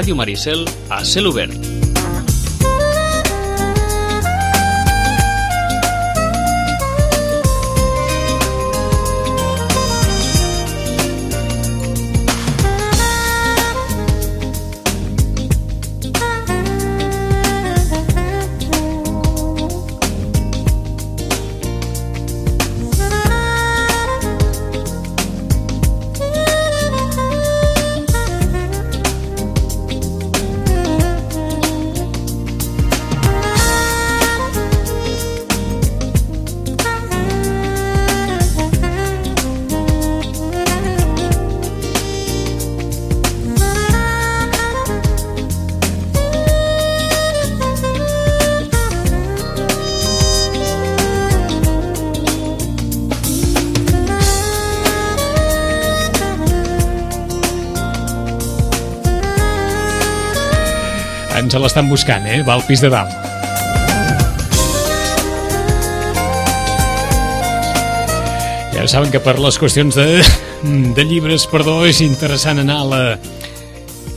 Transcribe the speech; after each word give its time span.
Ràdio 0.00 0.16
Maricel 0.16 0.64
a 0.88 1.04
cel. 1.04 1.69
L'estan 61.70 61.86
buscant, 61.86 62.24
eh? 62.26 62.40
Va 62.42 62.56
al 62.56 62.64
pis 62.66 62.80
de 62.82 62.88
dalt. 62.90 63.12
Ja 68.74 68.88
saben 68.90 69.12
que 69.12 69.20
per 69.22 69.36
les 69.38 69.54
qüestions 69.60 69.94
de, 69.94 70.24
de 70.96 71.04
llibres, 71.06 71.44
perdó, 71.46 71.84
és 71.86 72.00
interessant 72.02 72.58
anar 72.58 72.80
a 72.80 72.88
la, 72.90 73.02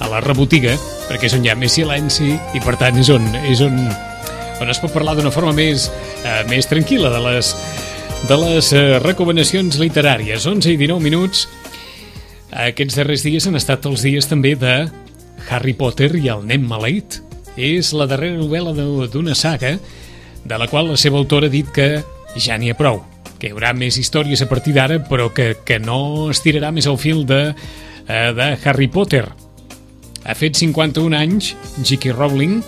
a 0.02 0.10
la 0.10 0.22
rebotiga, 0.26 0.74
perquè 1.06 1.30
és 1.30 1.36
on 1.38 1.46
hi 1.46 1.52
ha 1.54 1.56
més 1.60 1.76
silenci 1.78 2.32
i 2.34 2.62
per 2.64 2.74
tant 2.82 2.98
és 2.98 3.12
on, 3.14 3.28
és 3.46 3.62
on, 3.62 3.78
on 4.64 4.74
es 4.74 4.82
pot 4.82 4.96
parlar 4.96 5.14
d'una 5.20 5.34
forma 5.36 5.54
més, 5.54 5.92
eh, 6.24 6.40
més 6.50 6.66
tranquil·la 6.72 7.12
de 7.14 7.20
les, 7.28 7.52
de 8.32 8.40
les 8.48 8.72
eh, 8.74 8.88
recomanacions 9.04 9.78
literàries. 9.84 10.48
11 10.50 10.74
i 10.74 10.80
19 10.82 11.06
minuts. 11.06 11.46
Aquests 12.66 12.98
darrers 12.98 13.28
dies 13.30 13.46
han 13.46 13.62
estat 13.62 13.86
els 13.92 14.08
dies 14.10 14.26
també 14.32 14.56
de 14.58 14.74
Harry 15.52 15.78
Potter 15.78 16.16
i 16.18 16.34
el 16.34 16.48
nen 16.50 16.66
maleït. 16.66 17.22
És 17.58 17.94
la 17.94 18.08
darrera 18.10 18.40
novel·la 18.40 18.74
d'una 19.14 19.36
saga 19.38 19.76
de 20.44 20.58
la 20.60 20.68
qual 20.68 20.90
la 20.92 20.98
seva 20.98 21.20
autora 21.22 21.48
ha 21.48 21.54
dit 21.54 21.70
que 21.74 22.04
ja 22.36 22.58
n'hi 22.58 22.72
ha 22.74 22.78
prou, 22.78 23.04
que 23.40 23.48
hi 23.48 23.54
haurà 23.54 23.74
més 23.78 23.98
històries 24.02 24.42
a 24.42 24.50
partir 24.50 24.74
d'ara, 24.76 25.00
però 25.06 25.30
que, 25.34 25.54
que 25.66 25.80
no 25.80 26.30
estirarà 26.34 26.72
més 26.74 26.90
el 26.90 26.98
fil 26.98 27.26
de, 27.30 27.42
eh, 28.08 28.30
de 28.34 28.50
Harry 28.64 28.90
Potter. 28.90 29.28
Ha 30.24 30.36
fet 30.40 30.58
51 30.58 31.18
anys, 31.18 31.54
J.K. 31.84 32.16
Rowling, 32.16 32.62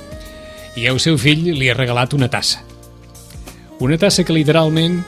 i 0.75 0.87
el 0.91 0.99
seu 0.99 1.17
fill 1.17 1.47
li 1.55 1.69
ha 1.71 1.77
regalat 1.77 2.13
una 2.13 2.29
tassa. 2.29 2.61
Una 3.79 3.97
tassa 3.99 4.23
que 4.23 4.35
literalment 4.35 5.01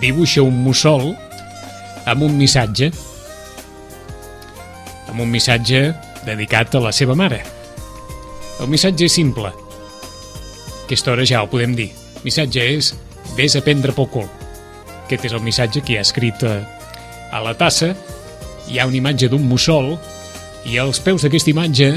dibuixa 0.00 0.42
un 0.42 0.58
mussol 0.64 1.12
amb 2.08 2.24
un 2.24 2.36
missatge 2.38 2.90
amb 5.10 5.20
un 5.20 5.30
missatge 5.30 5.90
dedicat 6.24 6.76
a 6.78 6.84
la 6.84 6.92
seva 6.94 7.16
mare. 7.18 7.42
El 8.60 8.68
missatge 8.68 9.06
és 9.08 9.14
simple. 9.16 9.48
Aquesta 10.84 11.14
hora 11.14 11.24
ja 11.24 11.40
ho 11.40 11.48
podem 11.48 11.72
dir. 11.78 11.88
El 12.20 12.26
missatge 12.28 12.66
és 12.76 12.92
Ves 13.36 13.54
a 13.56 13.62
prendre 13.64 13.94
pel 13.96 14.08
cul. 14.12 14.26
Aquest 15.06 15.24
és 15.28 15.34
el 15.36 15.42
missatge 15.44 15.80
que 15.80 15.94
hi 15.94 15.98
ha 16.00 16.04
escrit 16.04 16.42
a, 16.44 16.58
a 17.32 17.40
la 17.44 17.54
tassa. 17.56 17.94
Hi 18.68 18.78
ha 18.78 18.88
una 18.90 18.98
imatge 18.98 19.30
d'un 19.30 19.46
mussol 19.48 19.94
i 20.68 20.76
als 20.78 21.00
peus 21.00 21.24
d'aquesta 21.24 21.54
imatge 21.54 21.94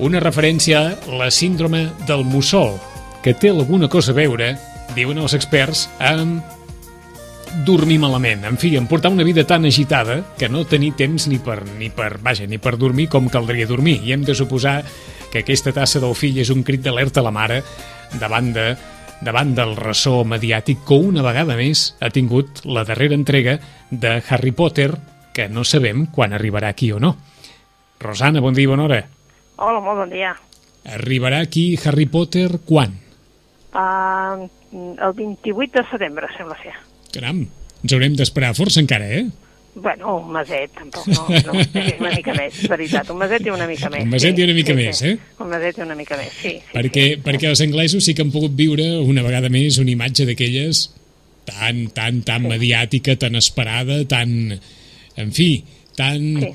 una 0.00 0.20
referència 0.20 0.80
a 0.80 1.16
la 1.20 1.30
síndrome 1.32 1.86
del 2.08 2.24
mussol, 2.24 2.74
que 3.22 3.34
té 3.36 3.50
alguna 3.52 3.88
cosa 3.88 4.12
a 4.12 4.16
veure, 4.16 4.54
diuen 4.96 5.20
els 5.20 5.36
experts, 5.36 5.86
amb 6.00 6.59
dormir 7.66 7.98
malament. 8.00 8.44
En 8.48 8.56
fi, 8.58 8.74
em 8.78 8.86
portar 8.86 9.10
una 9.12 9.26
vida 9.26 9.44
tan 9.46 9.66
agitada 9.66 10.20
que 10.38 10.48
no 10.48 10.64
tenir 10.64 10.92
temps 10.98 11.26
ni 11.28 11.38
per, 11.42 11.62
ni 11.78 11.90
per, 11.90 12.18
vaja, 12.22 12.46
ni 12.46 12.58
per 12.58 12.76
dormir 12.78 13.08
com 13.10 13.28
caldria 13.28 13.68
dormir. 13.68 14.00
I 14.04 14.14
hem 14.14 14.24
de 14.24 14.34
suposar 14.34 14.80
que 15.32 15.42
aquesta 15.42 15.74
tassa 15.74 16.00
del 16.02 16.16
fill 16.18 16.40
és 16.42 16.50
un 16.54 16.64
crit 16.66 16.82
d'alerta 16.84 17.20
a 17.20 17.26
la 17.26 17.34
mare 17.34 17.62
davant 18.20 18.52
de 18.54 18.72
davant 19.20 19.52
del 19.52 19.74
ressò 19.76 20.22
mediàtic 20.24 20.80
que 20.88 20.96
una 20.96 21.20
vegada 21.20 21.52
més 21.58 21.90
ha 22.00 22.08
tingut 22.08 22.62
la 22.64 22.86
darrera 22.88 23.12
entrega 23.14 23.58
de 23.90 24.14
Harry 24.28 24.52
Potter, 24.56 24.94
que 25.36 25.48
no 25.52 25.64
sabem 25.64 26.06
quan 26.08 26.32
arribarà 26.32 26.72
aquí 26.72 26.90
o 26.92 26.98
no. 26.98 27.16
Rosana, 28.00 28.40
bon 28.40 28.56
dia 28.56 28.64
i 28.64 28.70
bona 28.70 28.86
hora. 28.88 29.02
Hola, 29.60 29.80
molt 29.84 30.06
bon 30.06 30.14
dia. 30.14 30.32
Arribarà 30.88 31.42
aquí 31.44 31.74
Harry 31.84 32.06
Potter 32.08 32.48
quan? 32.64 32.96
Uh, 33.76 34.48
el 34.72 35.12
28 35.14 35.76
de 35.76 35.84
setembre, 35.92 36.32
sembla 36.38 36.56
ser. 36.62 36.72
Caram, 37.14 37.44
ens 37.82 37.94
haurem 37.94 38.16
d'esperar 38.18 38.52
força 38.58 38.82
encara, 38.82 39.08
eh? 39.20 39.26
Bueno, 39.74 40.16
un 40.18 40.32
meset, 40.34 40.72
tampoc, 40.74 41.06
no, 41.06 41.26
no, 41.46 41.52
una 41.54 42.10
mica 42.10 42.34
més, 42.34 42.56
és 42.58 42.70
veritat, 42.70 43.10
un 43.14 43.20
meset 43.20 43.46
i 43.46 43.52
una 43.54 43.68
mica 43.70 43.90
més. 43.92 44.02
Un 44.02 44.10
meset 44.10 44.34
sí, 44.34 44.42
i 44.42 44.46
una 44.48 44.56
mica 44.56 44.74
sí, 44.74 44.78
més, 44.80 44.98
sí. 44.98 45.12
eh? 45.12 45.42
Un 45.44 45.52
meset 45.52 45.78
i 45.78 45.84
una 45.84 45.96
mica 45.98 46.18
més, 46.18 46.32
sí. 46.34 46.54
sí 46.58 46.74
perquè, 46.74 47.04
sí, 47.12 47.20
perquè 47.26 47.52
els 47.52 47.62
anglesos 47.62 48.06
sí 48.06 48.16
que 48.18 48.26
han 48.26 48.32
pogut 48.34 48.56
viure 48.58 48.88
una 49.06 49.22
vegada 49.26 49.52
més 49.52 49.78
una 49.78 49.94
imatge 49.94 50.26
d'aquelles 50.26 50.88
tan, 51.46 51.84
tan, 51.94 52.22
tan 52.26 52.48
sí. 52.48 52.54
mediàtica, 52.56 53.16
tan 53.20 53.38
esperada, 53.38 54.02
tan... 54.10 54.58
En 55.20 55.32
fi, 55.36 55.48
tan 55.98 56.22
sí. 56.40 56.50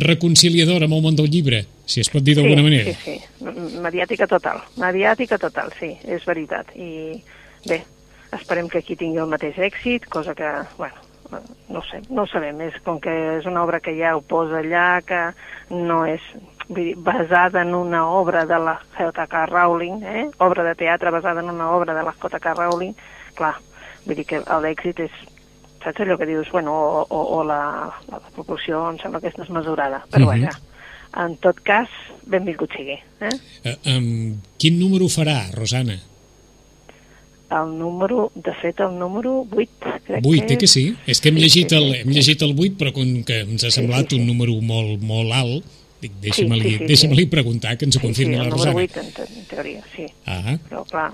reconciliadora 0.00 0.88
amb 0.88 0.96
el 0.96 1.02
món 1.04 1.16
del 1.16 1.30
llibre, 1.30 1.62
si 1.86 2.02
es 2.02 2.10
pot 2.12 2.24
dir 2.24 2.34
d'alguna 2.38 2.60
sí, 2.60 2.66
manera. 2.66 2.94
Sí, 2.98 3.16
sí, 3.16 3.78
mediàtica 3.84 4.28
total, 4.28 4.62
mediàtica 4.80 5.38
total, 5.40 5.72
sí, 5.78 5.92
és 6.04 6.24
veritat. 6.28 6.72
I 6.76 7.20
bé, 7.68 7.82
esperem 8.32 8.68
que 8.68 8.78
aquí 8.82 8.96
tingui 8.96 9.20
el 9.22 9.30
mateix 9.30 9.58
èxit, 9.58 10.08
cosa 10.08 10.34
que, 10.34 10.48
bueno, 10.78 10.94
no 11.68 11.82
sé, 11.88 12.02
no 12.10 12.24
ho 12.24 12.28
sabem, 12.28 12.60
és 12.68 12.76
com 12.84 12.98
que 13.00 13.12
és 13.38 13.46
una 13.48 13.62
obra 13.64 13.80
que 13.80 13.94
ja 13.96 14.16
ho 14.16 14.20
posa 14.20 14.60
allà, 14.60 15.00
que 15.06 15.20
no 15.72 16.02
és 16.08 16.22
vull 16.68 16.84
dir, 16.84 16.96
basada 16.96 17.62
en 17.62 17.74
una 17.74 18.06
obra 18.08 18.44
de 18.46 18.58
la 18.58 18.78
J.K. 18.96 19.46
Rowling, 19.46 20.02
eh? 20.02 20.30
obra 20.38 20.64
de 20.64 20.74
teatre 20.74 21.10
basada 21.10 21.40
en 21.40 21.50
una 21.50 21.70
obra 21.70 21.94
de 21.94 22.02
la 22.02 22.12
J.K. 22.12 22.54
Rowling, 22.54 22.94
clar, 23.34 23.54
vull 24.06 24.18
dir 24.18 24.26
que 24.28 24.42
l'èxit 24.64 25.04
és, 25.06 25.22
saps 25.82 26.04
allò 26.04 26.18
que 26.18 26.28
dius, 26.28 26.50
bueno, 26.52 26.74
o, 26.74 27.06
o, 27.08 27.22
o 27.38 27.42
la, 27.46 27.62
la 28.10 28.22
proporció 28.34 28.84
em 28.90 29.00
sembla 29.02 29.20
que 29.20 29.32
és 29.32 29.38
desmesurada, 29.38 30.04
però 30.10 30.28
uh 30.28 30.32
-huh. 30.32 30.46
vaja, 30.46 30.58
en 31.24 31.36
tot 31.36 31.60
cas, 31.60 31.88
benvingut 32.24 32.72
sigui. 32.72 32.98
Eh? 33.20 33.36
Uh, 33.64 33.76
um, 33.96 34.40
quin 34.58 34.78
número 34.78 35.08
farà, 35.08 35.50
Rosana? 35.52 35.98
El 37.58 37.76
número, 37.78 38.30
de 38.34 38.54
fet, 38.60 38.80
el 38.80 38.98
número 38.98 39.46
8, 39.50 39.92
crec 40.06 40.24
8, 40.24 40.46
que 40.46 40.54
eh 40.54 40.58
que 40.58 40.70
sí? 40.70 40.84
És 41.06 41.20
que 41.20 41.30
hem 41.30 41.38
llegit 41.40 41.72
el, 41.76 41.94
hem 42.00 42.10
llegit 42.10 42.42
el 42.42 42.54
8, 42.56 42.78
però 42.80 42.92
com 42.96 43.22
que 43.28 43.42
ens 43.44 43.64
ha 43.64 43.72
semblat 43.74 44.08
sí, 44.08 44.16
sí, 44.16 44.16
sí. 44.16 44.20
un 44.22 44.30
número 44.32 44.56
molt, 44.60 45.02
molt 45.02 45.32
alt, 45.36 45.74
dic, 46.02 46.14
deixa'm-li 46.22 46.62
sí, 46.62 46.70
sí, 46.70 46.78
sí, 46.78 46.90
deixa 46.94 47.10
sí. 47.10 47.26
preguntar, 47.26 47.76
que 47.78 47.88
ens 47.88 47.96
ho 47.96 48.00
sí, 48.00 48.06
confirmi 48.06 48.36
sí, 48.36 48.40
la 48.40 48.48
Rosana. 48.50 48.72
Sí, 48.72 48.88
el 48.88 48.96
número 48.96 49.20
8, 49.20 49.22
en, 49.28 49.38
en 49.38 49.50
teoria, 49.52 49.84
sí. 49.96 50.06
Ah. 50.26 50.56
Però, 50.68 50.84
clar, 50.90 51.10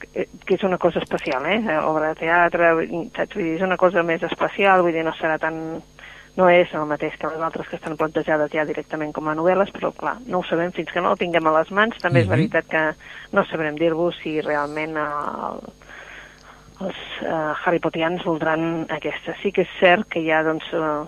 que, 0.00 0.28
que 0.46 0.54
és 0.56 0.64
una 0.64 0.78
cosa 0.78 1.00
especial, 1.00 1.46
eh? 1.46 1.60
Obra 1.82 2.12
de 2.12 2.20
teatre, 2.22 2.72
saps? 3.16 3.34
Vull 3.34 3.44
dir, 3.44 3.56
és 3.58 3.66
una 3.66 3.78
cosa 3.80 4.02
més 4.06 4.24
especial, 4.26 4.82
vull 4.84 4.96
dir, 4.96 5.04
no 5.06 5.14
serà 5.16 5.38
tan 5.42 5.60
no 6.36 6.50
és 6.52 6.72
el 6.76 6.84
mateix 6.88 7.16
que 7.16 7.30
les 7.32 7.40
altres 7.40 7.68
que 7.70 7.78
estan 7.78 7.96
plantejades 7.96 8.52
ja 8.52 8.66
directament 8.68 9.12
com 9.16 9.28
a 9.28 9.34
novel·les, 9.38 9.72
però 9.72 9.90
clar, 9.96 10.18
no 10.28 10.42
ho 10.42 10.44
sabem 10.44 10.72
fins 10.76 10.92
que 10.92 11.00
no 11.00 11.14
ho 11.14 11.20
tinguem 11.20 11.48
a 11.48 11.54
les 11.58 11.70
mans. 11.72 11.96
També 12.02 12.20
uh 12.20 12.26
-huh. 12.26 12.28
és 12.28 12.34
veritat 12.36 12.66
que 12.68 12.82
no 13.32 13.44
sabrem 13.44 13.76
dir-vos 13.76 14.16
si 14.22 14.40
realment 14.40 14.96
el, 14.96 15.60
els 16.80 16.98
uh, 17.22 17.54
Harry 17.64 17.78
Pottians 17.78 18.24
voldran 18.24 18.86
aquesta. 18.88 19.34
Sí 19.42 19.52
que 19.52 19.62
és 19.62 19.78
cert 19.80 20.08
que 20.08 20.20
hi 20.20 20.30
ha, 20.30 20.42
doncs, 20.42 20.64
uh, 20.72 21.06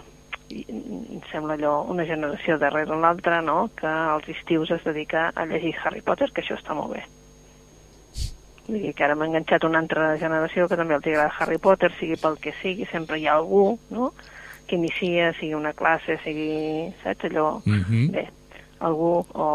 em 0.50 1.20
sembla 1.30 1.54
allò, 1.54 1.84
una 1.90 2.06
generació 2.08 2.56
darrere 2.58 2.96
l'altra, 2.96 3.42
no?, 3.42 3.68
que 3.76 3.86
als 3.86 4.28
estius 4.28 4.70
es 4.70 4.84
dedica 4.84 5.30
a 5.34 5.44
llegir 5.44 5.74
Harry 5.84 6.00
Potter, 6.00 6.30
que 6.32 6.40
això 6.40 6.56
està 6.56 6.74
molt 6.74 6.94
bé. 6.94 7.04
Vull 8.66 8.80
dir 8.80 8.94
que 8.94 9.04
ara 9.04 9.14
m'ha 9.14 9.26
enganxat 9.26 9.64
una 9.64 9.78
altra 9.78 10.16
generació 10.16 10.68
que 10.68 10.76
també 10.76 10.94
els 10.94 11.06
agrada 11.06 11.34
Harry 11.38 11.58
Potter, 11.58 11.92
sigui 11.98 12.16
pel 12.16 12.38
que 12.40 12.54
sigui, 12.62 12.86
sempre 12.86 13.18
hi 13.18 13.26
ha 13.26 13.36
algú, 13.36 13.78
no?, 13.90 14.12
que 14.68 14.76
inicia, 14.76 15.32
sigui 15.40 15.54
una 15.54 15.72
classe, 15.72 16.18
sigui, 16.24 16.92
saps, 17.02 17.24
allò... 17.30 17.60
Mm 17.64 17.82
-hmm. 17.88 18.10
Bé, 18.12 18.28
algú, 18.80 19.24
o, 19.34 19.46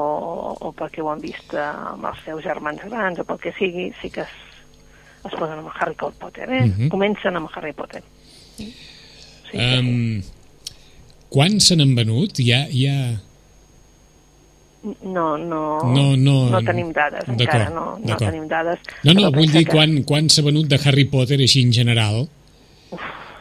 o, 0.60 0.74
perquè 0.76 1.00
ho 1.02 1.10
han 1.10 1.22
vist 1.22 1.54
amb 1.56 2.04
els 2.06 2.20
seus 2.26 2.44
germans 2.44 2.82
grans, 2.90 3.20
o 3.20 3.24
pel 3.24 3.38
que 3.40 3.54
sigui, 3.54 3.94
sí 4.02 4.10
que 4.10 4.22
es 4.22 4.34
es 5.26 5.32
posen 5.40 5.58
amb 5.60 5.70
Harry 5.80 5.96
Potter, 5.96 6.50
eh? 6.52 6.64
Uh 6.64 6.66
Mhm. 6.66 6.74
-huh. 6.80 6.90
Comencen 6.90 7.36
amb 7.36 7.50
Harry 7.56 7.72
Potter. 7.74 8.04
Sí, 8.58 9.58
um, 9.80 10.22
Quants 11.30 11.64
se 11.68 11.76
n'han 11.76 11.96
venut? 11.96 12.38
Hi 12.40 12.52
ha 12.52 13.20
No, 15.02 15.38
no, 15.38 15.80
No, 15.96 16.16
no, 16.18 16.50
no 16.50 16.62
tenim 16.62 16.92
dades, 16.92 17.24
encara 17.30 17.70
no, 17.70 17.98
no 18.04 18.18
tenim 18.18 18.48
dades. 18.50 18.80
No, 19.06 19.14
no, 19.14 19.32
vull 19.32 19.48
dir 19.50 19.64
que- 19.66 19.72
quan, 19.72 20.04
quan 20.04 20.28
s'ha 20.30 20.42
venut 20.44 20.68
de 20.68 20.78
Harry 20.84 21.06
Potter 21.06 21.40
així 21.40 21.62
en 21.64 21.72
general, 21.72 22.28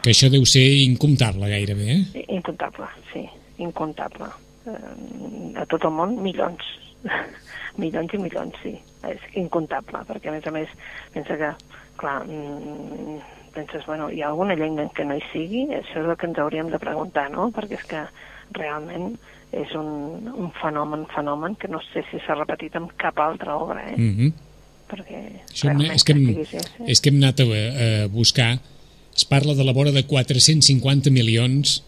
que 0.03 0.11
això 0.11 0.31
deu 0.33 0.45
ser 0.49 0.65
incomptable 0.83 1.51
gairebé, 1.51 1.91
eh? 1.95 2.25
Incontable, 2.35 2.89
sí, 3.13 3.23
incontable. 3.63 4.31
Eh, 4.67 5.61
a 5.63 5.67
tot 5.71 5.87
el 5.87 5.95
món, 5.95 6.17
milions. 6.23 6.67
milions 7.83 8.15
i 8.15 8.21
milions, 8.21 8.57
sí. 8.63 8.75
És 9.09 9.23
incontable, 9.39 10.03
perquè 10.09 10.31
a 10.31 10.35
més 10.37 10.47
a 10.47 10.55
més 10.55 10.75
pensa 11.15 11.39
que, 11.39 11.53
clar, 12.03 12.19
mm, 12.27 13.21
penses, 13.55 13.87
bueno, 13.87 14.11
hi 14.11 14.23
ha 14.23 14.31
alguna 14.33 14.57
llengua 14.59 14.87
en 14.87 14.93
què 14.97 15.07
no 15.07 15.17
hi 15.17 15.25
sigui? 15.31 15.67
Això 15.79 16.03
és 16.03 16.09
el 16.09 16.19
que 16.19 16.29
ens 16.31 16.41
hauríem 16.43 16.73
de 16.73 16.83
preguntar, 16.83 17.29
no? 17.31 17.51
Perquè 17.55 17.79
és 17.79 17.87
que 17.91 18.03
realment 18.59 19.13
és 19.53 19.75
un, 19.77 20.33
un 20.33 20.51
fenomen, 20.59 21.05
fenomen 21.13 21.55
que 21.61 21.69
no 21.69 21.81
sé 21.93 22.03
si 22.11 22.21
s'ha 22.25 22.37
repetit 22.39 22.77
amb 22.79 22.93
cap 23.01 23.21
altra 23.21 23.57
obra, 23.61 23.85
eh? 23.91 23.97
Mm 23.97 24.15
-hmm. 24.17 24.33
Perquè 24.93 25.19
Això 25.53 25.73
és, 25.95 26.05
que 26.05 26.13
hem, 26.13 26.45
sí. 26.45 26.59
és 26.87 27.01
que 27.01 27.11
hem 27.11 27.17
anat 27.23 27.41
a, 27.41 27.45
a 27.45 28.09
buscar 28.09 28.59
es 29.17 29.25
parla 29.29 29.55
de 29.55 29.65
la 29.65 29.73
vora 29.73 29.93
de 29.93 30.05
450 30.05 31.11
milions 31.11 31.83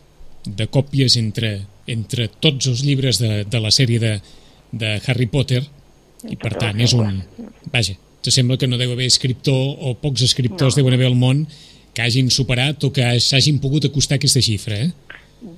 de 0.44 0.66
còpies 0.68 1.16
entre, 1.16 1.62
entre 1.86 2.28
tots 2.28 2.68
els 2.68 2.84
llibres 2.84 3.20
de, 3.22 3.44
de 3.48 3.60
la 3.60 3.72
sèrie 3.72 4.00
de, 4.00 4.18
de 4.72 4.96
Harry 5.06 5.26
Potter 5.30 5.62
i 6.28 6.36
per 6.36 6.52
totes 6.54 6.60
tant 6.60 6.80
és 6.84 6.96
un... 6.96 7.22
Vaja, 7.72 7.96
te 8.24 8.32
sembla 8.32 8.58
que 8.60 8.68
no 8.68 8.80
deu 8.80 8.92
haver 8.94 9.08
escriptor 9.08 9.76
o 9.80 9.94
pocs 10.00 10.24
escriptors 10.24 10.74
No. 10.74 10.82
deuen 10.82 10.96
haver 10.96 11.10
al 11.10 11.18
món 11.18 11.44
que 11.94 12.02
hagin 12.02 12.30
superat 12.32 12.84
o 12.84 12.90
que 12.92 13.06
s'hagin 13.22 13.60
pogut 13.62 13.86
acostar 13.86 14.16
a 14.16 14.20
aquesta 14.20 14.42
xifra, 14.42 14.80
eh? 14.86 14.90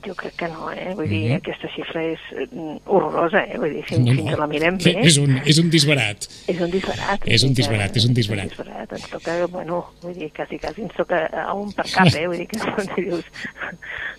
Jo 0.05 0.15
crec 0.19 0.35
que 0.35 0.49
no, 0.49 0.71
eh? 0.73 0.93
Vull 0.99 1.09
dir, 1.09 1.29
Mhm. 1.31 1.37
aquesta 1.37 1.69
xifra 1.75 2.03
és 2.03 2.19
eh, 2.35 2.47
horrorosa, 2.87 3.45
eh? 3.45 3.59
Vull 3.59 3.73
dir, 3.75 3.85
si, 3.89 3.99
No, 4.01 4.13
si 4.15 4.21
ens 4.27 4.39
la 4.39 4.47
mirem 4.51 4.79
que 4.79 4.93
bé... 4.95 5.05
És 5.07 5.17
un, 5.23 5.37
és 5.47 5.59
un 5.63 5.71
disbarat. 5.71 6.27
És 6.49 6.61
un 6.61 6.71
disbarat. 6.71 7.23
És 7.27 7.45
un 7.47 7.55
disbarat, 7.55 7.93
que- 7.93 7.99
és 8.01 8.05
un 8.09 8.15
disbarat. 8.15 8.51
És 8.51 8.59
un 8.59 8.65
disbarat. 8.67 8.93
Ens 8.99 9.09
toca, 9.11 9.37
bueno, 9.47 9.85
vull 10.03 10.15
dir, 10.19 10.33
quasi, 10.33 10.59
quasi 10.59 10.83
ens 10.83 10.95
toca 10.97 11.27
a 11.27 11.55
un 11.55 11.71
per 11.73 11.87
cap, 11.93 12.09
eh? 12.15 12.27
Vull 12.27 12.39
dir 12.39 12.49
que 12.49 12.59
dius... 13.03 13.25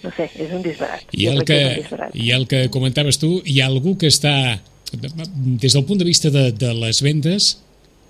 No 0.03 0.11
sé, 0.15 0.29
és 0.35 0.51
un 0.53 0.61
disbarat. 0.63 1.03
I 1.11 1.27
el, 1.27 1.43
que. 1.43 1.59
I 2.13 2.31
el 2.31 2.47
que 2.47 2.69
comentaves 2.69 3.19
tu, 3.19 3.41
hi 3.43 3.59
ha 3.61 3.67
algú 3.67 3.97
que 3.97 4.07
està, 4.07 4.61
des 4.93 5.73
del 5.73 5.83
punt 5.85 5.99
de 5.99 6.05
vista 6.05 6.29
de, 6.29 6.51
de 6.53 6.73
les 6.73 7.01
vendes, 7.03 7.57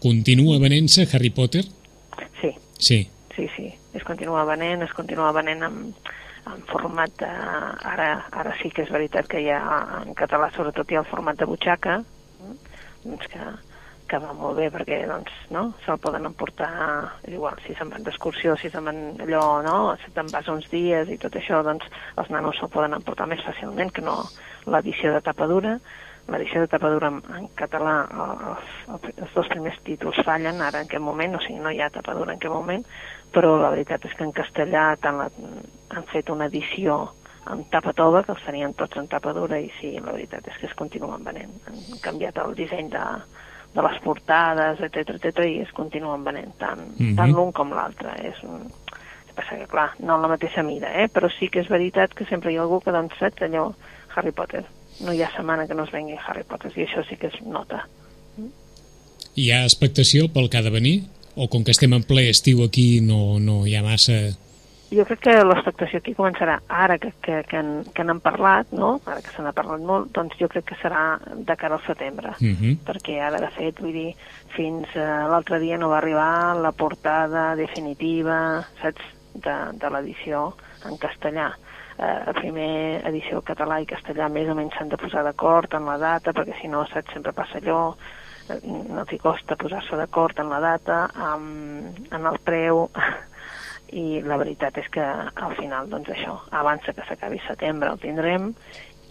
continua 0.04 0.60
venent-se 0.60 1.08
Harry 1.12 1.30
Potter? 1.32 1.64
Sí, 2.42 2.52
Sí. 2.78 3.08
sí, 3.36 3.48
sí. 3.56 3.72
Es 3.98 4.04
continua 4.04 4.44
venent, 4.46 4.84
es 4.84 4.92
continua 4.94 5.32
venent 5.34 5.64
en, 5.66 5.78
en 6.56 6.66
format 6.72 7.14
de... 7.22 7.30
Ara, 7.94 8.10
ara 8.32 8.56
sí 8.62 8.72
que 8.74 8.86
és 8.86 8.92
veritat 8.94 9.30
que 9.32 9.42
hi 9.44 9.50
ha, 9.54 9.62
en 10.04 10.16
català 10.18 10.52
sobretot 10.56 10.92
hi 10.92 11.00
ha 11.00 11.04
el 11.04 11.10
format 11.12 11.40
de 11.40 11.48
butxaca, 11.50 12.00
mm, 12.42 12.60
doncs 13.06 13.32
que, 13.34 13.48
que 14.08 14.20
va 14.24 14.34
molt 14.36 14.58
bé 14.60 14.70
perquè 14.72 15.02
doncs, 15.10 15.34
no? 15.54 15.68
se'l 15.84 16.00
poden 16.04 16.26
emportar 16.30 16.72
igual, 17.28 17.60
si 17.66 17.76
se'n 17.76 17.92
van 17.92 18.06
d'excursió, 18.08 18.56
si 18.58 18.72
se'n 18.72 18.88
van 18.88 19.00
allò, 19.26 19.46
no? 19.66 19.78
si 20.04 20.12
te'n 20.16 20.32
vas 20.34 20.48
uns 20.52 20.68
dies 20.72 21.12
i 21.12 21.20
tot 21.22 21.36
això, 21.36 21.62
doncs 21.68 21.88
els 22.16 22.32
nanos 22.34 22.60
se'l 22.60 22.72
poden 22.74 22.96
emportar 22.98 23.28
més 23.30 23.44
fàcilment 23.46 23.92
que 23.94 24.06
no 24.06 24.22
l'edició 24.68 25.14
de 25.16 25.24
tapa 25.26 25.48
dura. 25.52 25.78
L'edició 26.28 26.60
de 26.60 26.68
tapa 26.68 26.90
dura 26.92 27.08
en, 27.08 27.22
en 27.38 27.46
català, 27.56 27.94
els, 28.92 29.06
els 29.14 29.36
dos 29.36 29.48
primers 29.52 29.78
títols 29.88 30.20
fallen 30.28 30.60
ara 30.60 30.82
en 30.84 30.90
aquest 30.90 31.04
moment, 31.04 31.38
o 31.38 31.44
sigui, 31.44 31.62
no 31.64 31.72
hi 31.72 31.80
ha 31.80 31.88
tapa 31.94 32.16
dura 32.18 32.34
en 32.34 32.42
aquest 32.42 32.52
moment, 32.52 32.84
però 33.32 33.56
la 33.62 33.72
veritat 33.72 34.08
és 34.10 34.16
que 34.18 34.28
en 34.28 34.36
castellà 34.36 34.90
tant 35.04 35.22
la, 35.22 35.30
han 35.90 36.06
fet 36.12 36.30
una 36.30 36.48
edició 36.52 37.00
amb 37.48 37.68
tapa 37.72 37.94
tova, 37.96 38.24
que 38.26 38.34
els 38.36 38.44
tenien 38.44 38.74
tots 38.76 39.00
en 39.00 39.08
tapa 39.08 39.34
dura, 39.36 39.60
i 39.60 39.70
sí, 39.80 39.94
la 40.04 40.12
veritat 40.12 40.48
és 40.52 40.58
que 40.60 40.68
es 40.68 40.76
continuen 40.76 41.24
venent. 41.24 41.54
Han 41.70 42.02
canviat 42.04 42.40
el 42.44 42.56
disseny 42.58 42.90
de, 42.92 43.04
de 43.76 43.86
les 43.86 44.00
portades, 44.04 44.82
etc 44.84 45.16
etc 45.16 45.46
i 45.48 45.62
es 45.64 45.72
continuen 45.78 46.26
venent 46.28 46.54
tant, 46.60 46.82
mm. 46.82 46.98
-hmm. 46.98 47.16
tant 47.16 47.32
l'un 47.34 47.52
com 47.52 47.74
l'altre. 47.74 48.14
És 48.24 48.44
un... 48.44 48.68
Passa 49.38 49.56
que, 49.56 49.68
clar, 49.70 49.92
no 50.00 50.16
en 50.16 50.24
la 50.24 50.28
mateixa 50.28 50.64
mida, 50.64 50.90
eh? 50.98 51.08
però 51.14 51.30
sí 51.30 51.48
que 51.48 51.60
és 51.60 51.68
veritat 51.70 52.14
que 52.14 52.26
sempre 52.26 52.52
hi 52.52 52.58
ha 52.58 52.62
algú 52.62 52.80
que, 52.82 52.92
doncs, 52.92 53.14
saps, 53.20 53.44
allò, 53.46 53.68
Harry 54.16 54.32
Potter. 54.32 54.64
No 55.06 55.14
hi 55.14 55.22
ha 55.22 55.30
setmana 55.30 55.68
que 55.68 55.76
no 55.76 55.84
es 55.84 55.92
vengui 55.92 56.18
Harry 56.18 56.44
Potter, 56.44 56.72
i 56.76 56.88
això 56.88 57.04
sí 57.08 57.18
que 57.18 57.28
es 57.28 57.38
nota. 57.46 57.86
Hi 59.36 59.52
ha 59.52 59.64
expectació 59.64 60.28
pel 60.34 60.50
que 60.50 60.58
ha 60.58 60.64
de 60.64 60.72
venir? 60.72 61.04
O 61.36 61.48
com 61.48 61.64
que 61.64 61.70
estem 61.70 61.94
en 61.94 62.02
ple 62.02 62.30
estiu 62.32 62.64
aquí 62.64 63.00
no, 63.00 63.38
no 63.40 63.68
hi 63.68 63.76
ha 63.76 63.84
massa... 63.84 64.34
Jo 64.88 65.04
crec 65.04 65.20
que 65.26 65.34
l'expectació 65.44 66.00
aquí 66.00 66.14
començarà 66.16 66.62
ara 66.72 66.96
que, 67.02 67.10
que, 67.24 67.42
que, 67.50 67.60
en, 67.60 67.84
que 67.92 68.06
n'han 68.08 68.22
parlat, 68.24 68.70
no? 68.72 68.94
ara 69.06 69.20
que 69.24 69.34
se 69.36 69.44
n'ha 69.44 69.52
parlat 69.56 69.84
molt, 69.84 70.14
doncs 70.16 70.38
jo 70.40 70.48
crec 70.52 70.70
que 70.70 70.78
serà 70.80 71.02
de 71.36 71.56
cara 71.60 71.76
al 71.76 71.84
setembre. 71.84 72.32
Uh 72.40 72.56
-huh. 72.56 72.78
perquè 72.88 73.20
ara, 73.20 73.42
de 73.44 73.50
fet, 73.58 73.82
vull 73.82 73.92
dir, 73.92 74.16
fins 74.56 74.88
uh, 74.96 75.28
l'altre 75.28 75.60
dia 75.60 75.78
no 75.78 75.90
va 75.90 75.98
arribar 75.98 76.56
la 76.56 76.72
portada 76.72 77.56
definitiva, 77.56 78.64
saps, 78.82 79.04
de, 79.34 79.56
de 79.74 79.90
l'edició 79.90 80.56
en 80.86 80.98
castellà. 80.98 81.52
Uh, 81.98 82.26
la 82.28 82.34
primer 82.34 83.02
edició 83.06 83.42
català 83.42 83.82
i 83.82 83.86
castellà 83.86 84.30
més 84.30 84.48
o 84.50 84.56
menys 84.56 84.74
s'han 84.78 84.90
de 84.90 84.98
posar 84.98 85.24
d'acord 85.24 85.74
en 85.74 85.86
la 85.86 85.98
data, 85.98 86.32
perquè 86.32 86.62
si 86.62 86.68
no, 86.68 86.86
saps, 86.86 87.12
sempre 87.12 87.34
passa 87.34 87.58
allò, 87.58 87.96
eh, 88.50 88.60
no 88.64 89.04
t'hi 89.06 89.18
costa 89.18 89.56
posar-se 89.56 89.98
d'acord 89.98 90.40
en 90.40 90.50
la 90.50 90.60
data, 90.60 91.10
um, 91.16 91.84
en 92.12 92.26
el 92.26 92.40
preu, 92.40 92.90
i 93.96 94.22
la 94.26 94.38
veritat 94.40 94.78
és 94.82 94.90
que 94.92 95.04
al 95.04 95.56
final, 95.60 95.90
doncs 95.92 96.12
això, 96.14 96.36
abans 96.52 96.84
que 96.86 97.06
s'acabi 97.08 97.40
setembre 97.48 97.92
el 97.94 98.02
tindrem, 98.04 98.52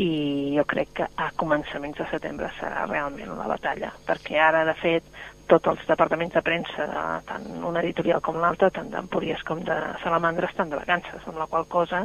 i 0.02 0.52
jo 0.56 0.64
crec 0.68 0.92
que 0.98 1.06
a 1.08 1.30
començaments 1.40 1.96
de 1.96 2.04
setembre 2.10 2.50
serà 2.58 2.84
realment 2.84 3.32
la 3.38 3.48
batalla, 3.48 3.94
perquè 4.06 4.36
ara, 4.42 4.64
de 4.68 4.74
fet, 4.82 5.08
tots 5.48 5.70
els 5.70 5.86
departaments 5.88 6.34
de 6.34 6.42
premsa, 6.44 6.86
de, 6.90 7.04
tant 7.30 7.46
un 7.64 7.78
editorial 7.80 8.20
com 8.20 8.36
l'altre, 8.42 8.70
tant 8.74 8.90
d'Empúries 8.92 9.42
com 9.48 9.62
de 9.64 9.76
Salamandra, 10.02 10.50
estan 10.50 10.72
de 10.72 10.80
vacances, 10.80 11.24
amb 11.24 11.40
la 11.40 11.48
qual 11.48 11.68
cosa 11.72 12.04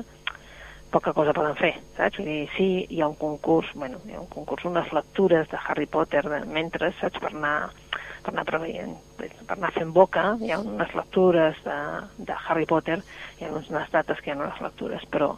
poca 0.92 1.14
cosa 1.16 1.34
poden 1.34 1.56
fer, 1.56 1.72
saps? 1.96 2.20
Vull 2.20 2.28
dir, 2.28 2.42
sí, 2.58 2.70
hi 2.92 3.00
ha 3.02 3.08
un 3.08 3.16
concurs, 3.20 3.70
bueno, 3.80 4.02
hi 4.06 4.16
ha 4.16 4.20
un 4.20 4.28
concurs, 4.32 4.66
unes 4.68 4.92
lectures 4.94 5.48
de 5.52 5.60
Harry 5.66 5.88
Potter 5.88 6.26
de, 6.28 6.42
mentre, 6.52 6.92
saps, 7.00 7.22
per 7.24 7.32
anar, 7.32 7.72
per 8.22 8.34
anar 8.34 8.46
preveient, 8.46 8.94
per 9.18 9.56
anar 9.56 9.72
fent 9.76 9.92
boca, 9.96 10.36
hi 10.42 10.52
ha 10.54 10.60
unes 10.62 10.94
lectures 10.98 11.58
de, 11.66 11.80
de 12.30 12.38
Harry 12.48 12.68
Potter, 12.70 13.00
hi 13.40 13.48
ha 13.48 13.52
unes 13.52 13.92
dates 13.94 14.22
que 14.22 14.32
hi 14.32 14.36
ha 14.36 14.40
unes 14.40 14.62
lectures, 14.62 15.04
però 15.12 15.34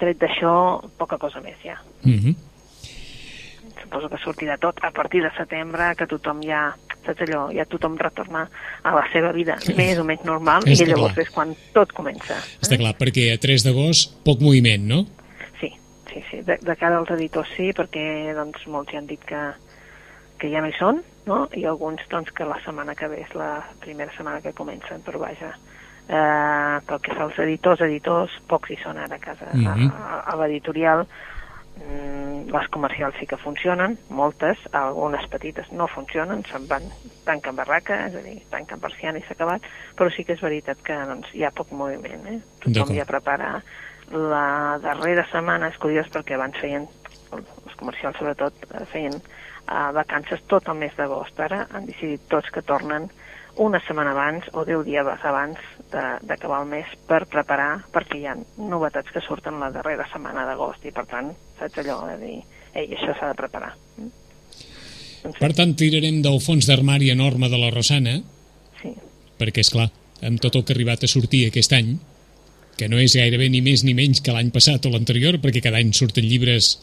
tret 0.00 0.18
d'això, 0.20 0.52
poca 0.98 1.18
cosa 1.18 1.40
més 1.40 1.56
ja. 1.64 1.78
Uh 2.04 2.18
-huh. 2.18 2.34
Suposo 3.82 4.08
que 4.08 4.18
sortirà 4.18 4.58
tot 4.58 4.78
a 4.82 4.90
partir 4.90 5.22
de 5.22 5.30
setembre, 5.36 5.94
que 5.96 6.06
tothom 6.06 6.42
ja, 6.42 6.74
saps 7.04 7.20
allò, 7.22 7.52
ja 7.54 7.64
tothom 7.64 7.96
retorna 7.96 8.48
a 8.82 8.94
la 8.94 9.04
seva 9.12 9.32
vida 9.32 9.56
més 9.76 9.98
o 9.98 10.04
menys 10.04 10.24
normal, 10.24 10.62
Està 10.62 10.84
i 10.84 10.88
llavors 10.88 11.14
clar. 11.14 11.26
és 11.26 11.30
quan 11.30 11.54
tot 11.72 11.92
comença. 11.92 12.34
Està 12.60 12.76
clar, 12.76 12.94
perquè 12.98 13.32
a 13.34 13.38
3 13.38 13.62
d'agost 13.64 14.24
poc 14.24 14.40
moviment, 14.40 14.86
no? 14.86 15.06
Sí, 15.60 15.72
sí, 16.12 16.22
sí. 16.30 16.42
De, 16.42 16.58
de 16.62 16.76
cara 16.76 16.98
als 16.98 17.10
editors 17.10 17.48
sí, 17.56 17.72
perquè 17.72 18.34
doncs, 18.34 18.66
molts 18.66 18.92
ja 18.92 18.98
han 18.98 19.06
dit 19.06 19.22
que, 19.24 19.42
que 20.38 20.50
ja 20.50 20.60
no 20.60 20.68
hi 20.68 20.76
són, 20.78 21.02
no? 21.26 21.46
i 21.54 21.64
alguns 21.66 22.02
doncs, 22.10 22.30
que 22.32 22.46
la 22.46 22.58
setmana 22.64 22.94
que 22.94 23.08
ve 23.10 23.20
és 23.24 23.34
la 23.34 23.60
primera 23.82 24.12
setmana 24.16 24.40
que 24.40 24.54
comencen, 24.56 25.02
però 25.04 25.20
vaja, 25.22 25.52
eh, 26.08 26.76
pel 26.86 27.00
que 27.02 27.14
fa 27.14 27.24
als 27.26 27.38
editors, 27.42 27.82
editors, 27.86 28.34
pocs 28.48 28.70
hi 28.70 28.78
són 28.82 28.98
ara 29.02 29.16
a 29.16 29.22
casa, 29.22 29.50
Mhm. 29.52 29.90
a, 29.90 30.04
a, 30.06 30.20
a 30.32 30.36
l'editorial, 30.36 31.06
mm, 31.76 32.50
les 32.52 32.68
comercials 32.70 33.16
sí 33.18 33.26
que 33.26 33.36
funcionen, 33.36 33.98
moltes, 34.08 34.58
algunes 34.72 35.26
petites 35.28 35.70
no 35.72 35.88
funcionen, 35.88 36.44
se'n 36.46 36.68
van 36.68 36.82
tanquen 37.24 37.56
barraca, 37.56 38.06
és 38.06 38.14
a 38.14 38.22
dir, 38.22 38.38
tanquen 38.50 38.80
persiana 38.80 39.18
i 39.18 39.22
s'ha 39.22 39.34
acabat, 39.34 39.62
però 39.96 40.10
sí 40.14 40.24
que 40.24 40.34
és 40.34 40.40
veritat 40.40 40.78
que 40.82 40.94
doncs, 40.94 41.34
hi 41.34 41.44
ha 41.44 41.50
poc 41.50 41.72
moviment, 41.72 42.26
eh? 42.26 42.40
Tothom 42.62 42.94
ja 42.96 43.04
prepara 43.04 43.62
la 44.12 44.78
darrera 44.80 45.26
setmana, 45.32 45.68
és 45.68 45.78
curiós 45.82 46.06
perquè 46.06 46.34
abans 46.34 46.56
feien, 46.62 46.86
els 47.32 47.74
comercials 47.76 48.16
sobretot, 48.16 48.54
eh, 48.70 48.84
feien 48.92 49.12
uh, 49.66 49.92
vacances 49.94 50.42
tot 50.50 50.68
el 50.68 50.78
mes 50.80 50.94
d'agost. 50.96 51.38
Ara 51.40 51.66
han 51.72 51.86
decidit 51.86 52.26
tots 52.30 52.50
que 52.54 52.62
tornen 52.62 53.08
una 53.56 53.80
setmana 53.80 54.12
abans 54.12 54.44
o 54.52 54.64
10 54.68 54.84
dies 54.84 55.24
abans 55.24 55.58
de- 55.92 56.18
d'acabar 56.28 56.62
el 56.62 56.68
mes 56.68 56.86
per 57.08 57.24
preparar, 57.26 57.84
perquè 57.92 58.20
hi 58.20 58.26
ha 58.28 58.36
novetats 58.58 59.10
que 59.12 59.22
surten 59.24 59.60
la 59.60 59.70
darrera 59.72 60.06
setmana 60.12 60.44
d'agost 60.44 60.84
i 60.84 60.92
per 60.92 61.06
tant, 61.08 61.32
saps 61.58 61.78
allò 61.80 62.02
de 62.10 62.16
dir, 62.20 62.40
ei, 62.74 62.90
això 62.92 63.16
s'ha 63.16 63.32
de 63.32 63.38
preparar. 63.38 63.72
Mm? 63.96 64.10
Doncs 65.22 65.38
Per 65.40 65.52
tant, 65.56 65.72
tirarem 65.74 66.20
del 66.22 66.40
fons 66.44 66.68
d'armari 66.68 67.08
enorme 67.10 67.48
de 67.48 67.58
la 67.58 67.70
Rosana, 67.72 68.18
sí, 68.82 68.92
perquè, 69.40 69.64
és 69.64 69.72
clar, 69.72 69.88
amb 70.22 70.40
tot 70.40 70.54
el 70.54 70.64
que 70.64 70.74
ha 70.74 70.76
arribat 70.76 71.02
a 71.02 71.10
sortir 71.10 71.46
aquest 71.48 71.72
any, 71.72 71.96
que 72.76 72.90
no 72.92 73.00
és 73.00 73.16
gairebé 73.16 73.48
ni 73.48 73.62
més 73.64 73.82
ni 73.88 73.94
menys 73.96 74.20
que 74.20 74.34
l'any 74.36 74.52
passat 74.52 74.84
o 74.84 74.92
l'anterior, 74.92 75.40
perquè 75.40 75.62
cada 75.64 75.80
any 75.80 75.94
surten 75.96 76.28
llibres 76.28 76.76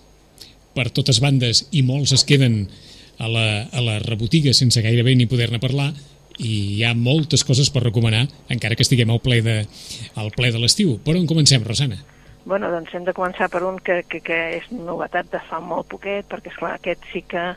per 0.76 0.90
totes 0.90 1.20
bandes 1.24 1.68
i 1.72 1.84
molts 1.84 2.14
es 2.14 2.24
queden 2.26 2.68
a 3.20 3.30
la, 3.30 3.46
a 3.72 3.82
la 3.82 4.00
rebotiga 4.02 4.54
sense 4.54 4.82
gairebé 4.82 5.16
ni 5.16 5.30
poder-ne 5.30 5.62
parlar 5.62 5.92
i 6.40 6.80
hi 6.80 6.84
ha 6.84 6.96
moltes 6.98 7.44
coses 7.46 7.70
per 7.70 7.84
recomanar 7.84 8.26
encara 8.50 8.76
que 8.76 8.82
estiguem 8.82 9.12
al 9.14 9.22
ple 9.22 9.42
de, 9.46 9.60
al 10.18 10.34
ple 10.34 10.50
de 10.52 10.60
l'estiu. 10.60 10.98
Per 11.06 11.14
on 11.20 11.30
comencem, 11.30 11.62
Rosana? 11.64 12.02
bueno, 12.46 12.70
doncs 12.72 12.92
hem 12.94 13.06
de 13.08 13.14
començar 13.16 13.48
per 13.52 13.64
un 13.64 13.80
que, 13.80 14.02
que, 14.10 14.20
que 14.24 14.40
és 14.58 14.68
novetat 14.76 15.30
de 15.32 15.40
fa 15.48 15.62
molt 15.64 15.88
poquet, 15.92 16.28
perquè, 16.28 16.52
esclar, 16.52 16.76
aquest 16.76 17.06
sí 17.14 17.24
que 17.24 17.54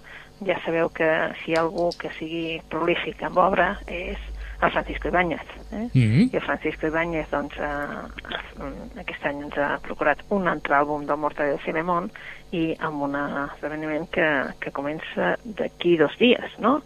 ja 0.47 0.57
sabeu 0.65 0.91
que 0.95 1.09
si 1.43 1.53
hi 1.53 1.57
ha 1.57 1.65
algú 1.65 1.89
que 1.99 2.13
sigui 2.19 2.61
prolífic 2.71 3.23
amb 3.27 3.41
obra 3.41 3.73
és 3.87 4.21
el 4.63 4.73
Francisco 4.73 5.09
Ibáñez. 5.09 5.43
Eh? 5.73 5.89
Mm 5.93 6.07
-hmm. 6.07 6.33
I 6.33 6.37
el 6.37 6.43
Francisco 6.43 6.87
Ibáñez, 6.87 7.27
doncs, 7.31 7.55
eh, 7.59 9.01
aquest 9.01 9.25
any 9.25 9.43
ens 9.43 9.59
ha 9.59 9.79
procurat 9.83 10.19
un 10.29 10.49
altre 10.49 10.75
àlbum 10.75 11.07
del 11.07 11.17
Mortadelo 11.17 11.57
de 11.57 11.63
Filemón 11.63 12.11
i 12.55 12.77
amb 12.79 13.03
un 13.09 13.17
esdeveniment 13.19 14.07
que, 14.13 14.29
que 14.61 14.73
comença 14.75 15.35
d'aquí 15.45 15.97
dos 15.99 16.15
dies, 16.21 16.55
no? 16.63 16.79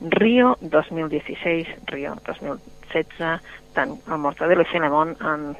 Rio 0.00 0.54
2016, 0.60 1.74
Rio 1.90 2.14
2016, 2.26 3.50
tant 3.74 3.98
el 4.06 4.22
Mortadelo 4.22 4.64
i 4.64 4.70
Filemón 4.70 5.16
en, 5.20 5.50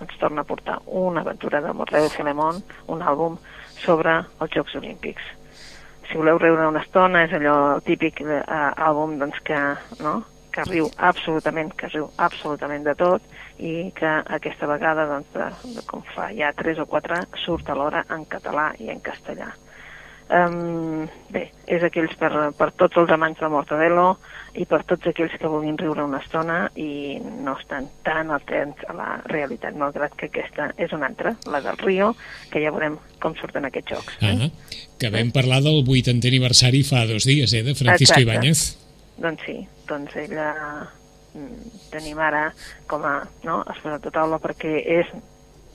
ens 0.00 0.16
torna 0.20 0.44
a 0.44 0.48
portar 0.48 0.78
una 0.86 1.24
aventura 1.24 1.60
del 1.64 1.74
Mortadelo 1.74 2.12
i 2.12 2.16
Filemón, 2.16 2.62
un 2.88 3.02
àlbum 3.02 3.40
sobre 3.80 4.20
els 4.20 4.54
Jocs 4.54 4.76
Olímpics 4.78 5.36
si 6.10 6.18
voleu 6.18 6.38
riure 6.38 6.66
una 6.66 6.82
estona, 6.82 7.24
és 7.26 7.34
allò 7.36 7.56
el 7.76 7.84
típic 7.86 8.20
eh, 8.24 8.42
àlbum 8.50 9.16
doncs, 9.20 9.38
que, 9.46 9.58
no? 10.02 10.16
que 10.50 10.64
riu 10.66 10.88
absolutament, 10.98 11.70
que 11.78 11.90
riu 11.92 12.08
absolutament 12.18 12.86
de 12.86 12.96
tot 12.98 13.22
i 13.60 13.90
que 13.96 14.10
aquesta 14.36 14.68
vegada, 14.70 15.06
doncs, 15.10 15.32
de, 15.36 15.48
de, 15.76 15.86
com 15.88 16.04
fa 16.14 16.30
ja 16.36 16.52
tres 16.56 16.80
o 16.80 16.86
quatre, 16.88 17.20
surt 17.44 17.68
alhora 17.68 18.06
en 18.10 18.24
català 18.28 18.70
i 18.80 18.88
en 18.92 19.02
castellà. 19.04 19.52
Um, 20.30 21.08
bé, 21.34 21.48
és 21.66 21.82
aquells 21.82 22.12
per, 22.14 22.30
per 22.54 22.68
tots 22.78 23.00
els 23.00 23.10
amants 23.10 23.40
del 23.42 23.50
Mortadelo 23.50 24.12
i 24.54 24.62
per 24.70 24.84
tots 24.86 25.08
aquells 25.10 25.34
que 25.34 25.50
vulguin 25.50 25.74
riure 25.80 26.04
una 26.06 26.20
estona 26.22 26.60
i 26.78 27.18
no 27.18 27.56
estan 27.58 27.88
tan 28.06 28.30
atents 28.36 28.84
a 28.86 28.94
la 28.94 29.08
realitat, 29.26 29.74
malgrat 29.74 30.14
que 30.14 30.28
aquesta 30.30 30.68
és 30.78 30.94
una 30.94 31.08
altra, 31.10 31.34
la 31.50 31.58
del 31.64 31.80
Rio, 31.82 32.12
que 32.52 32.62
ja 32.62 32.70
veurem 32.70 33.00
com 33.18 33.34
surten 33.40 33.66
aquests 33.66 33.90
jocs. 33.90 34.20
Eh? 34.20 34.36
-huh. 34.36 34.50
Que 35.02 35.10
vam 35.10 35.32
parlar 35.34 35.62
del 35.66 35.82
80è 35.82 36.30
aniversari 36.30 36.84
fa 36.84 37.06
dos 37.06 37.26
dies, 37.26 37.52
eh, 37.52 37.64
de 37.64 37.74
Francisco 37.74 38.20
Exacte. 38.20 38.22
Ibáñez. 38.22 38.78
Doncs 39.18 39.42
sí, 39.44 39.66
doncs 39.88 40.14
ella 40.16 40.54
tenim 41.90 42.18
ara 42.18 42.50
com 42.90 43.04
a 43.06 43.20
no, 43.46 43.60
taula 44.10 44.40
perquè 44.42 44.80
és 45.00 45.10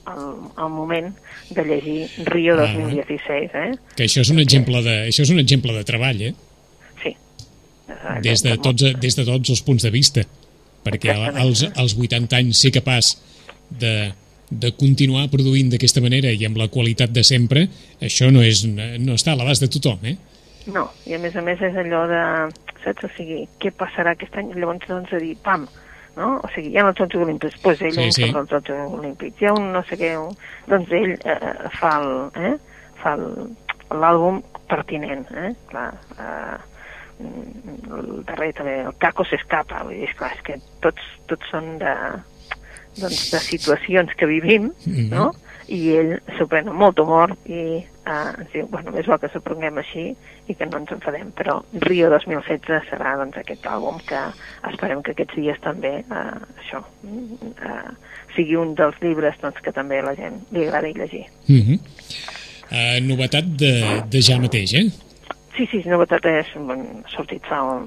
el, 0.06 0.26
el 0.62 0.70
moment 0.70 1.12
de 1.50 1.64
llegir 1.64 2.10
Rio 2.28 2.56
Ah. 2.56 2.66
2016, 2.72 3.54
eh? 3.54 3.70
Que 3.96 4.06
això 4.06 4.22
és 4.22 4.30
un 4.30 4.40
exemple 4.42 4.82
de, 4.82 4.96
això 5.10 5.24
és 5.26 5.32
un 5.34 5.40
exemple 5.42 5.74
de 5.74 5.84
treball, 5.88 6.20
eh? 6.22 6.34
Sí. 7.02 7.16
Des 8.22 8.44
de, 8.44 8.56
tots, 8.62 8.84
des 9.00 9.18
de 9.18 9.24
tots 9.24 9.50
els 9.50 9.62
punts 9.66 9.82
de 9.82 9.90
vista. 9.90 10.26
Perquè 10.86 11.16
als, 11.16 11.64
als 11.74 11.96
80 11.98 12.38
anys 12.38 12.60
ser 12.62 12.70
capaç 12.76 13.16
de, 13.70 14.12
de 14.50 14.70
continuar 14.78 15.26
produint 15.32 15.72
d'aquesta 15.72 16.02
manera 16.04 16.30
i 16.30 16.46
amb 16.46 16.60
la 16.60 16.68
qualitat 16.70 17.10
de 17.10 17.24
sempre, 17.26 17.66
això 17.98 18.30
no, 18.30 18.44
és, 18.46 18.62
no 18.66 19.16
està 19.16 19.34
a 19.34 19.40
l'abast 19.40 19.64
de 19.64 19.70
tothom, 19.72 20.04
eh? 20.06 20.14
No, 20.74 20.88
i 21.06 21.14
a 21.14 21.18
més 21.22 21.36
a 21.36 21.42
més 21.46 21.60
és 21.62 21.76
allò 21.78 22.04
de, 22.10 22.20
saps, 22.84 23.04
o 23.06 23.10
sigui, 23.16 23.44
què 23.62 23.70
passarà 23.78 24.14
aquest 24.16 24.34
any? 24.40 24.52
Llavors, 24.56 24.86
doncs, 24.88 25.12
a 25.14 25.20
dir, 25.22 25.36
pam, 25.44 25.66
no? 26.16 26.30
O 26.42 26.48
sigui, 26.54 26.72
hi 26.74 26.78
ha 26.80 26.86
els 26.88 26.98
Jocs 26.98 27.18
Olímpics, 27.22 27.54
doncs 27.54 27.62
pues 27.62 27.82
ell 27.86 27.94
Sí, 27.94 28.08
sí, 28.16 28.28
els 28.30 28.50
Jocs 28.50 28.72
Olímpics, 28.98 29.40
hi 29.42 29.46
ha 29.50 29.54
un 29.54 29.70
no 29.74 29.82
sé 29.86 29.98
què, 30.00 30.14
un, 30.18 30.32
doncs 30.70 30.90
ell 30.98 31.12
eh, 31.14 31.54
fa 31.78 31.92
el, 32.02 32.10
eh? 32.50 32.54
fa 33.02 33.14
l'àlbum 33.94 34.40
pertinent, 34.66 35.26
eh? 35.38 35.52
Clar, 35.70 35.88
eh, 36.18 36.56
mm, 37.22 37.74
el 37.98 38.08
darrer 38.26 38.52
també, 38.58 38.78
el 38.88 38.96
Caco 39.02 39.26
s'escapa, 39.28 39.84
vull 39.86 40.00
dir, 40.00 40.08
esclar, 40.10 40.32
és 40.34 40.42
que 40.48 40.58
tots, 40.82 41.10
tots 41.30 41.52
són 41.52 41.76
de, 41.82 41.94
doncs, 42.98 43.28
de 43.34 43.42
situacions 43.52 44.14
que 44.18 44.26
vivim, 44.26 44.72
Mhm. 44.86 45.10
no? 45.14 45.32
i 45.68 45.96
ell 45.98 46.12
s'ho 46.36 46.46
pren 46.46 46.68
amb 46.70 46.78
molt 46.78 46.98
humor 47.02 47.32
i 47.50 47.80
eh, 48.06 48.32
ens 48.40 48.52
diu, 48.54 48.66
bueno, 48.72 48.92
més 48.94 49.08
val 49.10 49.20
que 49.22 49.30
s'ho 49.32 49.42
prenguem 49.44 49.80
així 49.82 50.06
i 50.46 50.54
que 50.54 50.68
no 50.70 50.80
ens 50.80 50.92
enfadem, 50.94 51.32
però 51.38 51.58
Rio 51.86 52.10
2016 52.14 52.90
serà 52.90 53.16
doncs, 53.20 53.38
aquest 53.40 53.66
àlbum 53.70 53.98
que 54.08 54.20
esperem 54.70 55.02
que 55.02 55.16
aquests 55.16 55.38
dies 55.40 55.62
també 55.64 55.94
eh, 56.02 56.36
això 56.62 56.82
eh, 57.06 57.88
sigui 58.36 58.58
un 58.60 58.76
dels 58.78 59.00
llibres 59.02 59.38
doncs, 59.42 59.62
que 59.64 59.74
també 59.74 60.02
la 60.04 60.14
gent 60.18 60.38
li 60.54 60.66
agradi 60.66 60.94
llegir. 60.96 61.24
Uh 61.48 61.62
-huh. 61.64 61.80
uh, 62.70 62.98
novetat 63.08 63.44
de, 63.44 63.74
de 64.08 64.22
ja 64.22 64.38
mateix, 64.38 64.74
eh? 64.74 64.86
Sí, 65.56 65.66
sí, 65.70 65.80
novetat 65.88 66.26
és, 66.28 66.48
bueno, 66.54 66.84
ha 67.00 67.08
sortit 67.08 67.44
fa 67.48 67.62
un, 67.64 67.86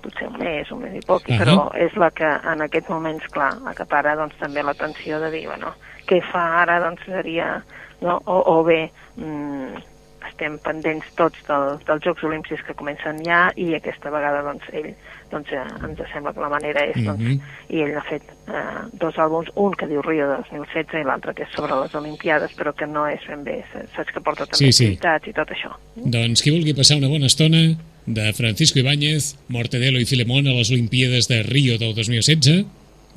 potser 0.00 0.28
un 0.28 0.38
mes, 0.40 0.70
un 0.72 0.80
mes 0.80 0.94
i 0.96 1.02
poc, 1.06 1.28
Ahà. 1.28 1.38
però 1.42 1.56
és 1.76 1.94
la 2.00 2.10
que 2.10 2.24
en 2.24 2.62
aquests 2.64 2.88
moments, 2.88 3.26
clar, 3.34 3.52
acapara 3.68 4.14
doncs, 4.16 4.38
també 4.40 4.62
l'atenció 4.62 5.20
de 5.20 5.30
dir, 5.30 5.46
bueno, 5.46 5.74
què 6.08 6.22
fa 6.32 6.62
ara, 6.62 6.80
doncs 6.80 7.04
seria, 7.04 7.62
no? 8.02 8.20
o, 8.26 8.42
o 8.58 8.62
bé, 8.66 8.90
mm, 9.16 9.80
estem 10.28 10.58
pendents 10.64 11.08
tots 11.18 11.38
del, 11.48 11.78
dels 11.86 12.04
Jocs 12.04 12.22
Olímpics 12.24 12.62
que 12.66 12.74
comencen 12.78 13.18
ja 13.26 13.48
i 13.58 13.72
aquesta 13.76 14.10
vegada 14.10 14.42
doncs, 14.46 14.64
ell 14.72 14.92
doncs, 15.32 15.50
eh, 15.52 15.62
ens 15.86 16.00
sembla 16.12 16.32
que 16.32 16.40
la 16.44 16.50
manera 16.52 16.84
és 16.86 16.98
doncs, 17.04 17.20
Mhm. 17.20 17.40
i 17.70 17.82
ell 17.82 17.96
ha 17.96 18.02
fet 18.08 18.22
eh, 18.48 18.82
dos 18.92 19.16
àlbums, 19.16 19.50
un 19.56 19.72
que 19.74 19.86
diu 19.86 20.02
Rio 20.02 20.28
de 20.28 20.36
2016 20.48 21.00
i 21.00 21.04
l'altre 21.04 21.34
que 21.34 21.44
és 21.44 21.54
sobre 21.56 21.74
les 21.80 21.94
Olimpiades 21.94 22.52
però 22.58 22.74
que 22.74 22.86
no 22.86 23.06
és 23.08 23.20
ben 23.28 23.44
bé, 23.44 23.64
saps 23.96 24.12
que 24.12 24.20
porta 24.20 24.46
també 24.46 24.72
Sí, 24.72 24.72
sí. 24.72 24.92
i 24.92 25.32
tot 25.32 25.48
això 25.50 25.72
Doncs 25.96 26.42
qui 26.42 26.50
vulgui 26.50 26.74
passar 26.74 26.96
una 26.98 27.08
bona 27.08 27.26
estona 27.26 27.76
de 28.06 28.32
Francisco 28.32 28.78
Ibáñez, 28.78 29.36
Mortadelo 29.48 30.00
i 30.00 30.04
Filemón 30.06 30.46
a 30.48 30.54
les 30.54 30.70
Olimpíades 30.70 31.28
de 31.28 31.42
Rio 31.42 31.78
del 31.78 31.94
2016, 31.94 32.66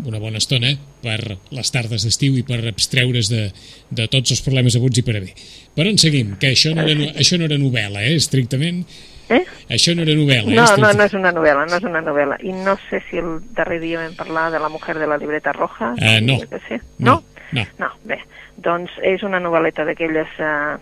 una 0.03 0.19
bona 0.19 0.37
estona 0.41 0.73
per 1.01 1.37
les 1.55 1.71
tardes 1.71 2.03
d'estiu 2.03 2.35
i 2.35 2.43
per 2.43 2.59
abstreure's 2.67 3.29
de, 3.31 3.51
de 3.89 4.07
tots 4.11 4.31
els 4.35 4.41
problemes 4.43 4.75
abuts 4.75 4.99
i 4.99 5.03
per 5.07 5.15
haver. 5.17 5.33
Per 5.75 5.85
on 5.87 5.97
seguim? 6.01 6.35
Que 6.41 6.51
això 6.51 6.73
no 6.75 6.83
era, 6.83 6.95
no- 6.99 7.11
això 7.15 7.37
no 7.39 7.45
era 7.47 7.57
novel·la, 7.61 8.03
eh, 8.03 8.15
estrictament. 8.19 8.83
eh? 9.29 9.43
Això 9.69 9.95
no 9.95 10.03
era 10.03 10.13
novel·la, 10.13 10.51
eh? 10.51 10.55
No, 10.55 10.65
no, 10.77 10.91
no 10.93 11.03
és 11.07 11.13
una 11.17 11.31
novel·la, 11.31 11.65
no 11.69 11.77
és 11.79 11.83
una 11.87 12.01
novel·la. 12.01 12.37
I 12.43 12.51
no 12.53 12.75
sé 12.89 13.01
si 13.09 13.17
el 13.17 13.39
darrer 13.55 13.79
dia 13.81 13.99
vam 14.03 14.13
parlar 14.15 14.51
de 14.51 14.59
la 14.59 14.69
mujer 14.69 14.99
de 14.99 15.07
la 15.07 15.17
libreta 15.17 15.53
roja. 15.53 15.93
Eh, 15.97 16.19
no. 16.21 16.37
Sé. 16.67 16.81
No, 16.99 17.21
No? 17.21 17.23
no. 17.51 17.65
No, 17.79 17.89
bé. 18.03 18.19
Doncs 18.57 18.91
és 19.03 19.23
una 19.23 19.39
novel·leta 19.39 19.83
d'aquelles, 19.85 20.27
eh, 20.39 20.77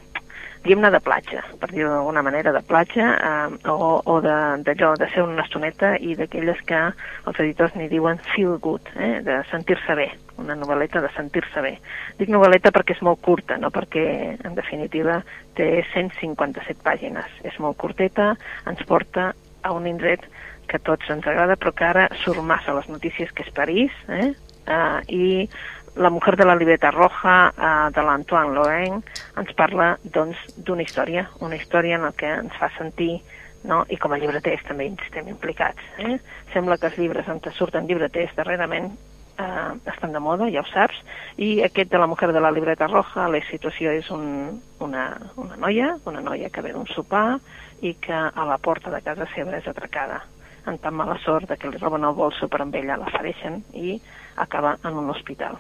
diguem-ne, 0.64 0.90
de 0.94 1.00
platja, 1.04 1.44
per 1.60 1.70
dir-ho 1.72 1.92
d'alguna 1.92 2.24
manera, 2.26 2.54
de 2.56 2.62
platja, 2.66 3.10
eh, 3.18 3.70
o, 3.70 4.00
o 4.00 4.16
d'allò, 4.24 4.94
de, 4.96 5.04
de 5.04 5.10
ser 5.14 5.26
una 5.26 5.44
estoneta 5.44 5.94
i 6.00 6.16
d'aquelles 6.20 6.62
que 6.70 6.80
els 7.28 7.42
editors 7.44 7.76
n'hi 7.76 7.90
diuen 7.92 8.22
feel 8.34 8.56
good, 8.64 8.88
eh, 8.96 9.20
de 9.26 9.42
sentir-se 9.52 9.98
bé, 10.00 10.10
una 10.42 10.56
novel·leta 10.60 11.04
de 11.04 11.12
sentir-se 11.18 11.66
bé. 11.66 11.76
Dic 12.20 12.32
novel·leta 12.32 12.72
perquè 12.76 12.96
és 12.96 13.04
molt 13.06 13.22
curta, 13.26 13.60
no 13.60 13.72
perquè, 13.76 14.06
en 14.40 14.56
definitiva, 14.56 15.20
té 15.60 15.70
157 15.92 16.80
pàgines. 16.86 17.38
És 17.44 17.60
molt 17.60 17.78
curteta, 17.82 18.34
ens 18.70 18.82
porta 18.88 19.34
a 19.64 19.76
un 19.76 19.88
indret 19.88 20.26
que 20.72 20.80
tots 20.80 21.10
ens 21.12 21.28
agrada, 21.28 21.58
però 21.60 21.74
que 21.76 21.86
ara 21.86 22.08
surt 22.24 22.42
massa 22.46 22.76
les 22.78 22.88
notícies, 22.90 23.32
que 23.36 23.46
és 23.46 23.54
París, 23.56 23.94
eh? 24.08 24.32
Uh, 24.64 25.02
i 25.12 25.50
la 25.96 26.10
mujer 26.10 26.36
de 26.38 26.46
la 26.46 26.56
libreta 26.56 26.92
roja 26.92 27.54
uh, 27.54 27.92
de 27.94 28.02
l'Antoine 28.02 28.54
Lorraine 28.56 29.02
ens 29.38 29.54
parla 29.58 29.94
doncs 30.04 30.40
d'una 30.58 30.86
història, 30.86 31.28
una 31.40 31.56
història 31.56 32.00
en 32.00 32.08
la 32.08 32.14
que 32.18 32.30
ens 32.42 32.54
fa 32.58 32.72
sentir 32.78 33.22
no? 33.64 33.84
i 33.90 33.98
com 34.02 34.14
a 34.14 34.20
llibreters 34.20 34.66
també 34.68 34.88
hi 34.88 34.94
estem 35.06 35.30
implicats. 35.32 35.82
Eh? 36.00 36.18
Sembla 36.54 36.78
que 36.78 36.90
els 36.90 37.00
llibres 37.00 37.30
on 37.30 37.42
te 37.44 37.54
surten 37.56 37.88
llibreters 37.88 38.34
darrerament 38.38 38.92
eh, 39.38 39.72
estan 39.94 40.14
de 40.14 40.20
moda, 40.20 40.50
ja 40.54 40.64
ho 40.64 40.70
saps, 40.72 41.00
i 41.38 41.62
aquest 41.66 41.92
de 41.92 42.02
la 42.02 42.08
mujer 42.08 42.32
de 42.34 42.42
la 42.44 42.52
libreta 42.52 42.88
roja, 42.88 43.30
la 43.30 43.42
situació 43.50 43.94
és 43.94 44.10
un, 44.14 44.60
una, 44.84 45.08
una 45.38 45.58
noia, 45.58 45.94
una 46.10 46.22
noia 46.22 46.52
que 46.54 46.64
ve 46.66 46.74
d'un 46.76 46.90
sopar 46.94 47.40
i 47.82 47.96
que 48.02 48.16
a 48.16 48.48
la 48.48 48.58
porta 48.58 48.94
de 48.94 49.02
casa 49.06 49.28
seva 49.36 49.58
és 49.58 49.68
atracada 49.68 50.24
en 50.66 50.78
tan 50.80 50.96
mala 50.96 51.18
sort 51.20 51.52
que 51.60 51.70
li 51.70 51.80
roben 51.82 52.08
el 52.08 52.16
bolso 52.16 52.48
per 52.48 52.62
amb 52.64 52.76
ella 52.80 53.00
la 53.00 53.12
fereixen 53.12 53.62
i 53.76 54.00
acaba 54.40 54.78
en 54.84 54.96
un 55.02 55.10
hospital. 55.12 55.60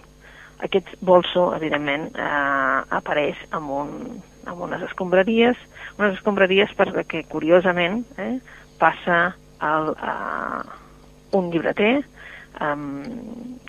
Aquest 0.63 0.87
bolso, 1.01 1.49
evidentment, 1.55 2.09
eh, 2.15 2.79
apareix 2.99 3.39
amb, 3.51 3.71
un, 3.71 4.21
amb 4.45 4.61
unes 4.67 4.83
escombraries, 4.89 5.57
unes 5.97 6.17
escombraries 6.17 6.71
perquè, 6.77 7.25
curiosament, 7.27 8.03
eh, 8.17 8.37
passa 8.79 9.35
el, 9.61 9.93
eh, 9.97 10.81
un 11.33 11.49
llibreter, 11.51 12.03
um, 12.61 13.01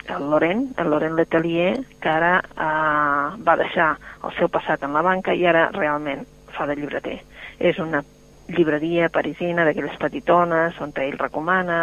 el 0.07 0.29
Laurent, 0.29 0.67
el 0.77 0.89
Laurent 0.89 1.15
Letelier, 1.17 1.73
que 2.01 2.09
ara 2.09 2.37
eh, 2.39 3.43
va 3.47 3.57
deixar 3.57 3.95
el 4.23 4.35
seu 4.37 4.49
passat 4.53 4.83
en 4.85 4.93
la 4.93 5.03
banca 5.05 5.33
i 5.33 5.45
ara 5.49 5.69
realment 5.73 6.25
fa 6.55 6.67
de 6.69 6.77
llibreter. 6.77 7.17
És 7.59 7.79
una 7.79 8.03
llibreria 8.47 9.09
parisina 9.09 9.65
d'aquelles 9.65 9.97
petitones 10.01 10.77
on 10.83 10.93
ell 11.01 11.17
recomana, 11.17 11.79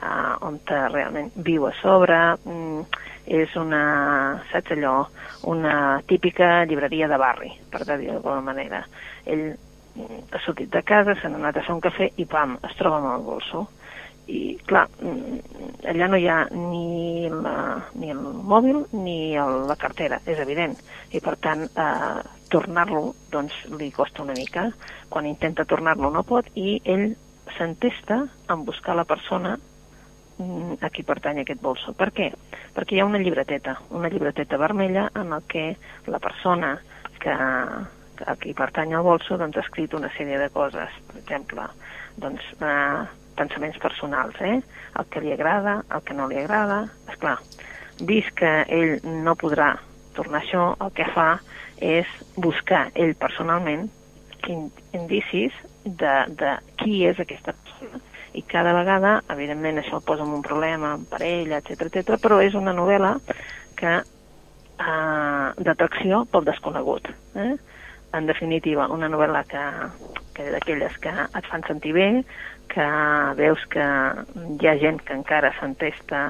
uh, 0.00 0.34
on 0.46 0.58
realment 0.68 1.30
viu 1.36 1.66
a 1.68 1.72
sobre, 1.82 2.18
mm, 2.44 2.82
és 3.28 3.54
una, 3.56 4.42
saps 4.50 4.72
allò, 4.72 5.06
una 5.52 6.02
típica 6.08 6.64
llibreria 6.64 7.08
de 7.08 7.18
barri, 7.20 7.50
per 7.70 7.84
dir-ho 7.84 8.20
d'alguna 8.20 8.40
manera. 8.40 8.84
Ell 9.24 9.50
mm, 9.52 10.22
ha 10.32 10.40
sortit 10.44 10.70
de 10.72 10.82
casa, 10.82 11.14
se 11.20 11.28
n'ha 11.28 11.40
anat 11.42 11.58
a 11.58 11.66
fer 11.66 11.74
un 11.74 11.84
cafè 11.84 12.12
i 12.16 12.24
pam, 12.24 12.56
es 12.64 12.76
troba 12.78 13.02
amb 13.02 13.12
el 13.16 13.26
bolso. 13.26 13.68
i 14.28 14.58
clar, 14.68 14.82
mm, 15.00 15.38
allà 15.88 16.06
no 16.06 16.18
hi 16.20 16.26
ha 16.28 16.42
ni, 16.52 17.30
la, 17.32 17.80
ni 17.96 18.10
el 18.12 18.18
mòbil 18.20 18.82
ni 18.92 19.34
el, 19.40 19.62
la 19.64 19.76
cartera, 19.80 20.18
és 20.28 20.36
evident. 20.38 20.76
I 21.16 21.20
per 21.24 21.38
tant, 21.40 21.64
eh, 21.64 22.37
tornar-lo 22.50 23.14
doncs, 23.32 23.54
li 23.78 23.90
costa 23.94 24.22
una 24.22 24.36
mica. 24.36 24.68
Quan 25.08 25.26
intenta 25.26 25.66
tornar-lo 25.68 26.10
no 26.12 26.24
pot 26.26 26.48
i 26.54 26.78
ell 26.84 27.12
s'entesta 27.56 28.22
en 28.52 28.64
buscar 28.64 28.96
la 28.96 29.06
persona 29.08 29.56
mm, 30.38 30.80
a 30.84 30.90
qui 30.90 31.04
pertany 31.06 31.42
aquest 31.42 31.62
bolso. 31.62 31.94
Per 31.96 32.10
què? 32.14 32.30
Perquè 32.76 32.96
hi 32.96 33.02
ha 33.02 33.08
una 33.08 33.20
llibreteta, 33.22 33.78
una 33.90 34.10
llibreteta 34.12 34.60
vermella 34.60 35.08
en 35.16 35.32
el 35.32 35.46
que 35.48 35.70
la 36.06 36.20
persona 36.22 36.76
que, 37.18 37.34
a 37.34 38.36
qui 38.40 38.54
pertany 38.54 38.94
el 38.96 39.06
bolso 39.06 39.38
doncs, 39.40 39.56
ha 39.56 39.64
escrit 39.66 39.94
una 39.94 40.10
sèrie 40.16 40.38
de 40.40 40.50
coses. 40.54 41.00
Per 41.08 41.22
exemple, 41.22 41.68
doncs, 42.16 42.44
eh, 42.60 43.06
pensaments 43.38 43.78
personals, 43.78 44.34
eh? 44.40 44.58
el 44.98 45.06
que 45.12 45.22
li 45.22 45.32
agrada, 45.32 45.82
el 45.94 46.02
que 46.02 46.16
no 46.16 46.26
li 46.30 46.40
agrada. 46.40 46.82
És 47.08 47.18
clar, 47.22 47.36
vist 48.08 48.34
que 48.38 48.50
ell 48.66 48.98
no 49.24 49.36
podrà 49.38 49.76
tornar 50.16 50.42
això, 50.42 50.72
el 50.82 50.90
que 50.96 51.06
fa 51.14 51.30
és 51.80 52.10
buscar 52.36 52.88
ell 52.94 53.14
personalment 53.18 53.88
indicis 54.48 55.54
de, 55.84 56.14
de 56.28 56.52
qui 56.80 57.02
és 57.08 57.18
aquesta 57.20 57.52
persona. 57.52 58.00
I 58.36 58.42
cada 58.48 58.74
vegada, 58.76 59.18
evidentment, 59.32 59.80
això 59.80 59.98
el 59.98 60.06
posa 60.06 60.24
en 60.24 60.34
un 60.36 60.44
problema 60.44 60.94
amb 60.94 61.08
parella, 61.10 61.60
etc 61.60 61.88
etc, 61.88 62.18
però 62.22 62.40
és 62.44 62.54
una 62.58 62.74
novel·la 62.76 63.16
que 63.78 63.94
eh, 63.98 65.48
d'atracció 65.58 66.24
pel 66.32 66.46
desconegut. 66.48 67.10
Eh? 67.36 67.54
En 68.16 68.28
definitiva, 68.28 68.88
una 68.92 69.10
novel·la 69.12 69.44
que, 69.48 69.64
que 70.36 70.48
d'aquelles 70.54 70.96
que 71.02 71.12
et 71.26 71.50
fan 71.50 71.64
sentir 71.68 71.92
bé, 71.96 72.08
que 72.72 72.86
veus 73.40 73.64
que 73.72 73.84
hi 74.60 74.68
ha 74.68 74.78
gent 74.80 75.00
que 75.04 75.16
encara 75.16 75.54
s'entesta 75.58 76.28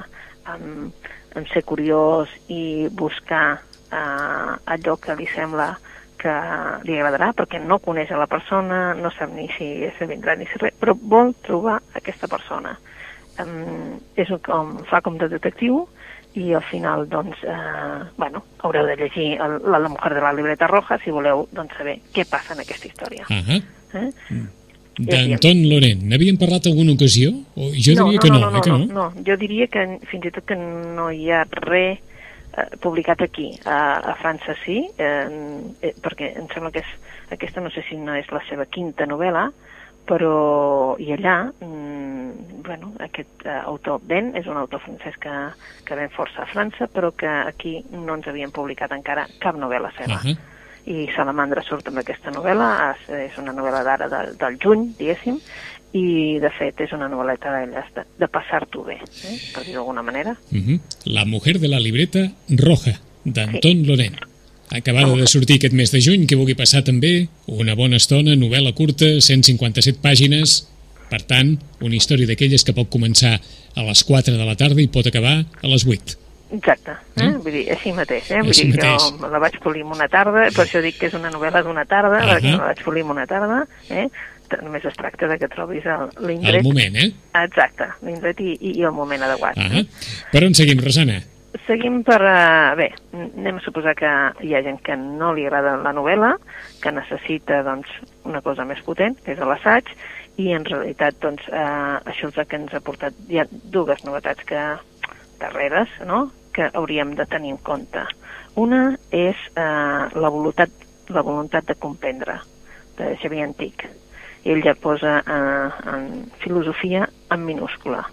en, 0.53 0.91
en 1.39 1.47
ser 1.49 1.63
curiós 1.67 2.31
i 2.51 2.87
buscar 2.91 3.61
eh, 3.91 4.51
allò 4.75 4.97
que 5.01 5.15
li 5.17 5.27
sembla 5.33 5.73
que 6.19 6.33
li 6.83 6.97
agradarà, 6.97 7.31
perquè 7.37 7.61
no 7.63 7.79
coneix 7.79 8.11
a 8.11 8.19
la 8.19 8.27
persona, 8.27 8.93
no 8.97 9.11
sap 9.15 9.31
ni 9.31 9.47
si 9.55 9.69
és 9.87 10.01
vindrà 10.03 10.35
ni 10.35 10.47
si 10.49 10.59
res, 10.59 10.75
però 10.79 10.95
vol 10.99 11.31
trobar 11.45 11.79
aquesta 11.95 12.27
persona. 12.27 12.75
Um, 13.39 13.95
és 14.19 14.27
com, 14.43 14.73
fa 14.89 14.99
com 14.99 15.15
de 15.15 15.29
detectiu 15.31 15.85
i 16.35 16.51
al 16.53 16.65
final, 16.67 17.05
doncs, 17.09 17.39
eh, 17.47 18.01
bueno, 18.19 18.43
haureu 18.59 18.85
de 18.85 18.97
llegir 18.99 19.29
el, 19.39 19.61
la, 19.63 19.79
la 19.79 19.89
mujer 19.89 20.13
de 20.13 20.21
la 20.21 20.33
libreta 20.35 20.67
roja 20.67 20.99
si 20.99 21.13
voleu 21.15 21.47
doncs, 21.55 21.77
saber 21.79 21.95
què 22.13 22.27
passa 22.29 22.53
en 22.53 22.65
aquesta 22.65 22.91
història. 22.91 23.25
Uh 23.31 23.39
-huh. 23.39 23.61
eh? 23.93 24.09
Mm. 24.29 24.58
D'Anton 24.99 25.61
Loren, 25.71 26.01
n'havíem 26.11 26.35
parlat 26.39 26.67
alguna 26.67 26.91
ocasió? 26.91 27.31
O 27.55 27.69
jo 27.71 27.95
no, 27.95 28.09
diria 28.09 28.19
no, 28.19 28.23
que 28.23 28.29
no, 28.29 28.39
no, 28.39 28.49
no, 28.51 28.57
eh, 28.57 28.63
que 28.65 28.71
no, 28.73 28.77
no? 28.79 28.87
no, 28.97 29.23
jo 29.23 29.37
diria 29.39 29.67
que 29.71 29.85
fins 30.11 30.27
i 30.27 30.31
tot 30.35 30.43
que 30.49 30.57
no 30.59 31.07
hi 31.15 31.29
ha 31.31 31.45
res 31.61 32.01
eh, 32.01 32.65
publicat 32.83 33.23
aquí. 33.23 33.53
A, 33.63 33.79
a 34.11 34.17
França 34.19 34.57
sí, 34.65 34.81
eh, 34.99 35.31
eh, 35.79 35.93
perquè 36.03 36.33
em 36.41 36.51
sembla 36.51 36.73
que 36.75 36.83
és, 36.83 36.91
aquesta 37.31 37.63
no 37.63 37.71
sé 37.71 37.85
si 37.87 37.95
no 37.95 38.17
és 38.19 38.27
la 38.35 38.43
seva 38.49 38.67
quinta 38.67 39.07
novel·la, 39.07 39.47
però 40.09 40.35
i 40.99 41.13
allà, 41.15 41.37
mm, 41.63 42.61
bueno, 42.67 42.91
aquest 42.99 43.47
eh, 43.47 43.55
autor 43.71 44.03
Ben 44.03 44.33
és 44.35 44.51
un 44.51 44.59
autor 44.59 44.83
francès 44.83 45.15
que, 45.23 45.39
que 45.87 45.95
ven 45.95 46.11
força 46.11 46.43
a 46.43 46.51
França, 46.51 46.91
però 46.91 47.15
que 47.15 47.29
aquí 47.29 47.77
no 47.95 48.19
ens 48.19 48.27
havien 48.27 48.51
publicat 48.51 48.91
encara 48.99 49.29
cap 49.39 49.55
novel·la 49.55 49.95
seva. 49.95 50.19
Uh 50.19 50.31
-huh 50.33 50.57
i 50.89 51.05
Salamandra 51.13 51.61
surt 51.65 51.89
amb 51.91 52.01
aquesta 52.01 52.33
novel·la, 52.33 52.69
és 53.21 53.35
una 53.41 53.53
novel·la 53.53 53.83
d'ara 53.85 54.07
del, 54.09 54.31
del 54.39 54.57
juny, 54.61 54.87
diguéssim, 54.97 55.37
i 55.97 56.37
de 56.41 56.49
fet 56.53 56.81
és 56.85 56.91
una 56.93 57.09
novel·leta 57.09 57.53
de, 57.53 58.05
de 58.21 58.29
passar-t'ho 58.29 58.83
bé, 58.85 58.97
eh? 58.97 59.35
per 59.53 59.63
dir 59.65 59.75
d'alguna 59.77 60.03
manera. 60.05 60.35
Uh 60.51 60.57
-huh. 60.57 60.79
La 61.05 61.25
mujer 61.25 61.59
de 61.59 61.67
la 61.67 61.79
libreta 61.79 62.31
roja, 62.49 62.99
d'Anton 63.23 63.77
sí. 63.83 63.85
Loren. 63.85 64.17
Acabada 64.71 65.15
de 65.15 65.27
sortir 65.27 65.55
aquest 65.55 65.73
mes 65.73 65.91
de 65.91 66.01
juny, 66.01 66.27
que 66.27 66.35
vulgui 66.35 66.53
passar 66.53 66.83
també 66.83 67.27
una 67.47 67.73
bona 67.73 67.97
estona, 67.97 68.35
novel·la 68.35 68.73
curta, 68.73 69.19
157 69.19 69.99
pàgines, 70.01 70.67
per 71.09 71.23
tant, 71.23 71.57
una 71.81 71.95
història 71.95 72.27
d'aquelles 72.27 72.63
que 72.63 72.73
pot 72.73 72.89
començar 72.89 73.41
a 73.75 73.83
les 73.83 74.03
4 74.03 74.37
de 74.37 74.45
la 74.45 74.55
tarda 74.55 74.81
i 74.81 74.87
pot 74.87 75.07
acabar 75.07 75.45
a 75.61 75.67
les 75.67 75.85
8. 75.85 76.28
Exacte, 76.51 76.95
eh? 77.15 77.27
Mm? 77.27 77.41
vull 77.43 77.53
dir, 77.53 77.65
així 77.75 77.91
mateix, 77.93 78.31
eh? 78.31 78.39
Vull 78.41 78.49
Així 78.49 78.65
dir, 78.71 78.79
mateix. 78.79 79.05
jo 79.19 79.29
la 79.29 79.39
vaig 79.43 79.59
polir 79.61 79.83
una 79.85 80.07
tarda, 80.09 80.47
per 80.55 80.65
això 80.65 80.81
dic 80.81 80.97
que 80.97 81.07
és 81.11 81.13
una 81.13 81.29
novel·la 81.29 81.61
d'una 81.63 81.85
tarda, 81.85 82.17
uh. 82.17 82.25
-huh. 82.25 82.35
perquè 82.39 82.57
la 82.57 82.69
vaig 82.71 82.83
polir 82.83 83.03
una 83.03 83.27
tarda, 83.27 83.65
eh? 83.89 84.07
Només 84.63 84.83
es 84.85 84.95
tracta 84.97 85.27
de 85.27 85.37
que 85.37 85.47
trobis 85.47 85.85
el- 85.85 86.09
l'indret... 86.25 86.63
Al 86.63 86.63
moment, 86.63 86.95
eh? 86.95 87.11
Exacte, 87.43 87.85
l'indret 88.01 88.39
i, 88.39 88.57
i, 88.59 88.79
i 88.79 88.83
el 88.83 88.91
moment 88.91 89.21
adequat. 89.21 89.57
Uh 89.57 89.63
-huh. 89.63 89.87
Per 90.31 90.43
on 90.43 90.53
seguim, 90.55 90.79
Rosana? 90.79 91.21
Seguim 91.67 92.03
per... 92.03 92.21
Uh, 92.21 92.75
bé, 92.77 92.93
anem 93.13 93.57
a 93.57 93.61
suposar 93.61 93.93
que 93.95 94.09
hi 94.41 94.55
ha 94.55 94.63
gent 94.63 94.81
que 94.81 94.95
no 94.95 95.33
li 95.33 95.45
agrada 95.45 95.77
la 95.77 95.93
novel·la, 95.93 96.35
que 96.81 96.91
necessita, 96.91 97.61
doncs, 97.63 97.87
una 98.23 98.41
cosa 98.41 98.65
més 98.65 98.81
potent, 98.81 99.15
que 99.23 99.33
és 99.33 99.39
l'assaig, 99.39 99.85
i 100.37 100.51
en 100.53 100.65
realitat, 100.65 101.15
doncs, 101.21 101.41
uh, 101.49 101.99
això 102.05 102.29
és 102.29 102.37
el 102.37 102.47
que 102.47 102.55
ens 102.55 102.73
ha 102.73 102.79
portat... 102.79 103.13
Hi 103.29 103.39
ha 103.39 103.45
dues 103.49 104.03
novetats 104.03 104.43
que 104.45 104.77
darreres, 105.39 105.89
no?, 106.05 106.31
que 106.59 106.67
hauríem 106.75 107.15
de 107.15 107.25
tenir 107.25 107.53
en 107.55 107.57
compte. 107.63 108.03
Una 108.59 108.97
és 109.15 109.39
eh, 109.55 110.03
la, 110.11 110.29
voluntat, 110.33 110.73
la 111.07 111.23
voluntat 111.23 111.69
de 111.69 111.75
comprendre, 111.79 112.35
de 112.99 113.13
Xavier 113.21 113.45
Antic. 113.47 113.85
Ell 114.43 114.59
ja 114.65 114.75
posa 114.75 115.21
eh, 115.23 115.69
en 115.93 116.09
filosofia 116.43 117.07
en 117.31 117.45
minúscula. 117.47 118.03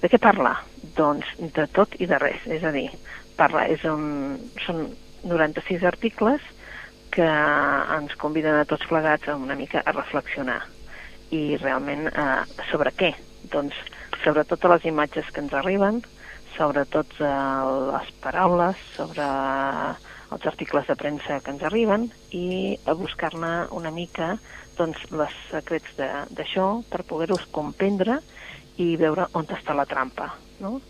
De 0.00 0.08
què 0.08 0.20
parla? 0.20 0.54
Doncs 0.96 1.28
de 1.36 1.66
tot 1.76 1.92
i 2.00 2.08
de 2.08 2.16
res, 2.22 2.48
és 2.48 2.64
a 2.64 2.72
dir, 2.72 2.88
parla, 3.36 3.66
és 3.68 3.84
un, 3.88 4.38
són 4.64 4.86
96 5.28 5.84
articles 5.84 6.40
que 7.12 7.28
ens 7.98 8.16
conviden 8.20 8.56
a 8.62 8.64
tots 8.68 8.88
plegats 8.88 9.28
a 9.28 9.36
una 9.36 9.58
mica 9.60 9.84
a 9.84 9.92
reflexionar. 9.92 10.62
I 11.36 11.60
realment 11.60 12.08
eh, 12.08 12.42
sobre 12.72 12.96
què? 12.96 13.12
Doncs 13.52 13.76
sobre 14.24 14.48
totes 14.48 14.72
les 14.72 14.92
imatges 14.94 15.28
que 15.28 15.44
ens 15.44 15.52
arriben, 15.52 16.00
sobre 16.56 16.84
totes 16.86 17.20
eh, 17.20 17.30
les 17.92 18.10
paraules, 18.24 18.80
sobre 18.96 19.28
els 20.34 20.46
articles 20.50 20.86
de 20.88 20.96
premsa 20.98 21.38
que 21.44 21.52
ens 21.54 21.62
arriben 21.66 22.08
i 22.34 22.74
a 22.86 22.94
buscar-ne 22.98 23.52
una 23.76 23.92
mica 23.94 24.34
doncs, 24.78 24.98
les 25.14 25.34
secrets 25.50 25.94
d'això 26.34 26.66
per 26.90 27.04
poder-los 27.06 27.46
comprendre 27.54 28.18
i 28.82 28.94
veure 28.98 29.28
on 29.38 29.46
està 29.54 29.76
la 29.76 29.86
trampa. 29.86 30.32
No? 30.60 30.80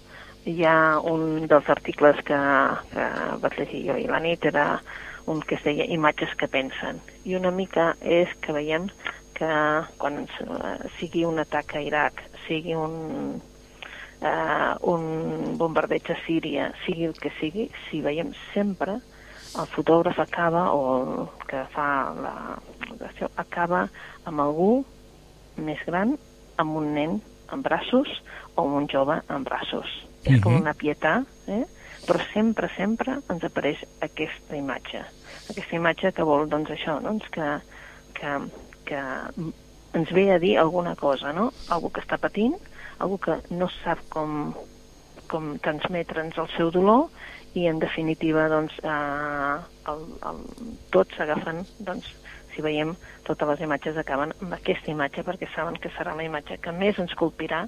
Hi 0.49 0.61
ha 0.69 1.01
un 1.09 1.47
dels 1.49 1.69
articles 1.73 2.21
que, 2.29 2.39
que 2.93 3.09
vaig 3.43 3.59
llegir 3.61 3.83
jo 3.89 3.99
i 4.01 4.09
la 4.09 4.21
nit, 4.25 4.45
era 4.45 4.81
un 5.27 5.41
que 5.41 5.57
es 5.57 5.65
deia 5.65 5.89
Imatges 5.89 6.35
que 6.41 6.49
pensen. 6.53 7.01
I 7.25 7.37
una 7.37 7.53
mica 7.53 7.93
és 8.01 8.33
que 8.45 8.53
veiem 8.57 8.91
que 9.35 9.51
quan 9.99 10.25
eh, 10.25 10.75
sigui 10.99 11.25
un 11.29 11.41
atac 11.43 11.75
a 11.77 11.83
Iraq, 11.83 12.21
sigui 12.47 12.77
un, 12.79 13.41
eh, 14.21 14.75
un 14.83 15.57
bombardeig 15.59 16.11
a 16.11 16.17
Síria, 16.27 16.73
sigui 16.85 17.05
el 17.09 17.15
que 17.19 17.33
sigui, 17.41 17.71
si 17.89 18.01
veiem 18.05 18.33
sempre 18.53 19.01
el 19.55 19.69
fotògraf 19.71 20.19
acaba, 20.19 20.73
o 20.75 20.81
el 20.99 21.47
que 21.47 21.61
fa 21.75 21.89
la 22.19 22.35
això, 23.07 23.29
acaba 23.37 23.85
amb 24.27 24.41
algú 24.41 24.85
més 25.57 25.79
gran, 25.87 26.17
amb 26.59 26.77
un 26.77 26.93
nen 26.95 27.21
en 27.53 27.63
braços 27.63 28.09
o 28.57 28.63
amb 28.65 28.81
un 28.81 28.89
jove 28.91 29.21
en 29.31 29.45
braços. 29.45 29.87
És 30.25 30.41
com 30.41 30.55
Mhm. 30.55 30.63
una 30.63 30.75
pietat, 30.75 31.25
eh? 31.47 31.65
però 32.07 32.21
sempre, 32.33 32.69
sempre 32.77 33.19
ens 33.31 33.45
apareix 33.45 33.79
aquesta 34.01 34.57
imatge. 34.57 35.05
Aquesta 35.51 35.77
imatge 35.77 36.13
que 36.13 36.23
vol, 36.23 36.49
doncs, 36.49 36.71
això, 36.71 37.01
doncs, 37.03 37.29
que, 37.31 37.61
que, 38.15 38.39
que 38.85 39.01
ens 39.95 40.11
ve 40.11 40.33
a 40.33 40.39
dir 40.39 40.59
alguna 40.59 40.97
cosa, 40.97 41.33
no? 41.33 41.53
Algú 41.69 41.91
que 41.93 42.01
està 42.01 42.19
patint, 42.19 42.57
algú 42.99 43.19
que 43.19 43.39
no 43.51 43.69
sap 43.83 44.03
com, 44.13 44.53
com 45.31 45.55
transmetre'ns 45.65 46.39
el 46.41 46.51
seu 46.57 46.71
dolor 46.75 47.09
i 47.55 47.69
en 47.71 47.79
definitiva 47.83 48.49
doncs, 48.51 48.75
eh, 48.83 49.55
el, 49.91 50.05
el, 50.31 50.43
tots 50.95 51.17
s'agafen 51.17 51.63
doncs, 51.79 52.11
si 52.55 52.63
veiem 52.63 52.95
totes 53.27 53.49
les 53.51 53.65
imatges 53.67 53.97
acaben 53.99 54.35
amb 54.41 54.55
aquesta 54.57 54.93
imatge 54.93 55.25
perquè 55.27 55.49
saben 55.55 55.79
que 55.81 55.91
serà 55.97 56.15
la 56.15 56.27
imatge 56.27 56.61
que 56.63 56.75
més 56.75 56.99
ens 57.03 57.15
colpirà 57.19 57.65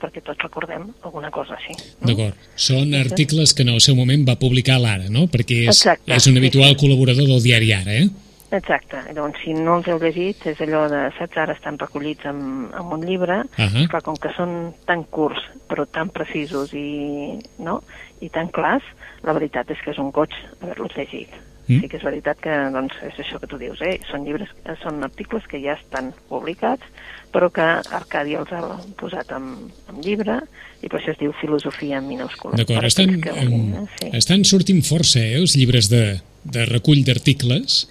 perquè 0.00 0.20
tots 0.20 0.42
recordem 0.44 0.90
alguna 1.08 1.30
cosa 1.32 1.56
així. 1.56 1.72
No? 2.02 2.10
D'acord. 2.10 2.48
Són 2.60 2.92
articles 2.98 3.54
que 3.56 3.64
en 3.64 3.72
el 3.72 3.80
seu 3.80 3.96
moment 3.96 4.26
va 4.28 4.36
publicar 4.40 4.76
l'Ara, 4.82 5.08
no? 5.12 5.24
Perquè 5.32 5.62
és, 5.64 5.72
Exacte, 5.72 6.12
és 6.12 6.28
un 6.28 6.36
sí, 6.36 6.42
habitual 6.42 6.74
sí. 6.74 6.80
col·laborador 6.82 7.30
del 7.30 7.40
diari 7.44 7.72
Ara, 7.72 7.96
eh? 7.96 8.25
Exacte. 8.54 9.00
Llavors, 9.10 9.40
si 9.42 9.54
no 9.56 9.78
els 9.80 9.88
heu 9.90 9.98
llegit, 10.02 10.44
és 10.46 10.60
allò 10.62 10.84
de, 10.90 11.02
saps, 11.18 11.38
ara 11.42 11.56
estan 11.56 11.78
recollits 11.80 12.28
en, 12.30 12.38
en 12.70 12.92
un 12.94 13.02
llibre, 13.06 13.40
Ahà. 13.58 13.86
clar, 13.90 14.02
com 14.06 14.18
que 14.22 14.30
són 14.36 14.54
tan 14.86 15.02
curts, 15.10 15.42
però 15.66 15.86
tan 15.90 16.12
precisos 16.14 16.74
i, 16.76 17.40
no? 17.58 17.80
i 18.22 18.30
tan 18.32 18.48
clars, 18.54 18.86
la 19.26 19.34
veritat 19.36 19.70
és 19.74 19.82
que 19.82 19.92
és 19.92 20.00
un 20.02 20.12
goig 20.14 20.32
haver-los 20.60 20.94
llegit. 20.96 21.34
Mm. 21.66 21.80
Sí 21.82 21.88
que 21.90 21.98
és 21.98 22.04
veritat 22.06 22.38
que 22.38 22.54
doncs, 22.70 22.94
és 23.02 23.16
això 23.24 23.40
que 23.42 23.48
tu 23.50 23.58
dius, 23.58 23.80
eh? 23.82 23.96
són, 24.06 24.22
llibres, 24.22 24.52
són 24.84 25.02
articles 25.02 25.48
que 25.50 25.58
ja 25.64 25.74
estan 25.74 26.12
publicats, 26.30 26.86
però 27.34 27.50
que 27.50 27.64
Arcadi 27.98 28.36
els 28.38 28.52
ha 28.54 28.62
posat 29.00 29.34
en, 29.34 29.50
en 29.90 29.98
llibre 30.04 30.38
i 30.84 30.86
per 30.86 31.00
això 31.00 31.10
es 31.16 31.18
diu 31.18 31.34
filosofia 31.40 31.98
en 31.98 32.06
minúscula. 32.06 32.54
D'acord, 32.60 32.86
estan, 32.86 33.18
que, 33.20 33.34
eh? 33.34 33.84
sí. 33.98 34.12
estan 34.14 34.46
sortint 34.46 34.84
força 34.86 35.18
eh, 35.18 35.34
els 35.40 35.58
llibres 35.58 35.90
de, 35.90 36.04
de 36.46 36.70
recull 36.70 37.02
d'articles. 37.06 37.82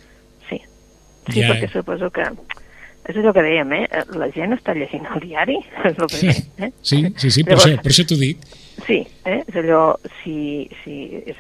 Sí, 1.29 1.41
ja... 1.41 1.53
perquè 1.53 1.71
suposo 1.73 2.11
que 2.13 2.27
és 3.05 3.17
allò 3.21 3.31
que 3.38 3.43
dèiem, 3.45 3.73
eh? 3.77 4.03
La 4.17 4.29
gent 4.33 4.55
està 4.55 4.73
llegint 4.73 5.05
el 5.13 5.21
diari, 5.21 5.59
és 5.89 5.97
el 5.97 6.09
primer, 6.09 6.38
eh? 6.57 6.71
Sí, 6.81 7.03
sí, 7.21 7.29
sí, 7.29 7.43
per, 7.45 7.59
Llavors, 7.59 7.67
això, 7.67 7.83
per 7.83 7.93
això 7.93 8.07
t'ho 8.09 8.21
dic. 8.21 8.47
Sí, 8.85 8.97
eh? 9.29 9.41
és 9.45 9.59
allò, 9.61 9.83
si, 10.21 10.38
si, 10.81 10.95
és 11.23 11.38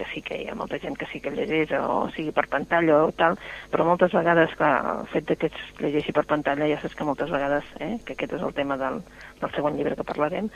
que 0.00 0.06
sí 0.14 0.22
que 0.24 0.36
hi 0.40 0.48
ha 0.48 0.56
molta 0.56 0.78
gent 0.80 0.96
que 0.96 1.06
sí 1.12 1.20
que 1.20 1.32
llegeix 1.34 1.72
o 1.76 2.06
sigui 2.14 2.32
per 2.36 2.46
pantalla 2.52 3.02
o 3.04 3.10
tal, 3.16 3.36
però 3.72 3.84
moltes 3.84 4.14
vegades, 4.16 4.52
clar, 4.56 4.74
el 4.94 5.08
fet 5.12 5.28
de 5.28 5.36
que 5.36 5.50
es 5.50 5.58
llegeixi 5.80 6.14
per 6.16 6.24
pantalla 6.30 6.68
ja 6.70 6.78
saps 6.80 6.96
que 6.96 7.06
moltes 7.08 7.32
vegades, 7.32 7.68
eh, 7.84 7.94
que 8.04 8.16
aquest 8.16 8.38
és 8.38 8.44
el 8.46 8.54
tema 8.56 8.78
del, 8.80 9.00
del 9.42 9.54
segon 9.56 9.76
llibre 9.76 9.96
que 9.98 10.06
parlarem, 10.08 10.48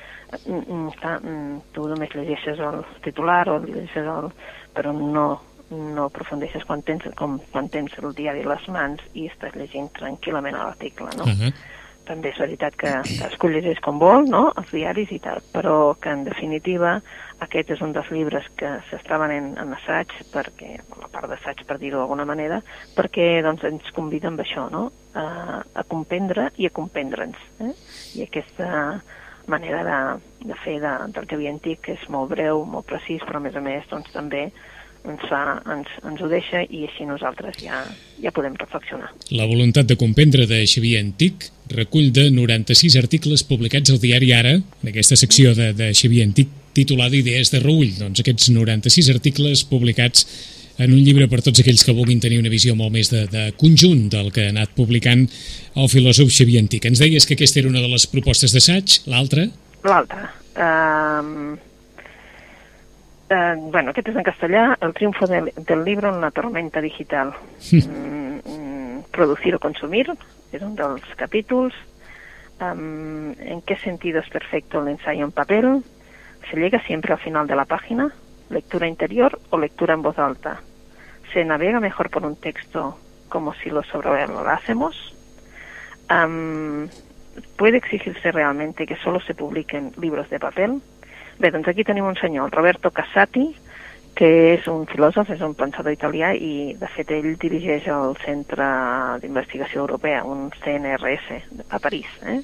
mm, 0.46 0.62
mm, 0.62 0.94
clar, 1.00 1.18
mm, 1.20 1.58
tu 1.76 1.88
només 1.92 2.16
llegeixes 2.16 2.62
el 2.70 2.84
titular 3.04 3.42
o 3.52 3.58
llegeixes 3.66 4.08
el... 4.16 4.32
però 4.74 4.90
no, 4.96 5.28
no 5.70 6.08
aprofundeixes 6.10 6.66
quan 6.68 6.82
tens, 6.82 7.06
com, 7.16 7.38
quan 7.52 7.70
tens 7.72 7.94
el 8.02 8.12
diari 8.14 8.44
a 8.44 8.50
les 8.54 8.68
mans 8.68 9.00
i 9.14 9.28
estàs 9.30 9.56
llegint 9.56 9.88
tranquil·lament 9.96 10.58
l'article, 10.58 11.10
no? 11.16 11.24
Uh 11.24 11.38
-huh 11.38 11.54
també 12.04 12.30
és 12.32 12.40
veritat 12.40 12.76
que 12.76 12.90
cadascú 12.90 13.48
llegeix 13.48 13.80
com 13.84 13.98
vol, 13.98 14.26
no?, 14.28 14.46
els 14.60 14.72
diaris 14.74 15.12
i 15.14 15.18
tal, 15.24 15.40
però 15.54 15.94
que 16.00 16.12
en 16.12 16.24
definitiva 16.26 16.98
aquest 17.44 17.72
és 17.74 17.82
un 17.84 17.94
dels 17.96 18.10
llibres 18.14 18.46
que 18.58 18.70
s'està 18.90 19.18
venent 19.20 19.52
en 19.60 19.72
assaig, 19.76 20.12
perquè, 20.32 20.76
la 21.00 21.10
part 21.12 21.30
d'assaig 21.32 21.64
per 21.68 21.78
dir-ho 21.80 22.00
d'alguna 22.00 22.26
manera, 22.28 22.60
perquè 22.96 23.42
doncs, 23.46 23.64
ens 23.68 23.90
convida 23.96 24.30
amb 24.30 24.44
això, 24.44 24.68
no?, 24.72 24.86
a, 25.14 25.26
a 25.64 25.84
comprendre 25.88 26.50
i 26.60 26.68
a 26.68 26.74
comprendre'ns. 26.74 27.40
Eh? 27.64 27.72
I 28.18 28.28
aquesta 28.28 29.00
manera 29.46 29.82
de, 29.84 29.98
de 30.48 30.56
fer 30.64 30.78
de, 30.80 30.94
del 31.14 31.28
Xavier 31.30 31.52
Antic 31.52 31.90
és 31.92 32.06
molt 32.12 32.32
breu, 32.32 32.64
molt 32.68 32.88
precís, 32.88 33.24
però 33.24 33.40
a 33.40 33.44
més 33.44 33.56
a 33.56 33.64
més 33.64 33.84
doncs, 33.90 34.12
també 34.14 34.48
ens, 35.04 35.24
fa, 35.28 35.42
ens, 35.74 35.90
ens 36.06 36.22
ho 36.22 36.28
deixa 36.30 36.64
i 36.64 36.84
així 36.88 37.06
nosaltres 37.08 37.58
ja, 37.62 37.82
ja 38.22 38.32
podem 38.34 38.56
reflexionar. 38.60 39.12
La 39.36 39.46
voluntat 39.50 39.88
de 39.90 39.98
comprendre 40.00 40.48
de 40.50 40.62
Xavier 40.66 41.02
Antic 41.04 41.50
recull 41.74 42.10
de 42.14 42.30
96 42.32 42.96
articles 43.00 43.44
publicats 43.48 43.92
al 43.92 44.00
diari 44.02 44.32
Ara, 44.36 44.58
en 44.58 44.92
aquesta 44.92 45.16
secció 45.20 45.54
de, 45.56 45.72
de 45.76 45.92
Xavier 45.96 46.26
Antic 46.28 46.50
titulada 46.74 47.16
Idees 47.16 47.52
de 47.54 47.62
Reull. 47.62 47.94
Doncs 48.00 48.20
aquests 48.24 48.50
96 48.52 49.12
articles 49.14 49.64
publicats 49.68 50.26
en 50.82 50.90
un 50.90 51.02
llibre 51.06 51.28
per 51.30 51.38
tots 51.44 51.62
aquells 51.62 51.84
que 51.86 51.94
vulguin 51.94 52.18
tenir 52.22 52.40
una 52.40 52.50
visió 52.50 52.74
molt 52.74 52.90
més 52.94 53.12
de, 53.12 53.24
de 53.30 53.44
conjunt 53.60 54.08
del 54.10 54.32
que 54.34 54.48
ha 54.48 54.54
anat 54.54 54.72
publicant 54.74 55.22
el 55.78 55.90
filòsof 55.92 56.32
Xavier 56.34 56.64
Antic. 56.64 56.88
Ens 56.90 57.02
deies 57.02 57.28
que 57.28 57.38
aquesta 57.38 57.62
era 57.62 57.70
una 57.70 57.84
de 57.84 57.92
les 57.92 58.08
propostes 58.10 58.56
d'assaig, 58.56 58.98
l'altra? 59.12 59.46
L'altra. 59.86 60.32
Um, 60.54 61.54
Eh, 63.30 63.54
bueno, 63.72 63.90
aquest 63.90 64.10
és 64.12 64.16
en 64.16 64.26
castellà, 64.26 64.64
El 64.84 64.92
triunfo 64.92 65.26
del, 65.26 65.50
del 65.56 65.84
libro 65.84 66.10
en 66.10 66.20
una 66.20 66.30
tormenta 66.30 66.80
digital. 66.80 67.32
Mm, 67.72 68.40
mm, 68.44 69.02
producir 69.10 69.54
o 69.54 69.60
consumir, 69.60 70.10
és 70.52 70.62
un 70.62 70.74
dels 70.76 71.04
capítols. 71.16 71.74
Um, 72.60 73.32
¿En 73.40 73.62
qué 73.62 73.76
sentido 73.76 74.20
es 74.20 74.28
perfecto 74.28 74.80
el 74.80 74.88
ensayo 74.88 75.24
en 75.24 75.32
papel? 75.32 75.82
¿Se 76.50 76.56
llega 76.56 76.80
siempre 76.84 77.12
al 77.12 77.18
final 77.18 77.46
de 77.46 77.56
la 77.56 77.64
página? 77.64 78.12
¿Lectura 78.50 78.86
interior 78.86 79.40
o 79.50 79.58
lectura 79.58 79.94
en 79.94 80.02
voz 80.02 80.18
alta? 80.18 80.60
¿Se 81.32 81.44
navega 81.44 81.80
mejor 81.80 82.10
por 82.10 82.24
un 82.24 82.36
texto 82.36 82.98
como 83.28 83.54
si 83.54 83.70
lo 83.70 83.82
sobrevalorásemos? 83.82 84.94
Um, 86.10 86.88
¿Puede 87.56 87.78
exigirse 87.78 88.30
realmente 88.30 88.86
que 88.86 88.96
solo 88.96 89.18
se 89.20 89.34
publiquen 89.34 89.92
libros 89.96 90.30
de 90.30 90.38
papel? 90.38 90.80
Bé, 91.38 91.50
doncs 91.50 91.68
aquí 91.68 91.84
tenim 91.84 92.06
un 92.06 92.16
senyor, 92.16 92.52
Roberto 92.54 92.92
Cassati, 92.94 93.48
que 94.14 94.28
és 94.54 94.68
un 94.70 94.84
filòsof, 94.86 95.32
és 95.34 95.42
un 95.42 95.56
pensador 95.58 95.94
italià 95.94 96.30
i, 96.38 96.74
de 96.78 96.90
fet, 96.94 97.10
ell 97.10 97.34
dirigeix 97.42 97.88
el 97.90 98.14
Centre 98.22 98.68
d'Investigació 99.22 99.82
Europea, 99.82 100.22
un 100.22 100.46
CNRS, 100.62 101.42
a 101.68 101.80
París. 101.82 102.06
Eh? 102.22 102.38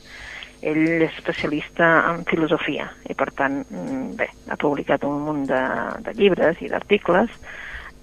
Ell 0.72 0.82
és 1.06 1.14
especialista 1.14 1.86
en 2.10 2.24
filosofia 2.28 2.90
i, 3.06 3.14
per 3.14 3.30
tant, 3.38 3.62
mm, 3.70 4.16
bé, 4.18 4.28
ha 4.50 4.58
publicat 4.60 5.06
un 5.08 5.22
munt 5.28 5.46
de, 5.48 5.62
de 6.04 6.16
llibres 6.18 6.60
i 6.60 6.68
d'articles 6.68 7.38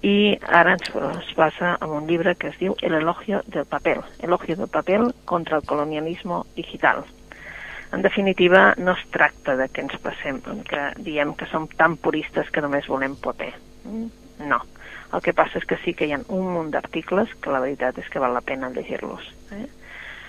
i 0.08 0.16
ara 0.54 0.74
ens, 0.78 0.88
es 0.94 1.30
basa 1.36 1.76
en 1.82 1.92
un 2.00 2.08
llibre 2.08 2.34
que 2.38 2.48
es 2.50 2.58
diu 2.58 2.74
El 2.82 2.94
elogio 2.94 3.42
del 3.46 3.66
papel, 3.66 4.02
elogio 4.22 4.56
del 4.56 4.68
papel 4.70 5.12
contra 5.24 5.58
el 5.58 5.66
colonialismo 5.66 6.46
digital, 6.56 7.04
en 7.92 8.02
definitiva, 8.02 8.74
no 8.76 8.92
es 8.92 9.10
tracta 9.10 9.56
de 9.56 9.68
que 9.68 9.80
ens 9.80 9.96
passem, 10.04 10.42
que 10.68 10.82
diem 11.00 11.32
que 11.34 11.48
som 11.48 11.68
tan 11.68 11.96
puristes 11.96 12.50
que 12.52 12.60
només 12.60 12.88
volem 12.90 13.16
paper. 13.16 13.54
Mm, 13.84 14.08
no. 14.50 14.60
El 15.08 15.22
que 15.24 15.32
passa 15.32 15.56
és 15.56 15.64
que 15.64 15.78
sí 15.80 15.94
que 15.96 16.04
hi 16.04 16.12
ha 16.12 16.20
un 16.28 16.50
munt 16.52 16.68
d'articles 16.74 17.32
que 17.40 17.52
la 17.52 17.62
veritat 17.64 17.96
és 17.96 18.08
que 18.12 18.20
val 18.20 18.34
la 18.36 18.44
pena 18.44 18.68
llegir-los. 18.68 19.24
Eh? 19.56 19.64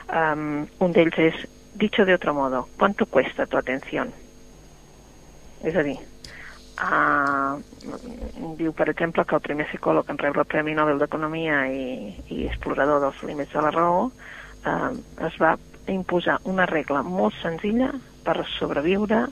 Um, 0.07 0.63
un 0.79 0.95
d'ells 0.95 1.19
és, 1.19 1.41
dicho 1.75 2.05
de 2.05 2.15
otro 2.15 2.33
modo, 2.33 2.67
¿cuánto 2.77 3.05
cuesta 3.05 3.45
tu 3.45 3.57
atención? 3.57 4.13
És 5.67 5.75
a 5.75 5.83
dir, 5.83 5.97
uh, 6.79 7.59
diu, 8.55 8.71
per 8.71 8.87
exemple, 8.87 9.25
que 9.27 9.35
el 9.35 9.43
primer 9.43 9.67
psicòleg 9.67 10.07
en 10.07 10.17
rebre 10.17 10.45
el 10.45 10.47
Premi 10.47 10.77
Nobel 10.77 11.03
d'Economia 11.03 11.65
i, 11.67 12.15
i 12.31 12.45
explorador 12.47 13.03
dels 13.03 13.19
límits 13.27 13.51
de 13.51 13.65
la 13.67 13.73
raó 13.75 14.05
uh, 14.07 14.93
es 15.27 15.35
va 15.43 15.57
imposar 15.91 16.39
una 16.49 16.65
regla 16.69 17.03
molt 17.03 17.35
senzilla 17.41 17.91
per 18.25 18.43
sobreviure 18.57 19.25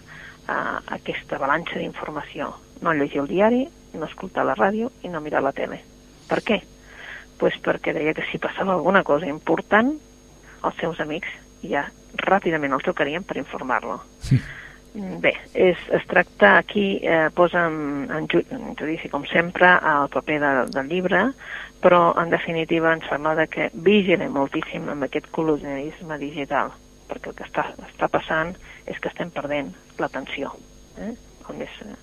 a 0.47 0.59
aquesta 0.97 1.37
avalanxa 1.37 1.79
d'informació. 1.79 2.53
No 2.81 2.93
llegir 2.93 3.21
el 3.23 3.29
diari, 3.31 3.65
no 3.93 4.07
escoltar 4.07 4.45
la 4.45 4.55
ràdio 4.55 4.91
i 5.03 5.11
no 5.11 5.21
mirar 5.21 5.43
la 5.43 5.53
tele. 5.55 5.81
Per 6.29 6.41
què? 6.45 6.61
Pues 7.37 7.57
perquè 7.63 7.93
deia 7.93 8.15
que 8.17 8.25
si 8.31 8.39
passava 8.41 8.73
alguna 8.73 9.03
cosa 9.03 9.27
important, 9.29 9.93
els 10.63 10.79
seus 10.81 10.99
amics 11.03 11.29
ja 11.63 11.85
ràpidament 12.17 12.73
el 12.73 12.85
trucarien 12.85 13.25
per 13.27 13.37
informar-lo. 13.41 13.99
Sí. 14.23 14.39
Bé, 14.93 15.33
és, 15.53 15.77
es 15.93 16.05
tracta 16.09 16.55
aquí, 16.57 16.99
eh, 17.03 17.27
posa 17.35 17.67
en, 17.67 18.07
en, 18.09 18.25
ju, 18.31 18.41
en 18.49 18.73
judici, 18.79 19.11
com 19.13 19.25
sempre, 19.29 19.69
el 19.77 20.09
paper 20.13 20.39
de, 20.41 20.51
del 20.73 20.89
llibre, 20.89 21.21
però 21.83 22.15
en 22.17 22.31
definitiva 22.33 22.95
ens 22.95 23.05
sembla 23.09 23.45
que 23.51 23.69
vigilem 23.73 24.33
moltíssim 24.33 24.87
amb 24.89 25.05
aquest 25.05 25.29
colonialisme 25.35 26.17
digital, 26.21 26.73
perquè 27.11 27.31
el 27.31 27.37
que 27.37 27.45
està, 27.45 27.67
està 27.85 28.09
passant 28.09 28.55
és 28.87 28.97
que 28.97 29.11
estem 29.11 29.29
perdent 29.33 29.73
l'atenció. 30.01 30.55
Eh? 30.97 31.13
més, 31.55 31.75
eh? 31.85 31.95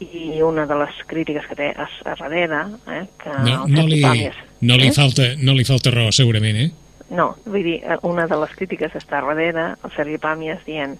I 0.00 0.40
una 0.42 0.64
de 0.64 0.76
les 0.80 1.00
crítiques 1.06 1.44
que 1.44 1.56
té 1.58 1.72
a, 1.76 1.84
a 1.84 2.14
darrere, 2.16 2.62
eh, 2.88 3.02
que 3.20 3.34
no, 3.44 3.66
no, 3.68 3.84
li, 3.84 4.00
no, 4.00 4.78
li 4.80 4.88
eh? 4.88 4.94
falta, 4.96 5.34
no 5.42 5.52
li 5.56 5.66
falta 5.68 5.92
raó, 5.92 6.12
segurament, 6.14 6.56
eh? 6.56 6.70
No, 7.10 7.34
vull 7.44 7.66
dir, 7.66 7.80
eh, 7.82 7.98
una 8.08 8.24
de 8.30 8.38
les 8.40 8.54
crítiques 8.56 8.94
està 8.96 9.20
darrere, 9.20 9.74
el 9.84 9.92
Sergi 9.96 10.16
Pàmies 10.22 10.62
dient 10.64 10.96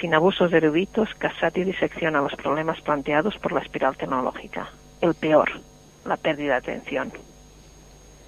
sin 0.00 0.14
abusos 0.14 0.52
eruditos, 0.52 1.08
Casati 1.18 1.64
disecciona 1.64 2.20
los 2.20 2.34
problemas 2.34 2.80
planteados 2.80 3.36
por 3.38 3.52
la 3.52 3.60
espiral 3.60 3.96
tecnológica. 3.96 4.68
El 5.00 5.14
peor, 5.14 5.50
la 6.04 6.16
pérdida 6.16 6.52
de 6.52 6.58
atención. 6.58 7.12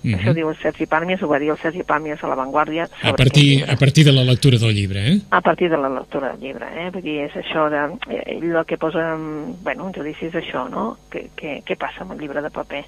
Uh 0.05 0.11
-huh. 0.11 0.19
Això 0.19 0.33
diu 0.33 0.49
el 0.49 0.57
Sergi 0.57 0.87
Pàmies, 0.87 1.23
ho 1.23 1.29
va 1.29 1.39
dir 1.39 1.51
el 1.51 1.59
Sergi 1.59 1.83
Pàmies 1.83 2.23
a 2.23 2.29
La 2.29 2.37
Vanguardia. 2.37 2.89
A 3.03 3.13
partir, 3.15 3.65
a 3.69 3.77
partir 3.77 4.05
de 4.05 4.13
la 4.13 4.23
lectura 4.23 4.57
del 4.57 4.75
llibre, 4.75 5.01
eh? 5.13 5.21
A 5.31 5.41
partir 5.41 5.69
de 5.71 5.77
la 5.77 5.89
lectura 5.89 6.29
del 6.31 6.41
llibre, 6.41 6.67
eh? 6.77 6.91
Vull 6.91 7.03
dir, 7.03 7.21
és 7.23 7.35
això 7.35 7.69
de... 7.69 7.99
Ell 8.27 8.57
el 8.57 8.65
que 8.65 8.79
posa, 8.79 9.17
bueno, 9.63 9.87
un 9.87 9.93
judici 9.93 10.27
és 10.27 10.35
això, 10.35 10.69
no? 10.71 10.99
Què, 11.11 11.31
què, 11.35 11.63
què 11.65 11.77
passa 11.77 12.03
amb 12.03 12.13
el 12.13 12.19
llibre 12.19 12.41
de 12.43 12.51
paper? 12.51 12.85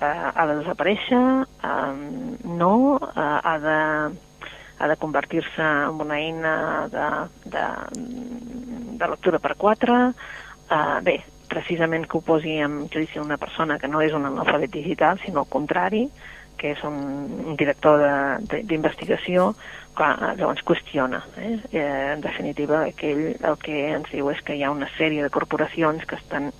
Uh, 0.00 0.32
ha 0.34 0.46
de 0.46 0.54
desaparèixer? 0.56 1.46
Uh, 1.62 1.94
no? 2.58 2.96
Uh, 2.96 3.38
ha 3.44 3.58
de 3.58 3.78
ha 4.82 4.88
de 4.90 4.96
convertir-se 4.98 5.62
en 5.62 6.00
una 6.02 6.18
eina 6.18 6.54
de, 6.90 7.08
de, 7.54 7.66
de 8.98 9.08
lectura 9.12 9.38
per 9.38 9.54
quatre. 9.54 9.98
Uh, 10.72 10.98
bé, 11.06 11.20
precisament 11.52 12.08
que 12.08 12.18
ho 12.18 12.24
posi 12.26 12.56
en 12.64 12.88
judici 12.90 13.20
una 13.22 13.38
persona 13.38 13.78
que 13.78 13.90
no 13.90 14.02
és 14.02 14.14
un 14.16 14.26
analfabet 14.26 14.72
digital, 14.74 15.20
sinó 15.22 15.44
al 15.44 15.52
contrari, 15.52 16.08
que 16.58 16.72
és 16.74 16.82
un, 16.86 17.54
director 17.60 18.02
d'investigació, 18.50 19.52
que 19.94 20.08
llavors 20.40 20.64
qüestiona. 20.66 21.22
Eh? 21.38 21.54
Eh, 21.70 21.86
en 22.16 22.24
definitiva, 22.24 22.82
aquell, 22.88 23.22
el 23.36 23.58
que 23.62 23.86
ens 23.92 24.10
diu 24.10 24.32
és 24.32 24.42
que 24.42 24.56
hi 24.58 24.66
ha 24.66 24.74
una 24.74 24.90
sèrie 24.96 25.22
de 25.22 25.30
corporacions 25.30 26.06
que 26.08 26.18
estan 26.18 26.50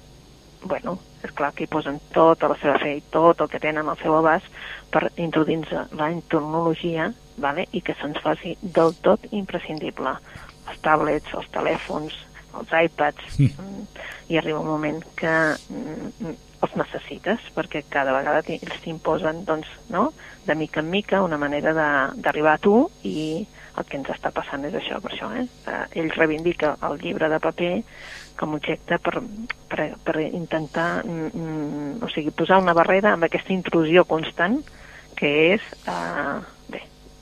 bueno, 0.63 0.95
és 1.27 1.33
clar 1.35 1.51
que 1.57 1.65
hi 1.65 1.71
posen 1.71 1.99
tota 2.15 2.47
la 2.53 2.57
seva 2.61 2.77
fe 2.79 2.93
i 3.01 3.03
tot 3.11 3.41
el 3.43 3.51
que 3.51 3.59
tenen 3.59 3.89
al 3.91 3.99
seu 3.99 4.15
abast 4.15 4.47
per 4.95 5.09
introduir 5.17 5.65
la 5.99 6.13
tecnologia 6.31 7.11
vale? 7.37 7.67
i 7.73 7.81
que 7.81 7.97
se'ns 8.01 8.21
faci 8.23 8.57
del 8.63 8.95
tot 9.05 9.25
imprescindible. 9.31 10.17
Els 10.69 10.81
tablets, 10.85 11.35
els 11.35 11.49
telèfons, 11.55 12.17
els 12.59 12.73
iPads, 12.85 13.39
mm. 13.41 13.87
i 14.33 14.39
arriba 14.39 14.61
un 14.61 14.71
moment 14.71 15.01
que 15.19 15.33
mm, 15.33 16.35
els 16.63 16.77
necessites, 16.79 17.43
perquè 17.57 17.83
cada 17.91 18.15
vegada 18.15 18.45
ells 18.47 18.83
t'imposen, 18.85 19.45
doncs, 19.49 19.71
no?, 19.91 20.11
de 20.47 20.55
mica 20.59 20.81
en 20.81 20.91
mica 20.91 21.23
una 21.23 21.39
manera 21.39 21.73
d'arribar 21.75 22.57
a 22.57 22.63
tu 22.63 22.77
i 23.07 23.47
el 23.79 23.87
que 23.89 23.97
ens 23.97 24.11
està 24.13 24.33
passant 24.35 24.65
és 24.69 24.75
això, 24.77 24.99
per 25.01 25.13
això, 25.15 25.31
eh? 25.39 25.47
eh 25.71 26.01
ell 26.03 26.11
reivindica 26.17 26.75
el 26.89 26.99
llibre 27.01 27.29
de 27.31 27.39
paper 27.41 27.73
com 28.39 28.53
a 28.53 28.59
objecte 28.59 28.99
per, 28.99 29.23
per, 29.71 29.87
per 30.05 30.17
intentar 30.25 31.05
mm, 31.05 31.31
mm, 31.31 31.93
o 32.03 32.11
sigui, 32.13 32.35
posar 32.37 32.61
una 32.63 32.75
barrera 32.77 33.15
amb 33.15 33.29
aquesta 33.29 33.55
intrusió 33.55 34.05
constant 34.05 34.59
que 35.17 35.31
és 35.55 35.69
eh, 35.87 36.37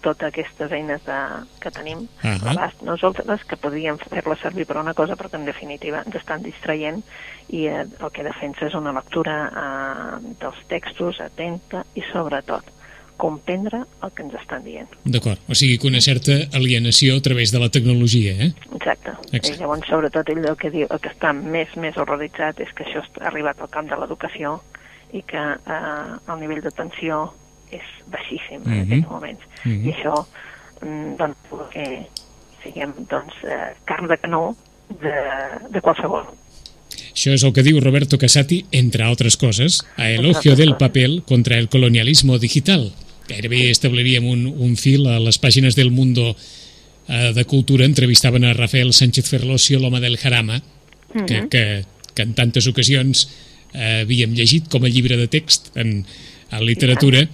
totes 0.02 0.28
aquestes 0.28 0.72
eines 0.72 1.04
de, 1.06 1.18
que 1.60 1.70
tenim 1.70 1.98
uh 1.98 2.08
-huh. 2.22 2.50
abast 2.50 2.82
nosaltres 2.82 3.44
que 3.44 3.56
podríem 3.56 3.98
fer-les 3.98 4.40
servir 4.40 4.66
per 4.66 4.76
una 4.76 4.94
cosa 4.94 5.16
però 5.16 5.28
que 5.30 5.36
en 5.36 5.44
definitiva 5.44 6.02
ens 6.06 6.16
estan 6.16 6.42
distraient 6.42 7.04
i 7.48 7.66
eh, 7.66 7.86
el 8.04 8.10
que 8.12 8.24
defensa 8.24 8.66
és 8.66 8.74
una 8.74 8.92
lectura 8.92 9.50
eh, 9.50 10.34
dels 10.40 10.60
textos 10.68 11.20
atenta 11.20 11.84
i 11.94 12.02
sobretot 12.12 12.64
comprendre 13.20 13.84
el 14.02 14.12
que 14.16 14.22
ens 14.24 14.34
estan 14.40 14.64
dient. 14.64 14.88
D'acord, 15.04 15.40
o 15.46 15.54
sigui 15.58 15.76
que 15.78 15.90
una 15.90 16.00
certa 16.00 16.32
alienació 16.56 17.18
a 17.18 17.20
través 17.20 17.52
de 17.52 17.60
la 17.60 17.68
tecnologia, 17.68 18.32
eh? 18.32 18.54
Exacte. 18.72 19.12
Exacte. 19.28 19.52
I 19.52 19.60
llavors, 19.60 19.84
sobretot, 19.92 20.32
ell 20.32 20.46
el 20.48 20.56
que 20.56 20.70
diu, 20.72 20.86
el 20.88 21.02
que 21.04 21.12
està 21.12 21.34
més 21.36 21.74
més 21.76 21.98
horroritzat 22.00 22.62
és 22.64 22.72
que 22.72 22.86
això 22.88 23.04
ha 23.20 23.26
arribat 23.28 23.60
al 23.60 23.68
camp 23.68 23.92
de 23.92 24.00
l'educació 24.00 24.56
i 25.12 25.20
que 25.26 25.42
eh, 25.76 26.32
el 26.32 26.40
nivell 26.40 26.62
d'atenció 26.64 27.26
és 27.70 27.86
baixíssim 28.06 28.60
uh 28.60 28.66
-huh. 28.66 28.72
en 28.72 28.78
mhm. 28.78 28.92
aquests 28.92 29.10
moments. 29.10 29.42
Uh 29.64 29.72
-huh. 29.72 29.86
I 29.86 29.92
això 29.92 30.26
mm, 30.82 31.16
doncs, 31.16 31.36
que 31.72 32.06
siguem 32.62 32.92
doncs, 33.08 33.34
eh, 33.44 33.74
carn 33.84 34.08
de 34.08 34.18
canó 34.18 34.56
de, 35.00 35.14
de 35.70 35.80
qualsevol. 35.80 36.24
Això 37.14 37.32
és 37.32 37.42
el 37.42 37.52
que 37.52 37.62
diu 37.62 37.80
Roberto 37.80 38.18
Casati, 38.18 38.66
entre 38.70 39.02
altres 39.04 39.36
coses, 39.36 39.84
a 39.96 40.10
elogio 40.10 40.56
del 40.56 40.76
papel 40.76 41.22
contra 41.26 41.58
el 41.58 41.68
colonialismo 41.68 42.38
digital 42.38 42.92
gairebé 43.30 43.70
establiríem 43.70 44.26
un, 44.26 44.46
un 44.46 44.74
fil 44.76 45.06
a 45.06 45.18
les 45.22 45.38
pàgines 45.38 45.78
del 45.78 45.92
Mundo 45.94 46.34
eh, 46.34 47.30
de 47.36 47.44
Cultura 47.46 47.86
entrevistaven 47.86 48.44
a 48.44 48.54
Rafael 48.56 48.92
Sánchez 48.92 49.30
Ferlosio, 49.30 49.78
l'home 49.78 50.02
del 50.02 50.18
Jarama, 50.18 50.60
que, 50.60 51.18
uh 51.20 51.26
-huh. 51.26 51.48
que, 51.48 51.84
que 52.14 52.22
en 52.22 52.34
tantes 52.34 52.66
ocasions 52.66 53.28
eh, 53.72 54.02
havíem 54.02 54.34
llegit 54.34 54.68
com 54.68 54.84
a 54.84 54.88
llibre 54.88 55.16
de 55.16 55.28
text 55.28 55.76
en, 55.76 56.04
en 56.50 56.64
literatura, 56.64 57.28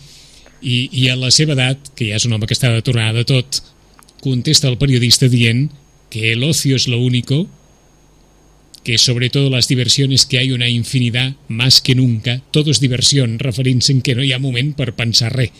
i, 0.60 0.88
i 0.92 1.08
a 1.08 1.16
la 1.16 1.30
seva 1.34 1.56
edat, 1.56 1.92
que 1.96 2.10
ja 2.10 2.20
és 2.20 2.26
un 2.28 2.36
home 2.36 2.48
que 2.48 2.56
està 2.56 2.72
de 2.72 2.84
tornada 2.86 3.20
de 3.20 3.26
tot, 3.28 3.60
contesta 4.24 4.68
el 4.68 4.78
periodista 4.80 5.28
dient 5.28 5.68
que 6.10 6.32
el 6.32 6.44
ocio 6.44 6.76
es 6.76 6.88
lo 6.88 6.98
único, 6.98 7.46
que 8.84 8.98
sobre 8.98 9.30
todo 9.30 9.50
las 9.50 9.66
diversiones 9.66 10.26
que 10.26 10.38
hay 10.38 10.52
una 10.52 10.68
infinidad, 10.68 11.34
más 11.48 11.80
que 11.80 11.96
nunca, 11.96 12.40
todo 12.52 12.70
es 12.70 12.80
diversión, 12.80 13.40
referint-se 13.40 13.92
en 13.92 14.02
que 14.02 14.14
no 14.14 14.22
hi 14.22 14.32
ha 14.32 14.38
moment 14.38 14.76
per 14.78 14.94
pensar 14.94 15.34
res 15.34 15.50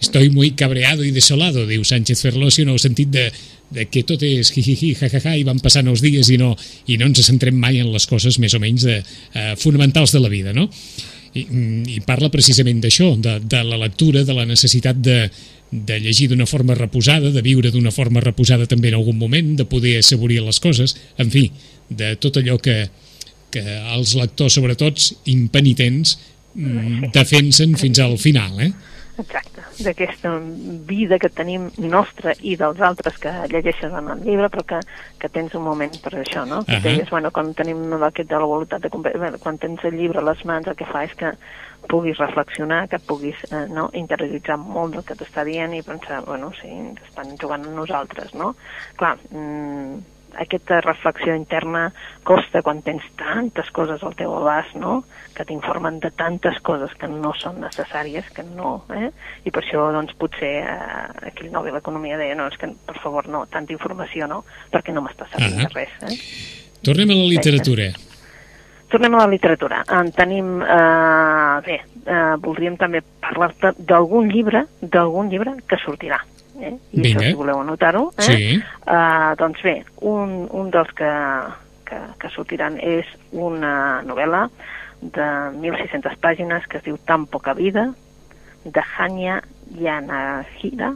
Estoy 0.00 0.28
muy 0.28 0.50
cabreado 0.50 1.04
y 1.04 1.12
desolado, 1.12 1.66
diu 1.66 1.84
Sánchez 1.84 2.20
Ferlosio, 2.20 2.64
en 2.64 2.74
el 2.74 2.80
sentit 2.82 3.08
de, 3.08 3.30
de 3.72 3.86
que 3.88 4.02
tot 4.04 4.20
és 4.26 4.50
jijiji, 4.52 4.92
jajaja, 4.98 5.32
i 5.38 5.46
van 5.46 5.62
passant 5.64 5.88
els 5.88 6.02
dies 6.04 6.28
i 6.34 6.36
no, 6.36 6.50
i 6.90 6.98
no 7.00 7.08
ens 7.08 7.22
centrem 7.24 7.56
mai 7.56 7.78
en 7.80 7.88
les 7.94 8.04
coses 8.10 8.36
més 8.42 8.52
o 8.52 8.60
menys 8.60 8.84
de, 8.84 8.98
uh, 9.00 9.54
fonamentals 9.56 10.12
de 10.12 10.20
la 10.20 10.28
vida, 10.28 10.52
no? 10.52 10.66
I, 11.34 11.42
i 11.96 12.00
parla 12.06 12.30
precisament 12.30 12.78
d'això, 12.82 13.14
de, 13.18 13.38
de 13.42 13.62
la 13.66 13.78
lectura, 13.80 14.22
de 14.22 14.34
la 14.36 14.46
necessitat 14.46 15.00
de, 15.02 15.24
de 15.74 15.96
llegir 15.98 16.28
d'una 16.30 16.46
forma 16.46 16.76
reposada, 16.78 17.32
de 17.34 17.42
viure 17.42 17.72
d'una 17.74 17.90
forma 17.94 18.22
reposada 18.22 18.68
també 18.70 18.92
en 18.92 19.00
algun 19.00 19.18
moment, 19.18 19.54
de 19.58 19.66
poder 19.66 19.96
assaborir 19.98 20.40
les 20.44 20.60
coses, 20.62 20.94
en 21.18 21.32
fi, 21.34 21.48
de 21.90 22.14
tot 22.22 22.38
allò 22.38 22.60
que, 22.62 22.84
que 23.50 23.64
els 23.96 24.14
lectors, 24.18 24.54
sobretot 24.54 25.02
impenitents, 25.32 26.16
mm, 26.54 27.10
defensen 27.14 27.74
fins 27.80 27.98
al 28.04 28.14
final, 28.22 28.60
eh? 28.62 28.70
Exacte, 29.16 29.62
d'aquesta 29.86 30.32
vida 30.88 31.20
que 31.22 31.30
tenim 31.30 31.68
nostra 31.78 32.32
i 32.42 32.56
dels 32.58 32.80
altres 32.82 33.18
que 33.22 33.30
llegeixes 33.52 33.92
en 33.94 34.08
el 34.10 34.24
llibre, 34.26 34.48
però 34.50 34.64
que, 34.72 34.80
que 35.22 35.30
tens 35.30 35.54
un 35.54 35.62
moment 35.62 35.94
per 36.02 36.16
això, 36.18 36.42
no? 36.46 36.58
Uh 36.64 36.66
-huh. 36.66 36.82
deies, 36.82 37.10
bueno, 37.10 37.30
quan 37.30 37.54
tenim 37.54 37.92
aquest 38.02 38.28
de 38.28 38.38
la 38.38 38.50
voluntat 38.52 38.82
de 38.82 38.90
comprar, 38.90 39.38
quan 39.38 39.58
tens 39.58 39.84
el 39.84 39.94
llibre 39.94 40.18
a 40.18 40.22
les 40.22 40.44
mans, 40.44 40.66
el 40.66 40.74
que 40.74 40.84
fa 40.86 41.04
és 41.04 41.14
que 41.14 41.32
puguis 41.88 42.18
reflexionar, 42.18 42.88
que 42.88 42.98
puguis 42.98 43.36
eh, 43.52 43.66
no, 43.68 43.90
interioritzar 43.92 44.56
molt 44.56 44.94
del 44.94 45.04
que 45.04 45.14
t'està 45.14 45.44
dient 45.44 45.74
i 45.74 45.82
pensar, 45.82 46.24
bueno, 46.24 46.50
sí, 46.60 46.68
estan 47.06 47.36
jugant 47.38 47.64
amb 47.64 47.76
nosaltres, 47.76 48.34
no? 48.34 48.54
Clar, 48.96 49.18
mmm, 49.30 50.13
aquesta 50.38 50.80
reflexió 50.80 51.34
interna 51.34 51.92
costa 52.22 52.62
quan 52.62 52.82
tens 52.82 53.04
tantes 53.18 53.70
coses 53.74 54.02
al 54.02 54.14
teu 54.18 54.34
abast, 54.36 54.74
no?, 54.74 55.04
que 55.34 55.44
t'informen 55.44 55.98
de 56.00 56.10
tantes 56.14 56.60
coses 56.62 56.92
que 56.98 57.08
no 57.10 57.32
són 57.38 57.60
necessàries, 57.62 58.28
que 58.34 58.44
no, 58.46 58.84
eh? 58.94 59.10
I 59.44 59.50
per 59.50 59.64
això, 59.64 59.88
doncs, 59.94 60.14
potser 60.18 60.52
eh, 60.62 61.28
aquí 61.30 61.46
el 61.46 61.52
nou 61.52 61.66
de 61.66 61.74
l'economia 61.74 62.18
deia, 62.20 62.36
no, 62.38 62.46
és 62.50 62.58
que, 62.60 62.70
per 62.86 62.96
favor, 63.02 63.28
no, 63.28 63.44
tanta 63.50 63.74
informació 63.74 64.28
no, 64.30 64.44
perquè 64.72 64.94
no 64.94 65.02
m'està 65.04 65.28
servint 65.30 65.58
uh 65.58 65.64
-huh. 65.64 65.68
de 65.68 65.74
res, 65.74 65.92
eh? 66.02 66.18
Tornem 66.84 67.10
a 67.10 67.14
la 67.14 67.28
literatura. 67.34 67.88
Tornem 68.88 69.14
a 69.14 69.18
la 69.18 69.26
literatura. 69.26 69.84
En 69.90 70.12
tenim, 70.12 70.62
eh, 70.62 71.60
bé, 71.66 71.80
eh, 72.06 72.36
voldríem 72.38 72.76
també 72.76 73.02
parlar-te 73.20 73.72
d'algun 73.78 74.28
llibre, 74.28 74.66
d'algun 74.80 75.28
llibre 75.30 75.56
que 75.66 75.76
sortirà 75.78 76.20
eh? 76.60 76.74
i 76.92 77.00
Vinga. 77.00 77.20
això 77.20 77.30
si 77.30 77.40
voleu 77.40 77.60
anotar-ho. 77.60 78.06
Eh? 78.18 78.22
Sí. 78.28 78.62
Uh, 78.86 79.34
doncs 79.40 79.62
bé, 79.64 79.76
un, 80.02 80.44
un 80.50 80.70
dels 80.74 80.90
que, 80.98 81.12
que, 81.88 82.00
que 82.20 82.32
sortiran 82.34 82.78
és 82.82 83.08
una 83.32 84.02
novel·la 84.06 84.46
de 85.04 85.28
1.600 85.60 86.18
pàgines 86.22 86.66
que 86.70 86.80
es 86.80 86.86
diu 86.86 86.98
Tan 87.04 87.26
poca 87.26 87.54
vida, 87.54 87.90
de 88.64 88.82
Hanya 88.96 89.42
Yanagihara, 89.76 90.94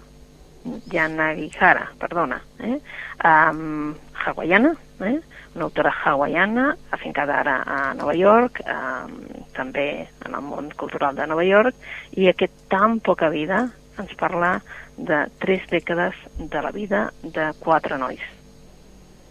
Yanagihara, 0.93 1.91
perdona, 2.01 2.41
eh? 2.61 2.79
um, 3.25 3.95
hawaiana, 4.15 4.73
eh? 5.01 5.19
una 5.55 5.65
autora 5.65 5.93
hawaiana, 5.93 6.77
afincada 6.91 7.41
ara 7.41 7.57
a 7.67 7.95
Nova 7.95 8.15
York, 8.17 8.63
um, 8.65 9.21
també 9.57 10.09
en 10.25 10.35
el 10.35 10.45
món 10.45 10.71
cultural 10.77 11.17
de 11.17 11.27
Nova 11.27 11.45
York, 11.45 11.77
i 12.17 12.29
aquest 12.29 12.55
Tan 12.69 13.01
poca 13.01 13.29
vida 13.33 13.67
ens 13.99 14.13
parla 14.21 14.59
de 14.99 15.23
tres 15.39 15.63
dècades 15.71 16.19
de 16.39 16.63
la 16.63 16.73
vida 16.75 17.09
de 17.23 17.53
quatre 17.63 17.99
nois. 17.99 18.23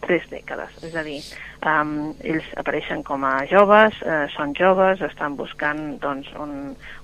Tres 0.07 0.23
dècades, 0.31 0.71
és 0.87 0.93
a 0.95 1.03
dir, 1.03 1.17
um, 1.67 2.13
ells 2.23 2.47
apareixen 2.61 3.01
com 3.03 3.25
a 3.27 3.33
joves, 3.49 3.97
uh, 4.05 4.23
són 4.31 4.53
joves, 4.55 5.01
estan 5.03 5.35
buscant, 5.35 5.97
doncs, 5.99 6.29
un, 6.39 6.53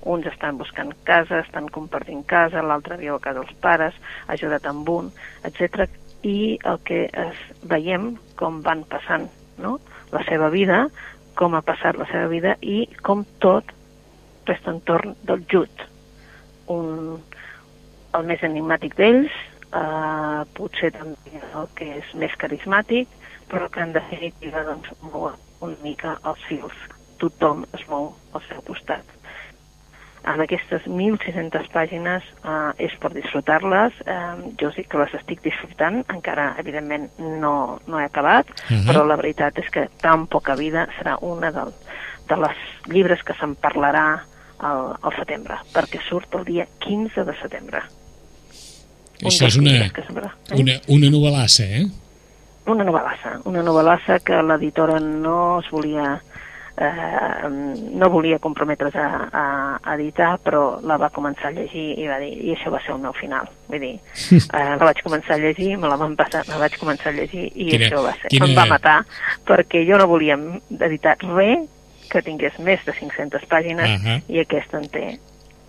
uns 0.08 0.28
estan 0.30 0.56
buscant 0.56 0.94
casa, 1.04 1.42
estan 1.44 1.68
compartint 1.74 2.24
casa, 2.24 2.64
l'altre 2.64 2.96
viu 3.00 3.18
a 3.18 3.20
casa 3.20 3.42
dels 3.42 3.60
pares, 3.60 3.98
ajudat 4.32 4.64
amb 4.70 4.88
un, 4.88 5.12
etc. 5.44 5.84
I 6.24 6.56
el 6.64 6.80
que 6.88 7.04
es 7.12 7.44
veiem 7.68 8.14
com 8.40 8.62
van 8.64 8.86
passant 8.88 9.28
no? 9.60 9.76
la 10.14 10.24
seva 10.24 10.48
vida, 10.54 10.86
com 11.36 11.54
ha 11.58 11.64
passat 11.66 11.98
la 11.98 12.06
seva 12.08 12.30
vida 12.30 12.56
i 12.62 12.84
com 13.02 13.26
tot 13.42 13.74
resta 14.46 14.72
entorn 14.72 15.16
del 15.26 15.44
jut, 15.50 15.84
un, 16.72 17.18
el 18.14 18.26
més 18.28 18.42
enigmàtic 18.46 18.96
d'ells, 18.98 19.32
eh, 19.74 20.44
potser 20.58 20.92
també 20.94 21.42
el 21.54 21.68
que 21.78 21.90
és 21.98 22.14
més 22.20 22.34
carismàtic, 22.40 23.08
però 23.50 23.68
que 23.70 23.82
en 23.84 23.92
definitiva 23.94 24.64
doncs, 24.66 24.92
mou 25.02 25.30
una 25.64 25.76
mica 25.82 26.18
els 26.24 26.46
fils. 26.48 26.86
Tothom 27.20 27.64
es 27.76 27.84
mou 27.88 28.12
al 28.34 28.42
seu 28.48 28.62
costat. 28.66 29.04
En 30.24 30.40
aquestes 30.40 30.86
1.600 30.88 31.66
pàgines 31.72 32.24
eh, 32.24 32.86
és 32.86 32.94
per 33.00 33.10
disfrutar-les. 33.12 33.98
Eh, 34.08 34.52
jo 34.60 34.70
sí 34.72 34.86
que 34.88 35.00
les 35.02 35.12
estic 35.18 35.42
disfrutant, 35.44 36.00
encara, 36.14 36.54
evidentment, 36.62 37.10
no, 37.18 37.80
no 37.86 38.00
he 38.00 38.06
acabat, 38.06 38.48
uh 38.48 38.54
mhm. 38.54 38.78
-huh. 38.78 38.86
però 38.88 39.04
la 39.04 39.20
veritat 39.20 39.58
és 39.58 39.68
que 39.70 39.88
tan 40.00 40.26
poca 40.26 40.56
vida 40.56 40.88
serà 40.98 41.18
una 41.20 41.52
del, 41.52 41.72
de 42.28 42.36
les 42.36 42.56
llibres 42.86 43.22
que 43.22 43.34
se'n 43.34 43.54
parlarà 43.56 44.22
al, 44.58 44.96
al 45.02 45.12
setembre, 45.18 45.58
perquè 45.74 46.00
surt 46.08 46.34
el 46.34 46.44
dia 46.44 46.66
15 46.78 47.24
de 47.24 47.34
setembre. 47.42 47.82
Això 49.30 49.48
és 49.48 49.58
una, 49.60 49.76
una, 50.58 50.78
una 50.88 51.10
novel·lassa, 51.12 51.64
eh? 51.64 51.84
Una 52.70 52.84
novel·lassa, 52.86 53.38
una 53.50 53.62
novel·lassa 53.64 54.20
que 54.24 54.40
l'editora 54.40 54.96
no 55.00 55.60
es 55.60 55.68
volia 55.72 56.14
eh, 56.76 57.48
no 57.92 58.10
volia 58.10 58.38
comprometre's 58.38 58.94
a, 58.96 59.28
a, 59.30 59.80
a 59.82 59.94
editar, 59.94 60.38
però 60.42 60.80
la 60.82 60.96
va 60.98 61.10
començar 61.14 61.50
a 61.50 61.54
llegir 61.54 61.86
i 62.00 62.08
va 62.10 62.18
dir, 62.22 62.32
i 62.34 62.54
això 62.54 62.72
va 62.74 62.80
ser 62.84 62.94
el 62.96 63.02
meu 63.04 63.14
final. 63.16 63.50
Vull 63.68 63.84
dir, 63.84 63.92
eh, 64.32 64.64
la 64.74 64.80
vaig 64.82 65.02
començar 65.06 65.36
a 65.36 65.42
llegir, 65.42 65.74
me 65.78 65.90
la 65.90 66.00
van 66.00 66.16
passar, 66.18 66.44
la 66.50 66.58
vaig 66.62 66.78
començar 66.80 67.12
a 67.12 67.16
llegir 67.18 67.46
i 67.52 67.68
quina, 67.70 67.86
això 67.86 68.02
va 68.06 68.16
ser, 68.18 68.32
quina... 68.32 68.50
em 68.50 68.58
va 68.58 68.66
matar, 68.72 68.98
perquè 69.46 69.84
jo 69.88 70.00
no 70.00 70.10
volia 70.10 70.38
editar 70.80 71.16
res 71.28 71.70
que 72.10 72.22
tingués 72.22 72.58
més 72.62 72.82
de 72.86 72.92
500 72.94 73.46
pàgines 73.50 73.88
uh 73.90 74.02
-huh. 74.02 74.18
i 74.28 74.40
aquesta 74.40 74.78
en 74.78 74.88
té 74.88 75.06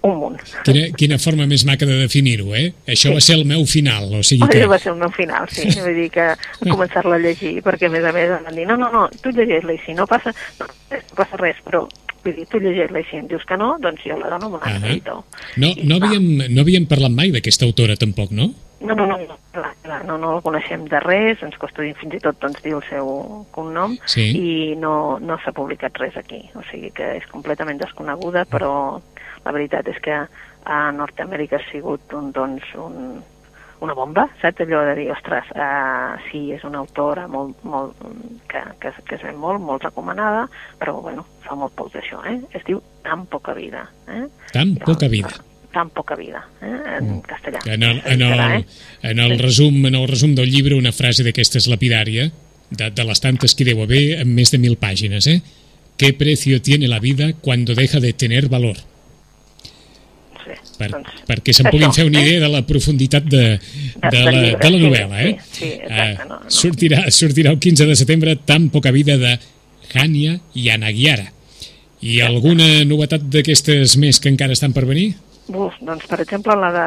un 0.05 0.17
munt. 0.21 0.39
Quina, 0.67 0.85
quina 0.97 1.17
forma 1.21 1.47
més 1.49 1.63
maca 1.67 1.85
de 1.89 1.97
definir-ho, 2.03 2.53
eh? 2.55 2.73
Això 2.87 3.09
Sí. 3.09 3.13
va 3.17 3.21
ser 3.25 3.35
el 3.39 3.45
meu 3.49 3.65
final, 3.65 4.09
o 4.13 4.23
sigui 4.23 4.47
que... 4.51 4.61
Allò 4.63 4.69
va 4.75 4.79
ser 4.79 4.91
el 4.93 4.99
meu 5.01 5.11
final, 5.11 5.49
sí. 5.49 5.67
Vull 5.81 5.95
dir 5.97 6.09
que 6.13 6.27
començar-la 6.69 7.15
a 7.19 7.23
llegir, 7.23 7.57
perquè 7.65 7.87
a 7.89 7.93
més 7.93 8.03
a 8.05 8.11
més 8.15 8.29
em 8.37 8.43
van 8.49 8.55
dir, 8.55 8.65
no, 8.69 8.77
no, 8.77 8.91
no, 8.93 9.05
tu 9.21 9.33
llegeix-la 9.35 9.73
i 9.73 9.79
si 9.85 9.93
no 9.97 10.05
passa, 10.07 10.33
no, 10.59 10.67
no 10.91 11.15
passa 11.17 11.37
res, 11.41 11.57
però 11.65 11.85
vull 12.25 12.35
dir, 12.37 12.45
tu 12.49 12.59
llegeix-la 12.61 13.01
i 13.01 13.07
si 13.09 13.17
em 13.21 13.27
dius 13.31 13.43
que 13.45 13.57
no, 13.57 13.75
doncs 13.81 14.01
jo 14.05 14.17
la 14.21 14.29
dono 14.33 14.53
altre 14.61 14.77
editor. 14.91 15.23
No, 15.61 15.73
no, 15.83 15.97
havíem, 16.01 16.29
no 16.53 16.61
havíem 16.65 16.85
parlat 16.89 17.13
mai 17.13 17.33
d'aquesta 17.33 17.65
autora, 17.65 17.97
tampoc, 17.97 18.31
no? 18.33 18.51
No, 18.85 18.93
no, 18.93 19.05
no, 19.07 19.15
no, 19.17 19.37
clar, 19.55 19.71
clar, 19.81 20.01
no, 20.05 20.17
no 20.21 20.33
el 20.35 20.41
coneixem 20.43 20.83
de 20.91 20.99
res, 20.99 21.39
ens 21.41 21.55
costa 21.57 21.81
dir 21.81 21.93
fins 21.97 22.17
i 22.17 22.19
tot 22.21 22.35
doncs, 22.43 22.59
dir 22.61 22.73
el 22.75 22.83
seu 22.89 23.07
cognom 23.55 23.95
Sí. 24.05 24.25
i 24.35 24.75
no, 24.77 25.17
no 25.23 25.37
s'ha 25.41 25.53
publicat 25.55 25.95
res 25.97 26.17
aquí, 26.19 26.43
o 26.53 26.61
sigui 26.69 26.91
que 26.93 27.07
és 27.17 27.25
completament 27.31 27.79
desconeguda, 27.81 28.43
però 28.51 28.99
la 29.45 29.53
veritat 29.53 29.87
és 29.93 30.01
que 30.03 30.17
a 30.65 30.81
Nord-Amèrica 30.97 31.59
ha 31.59 31.65
sigut 31.69 32.13
un, 32.17 32.31
doncs, 32.33 32.65
un, 32.81 33.21
una 33.85 33.93
bomba, 33.93 34.25
saps? 34.41 34.63
Allò 34.65 34.81
de 34.87 34.95
dir, 34.97 35.07
ostres, 35.13 35.49
uh, 35.53 36.15
sí, 36.29 36.47
és 36.55 36.63
una 36.67 36.81
autora 36.81 37.27
molt, 37.31 37.59
molt, 37.67 37.99
que, 38.49 38.61
que, 38.81 38.93
que 39.05 39.17
es 39.19 39.25
ven 39.25 39.37
molt, 39.39 39.61
molt 39.61 39.85
recomanada, 39.85 40.45
però, 40.81 40.97
bueno, 41.05 41.25
fa 41.45 41.57
molt 41.59 41.75
poc 41.77 41.93
d'això, 41.93 42.23
eh? 42.25 42.39
Es 42.57 42.65
diu 42.67 42.81
Tan 43.05 43.27
poca 43.29 43.53
vida, 43.53 43.83
eh? 44.09 44.23
Tan 44.51 44.75
poca 44.81 45.07
vida. 45.07 45.29
Tan 45.71 45.91
poca 45.93 46.15
vida, 46.15 46.41
eh? 46.61 46.79
En 46.97 47.19
castellà. 47.21 47.61
En 47.65 47.83
el, 47.83 48.01
en, 48.05 48.23
el, 48.23 48.65
en 49.03 49.19
el 49.19 49.37
resum 49.37 49.85
en 49.85 49.93
el 49.93 50.07
resum 50.09 50.33
del 50.33 50.49
llibre 50.49 50.79
una 50.79 50.95
frase 50.95 51.23
d'aquestes 51.27 51.67
lapidària 51.69 52.31
de, 52.71 52.89
de 52.89 53.05
les 53.05 53.21
tantes 53.21 53.53
que 53.53 53.67
deu 53.67 53.83
haver 53.83 54.23
en 54.23 54.33
més 54.33 54.49
de 54.55 54.57
mil 54.63 54.79
pàgines, 54.81 55.29
eh? 55.29 55.41
¿Qué 55.97 56.13
precio 56.13 56.61
tiene 56.61 56.87
la 56.87 56.99
vida 56.99 57.33
cuando 57.39 57.75
deja 57.75 57.99
de 57.99 58.13
tener 58.13 58.49
valor? 58.49 58.81
Per, 60.79 60.89
doncs, 60.91 61.21
perquè 61.27 61.53
se'n 61.55 61.69
puguin 61.71 61.93
fer 61.95 62.07
una 62.07 62.21
eh? 62.21 62.25
idea 62.27 62.45
de 62.45 62.49
la 62.51 62.63
profunditat 62.67 63.27
de, 63.31 63.43
de, 63.59 64.09
del 64.09 64.25
la, 64.25 64.41
de 64.59 64.71
la 64.73 64.81
novel·la, 64.81 65.21
eh? 65.23 65.35
sí, 65.45 65.59
sí, 65.59 65.71
exacte, 65.79 66.25
no, 66.27 66.39
no. 66.41 66.55
Sortirà, 66.61 67.03
sortirà 67.15 67.53
el 67.53 67.61
15 67.63 67.87
de 67.89 67.95
setembre 67.99 68.35
Tan 68.35 68.67
poca 68.73 68.91
vida 68.95 69.17
de 69.21 69.37
Hania 69.93 70.39
i 70.53 70.69
Anagiara. 70.73 71.29
I 72.05 72.19
alguna 72.21 72.83
novetat 72.85 73.23
d'aquestes 73.31 73.95
més 74.01 74.19
que 74.21 74.29
encara 74.29 74.53
estan 74.53 74.75
per 74.75 74.83
venir? 74.85 75.13
Uf, 75.45 75.75
doncs, 75.79 76.07
per 76.09 76.19
exemple, 76.23 76.55
la 76.57 76.71
de, 76.73 76.85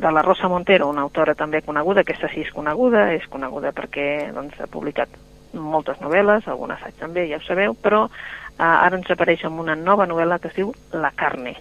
de 0.00 0.12
la 0.12 0.22
Rosa 0.24 0.48
Montero, 0.48 0.88
una 0.88 1.04
autora 1.04 1.34
també 1.36 1.60
coneguda, 1.60 2.00
aquesta 2.00 2.30
sí 2.32 2.40
és 2.46 2.52
coneguda, 2.52 3.10
és 3.12 3.26
coneguda 3.28 3.74
perquè 3.76 4.32
doncs, 4.32 4.56
ha 4.60 4.68
publicat 4.72 5.12
moltes 5.52 6.00
novel·les, 6.00 6.48
algun 6.48 6.72
assaig 6.72 6.96
també, 7.00 7.26
ja 7.28 7.36
ho 7.36 7.44
sabeu, 7.44 7.76
però 7.76 8.06
eh, 8.08 8.64
ara 8.64 8.96
ens 8.96 9.10
apareix 9.12 9.44
amb 9.44 9.60
una 9.60 9.76
nova 9.76 10.08
novel·la 10.08 10.40
que 10.40 10.48
es 10.48 10.56
diu 10.56 10.72
La 10.96 11.12
carne. 11.12 11.54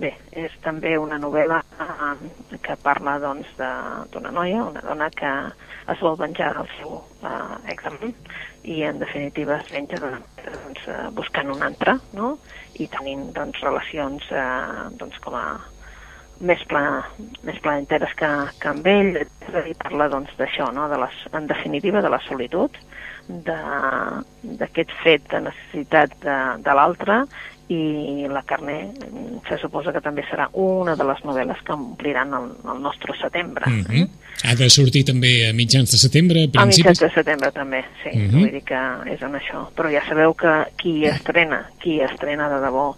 Bé, 0.00 0.14
és 0.32 0.52
també 0.64 0.94
una 0.96 1.18
novel·la 1.20 1.58
eh, 1.84 2.28
que 2.64 2.76
parla 2.80 3.18
doncs, 3.20 3.50
d'una 4.14 4.30
noia, 4.32 4.62
una 4.70 4.80
dona 4.84 5.10
que 5.12 5.32
es 5.92 6.00
vol 6.00 6.16
venjar 6.20 6.54
del 6.56 6.70
seu 6.78 6.94
eh, 7.28 7.58
examen 7.74 8.14
i 8.64 8.80
en 8.88 9.00
definitiva 9.02 9.58
es 9.60 9.68
venja 9.74 10.00
doncs, 10.00 10.86
eh, 10.88 11.02
buscant 11.16 11.52
un 11.52 11.66
altre 11.66 11.98
no? 12.16 12.30
i 12.80 12.88
tenint 12.94 13.28
doncs, 13.36 13.60
relacions 13.66 14.24
eh, 14.32 14.88
doncs, 15.02 15.20
com 15.24 15.36
a 15.36 15.44
més, 16.40 16.62
pla, 16.70 16.82
més 17.44 17.60
planeteres 17.60 18.16
que, 18.16 18.30
que 18.60 18.72
amb 18.72 18.88
ell 18.88 19.18
i 19.20 19.76
parla 19.84 20.08
doncs, 20.12 20.32
no? 20.76 20.88
de 20.88 21.00
les, 21.04 21.22
en 21.36 21.48
definitiva 21.50 22.00
de 22.00 22.12
la 22.12 22.22
solitud 22.24 22.80
d'aquest 23.28 24.92
fet 25.04 25.28
de 25.30 25.44
necessitat 25.44 26.16
de, 26.24 26.38
de 26.64 26.76
l'altre 26.76 27.22
i 27.70 28.26
la 28.28 28.42
carne 28.42 28.74
mm, 28.90 29.44
se 29.48 29.56
suposa 29.62 29.92
que 29.94 30.00
també 30.02 30.24
serà 30.26 30.48
una 30.58 30.96
de 30.98 31.04
les 31.06 31.20
novel·les 31.22 31.60
que 31.64 31.72
ompliran 31.72 32.34
el, 32.34 32.48
el 32.72 32.80
nostre 32.82 33.14
setembre. 33.20 33.64
Mm 33.70 33.84
-hmm. 33.86 34.08
Ha 34.44 34.54
de 34.56 34.68
sortir 34.70 35.04
també 35.04 35.48
a 35.48 35.52
mitjans 35.52 35.90
de 35.90 35.98
setembre, 35.98 36.38
a 36.40 36.42
A 36.42 36.66
mitjans 36.66 36.76
principis... 36.76 37.00
de 37.00 37.10
setembre 37.10 37.50
també, 37.52 37.84
sí. 38.02 38.10
Uh 38.12 38.18
Mhm. 38.18 38.28
-huh. 38.30 38.40
Vull 38.40 38.50
dir 38.52 38.64
que 38.64 38.80
és 39.14 39.22
en 39.22 39.34
això. 39.34 39.68
Però 39.76 39.88
ja 39.92 40.02
sabeu 40.08 40.34
que 40.34 40.52
qui 40.76 41.04
estrena, 41.04 41.70
qui 41.80 42.00
estrena 42.00 42.48
de 42.48 42.60
debò 42.66 42.96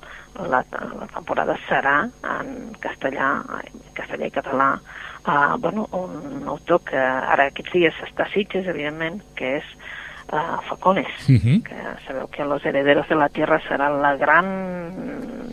la, 0.49 0.65
la 1.01 1.07
temporada 1.15 1.59
serà 1.69 2.09
en 2.41 2.73
castellà, 2.81 3.43
en 3.65 3.81
castellà 3.95 4.27
i 4.27 4.31
català, 4.31 4.81
uh, 5.27 5.59
bueno, 5.59 5.89
un 5.93 6.49
autor 6.49 6.81
que 6.85 6.97
ara 6.97 7.45
aquests 7.47 7.73
dies 7.73 7.95
està 8.03 8.23
a 8.25 8.31
Sitges, 8.33 8.67
evidentment, 8.67 9.21
que 9.37 9.57
és 9.59 9.65
uh, 10.33 10.61
Facones, 10.69 11.07
Uh 11.29 11.35
-huh. 11.37 11.63
que 11.63 11.77
sabeu 12.07 12.29
que 12.29 12.45
Los 12.45 12.65
herederos 12.65 13.09
de 13.09 13.15
la 13.15 13.29
tierra 13.29 13.61
serà 13.69 13.89
la 13.89 14.17
gran, 14.17 14.47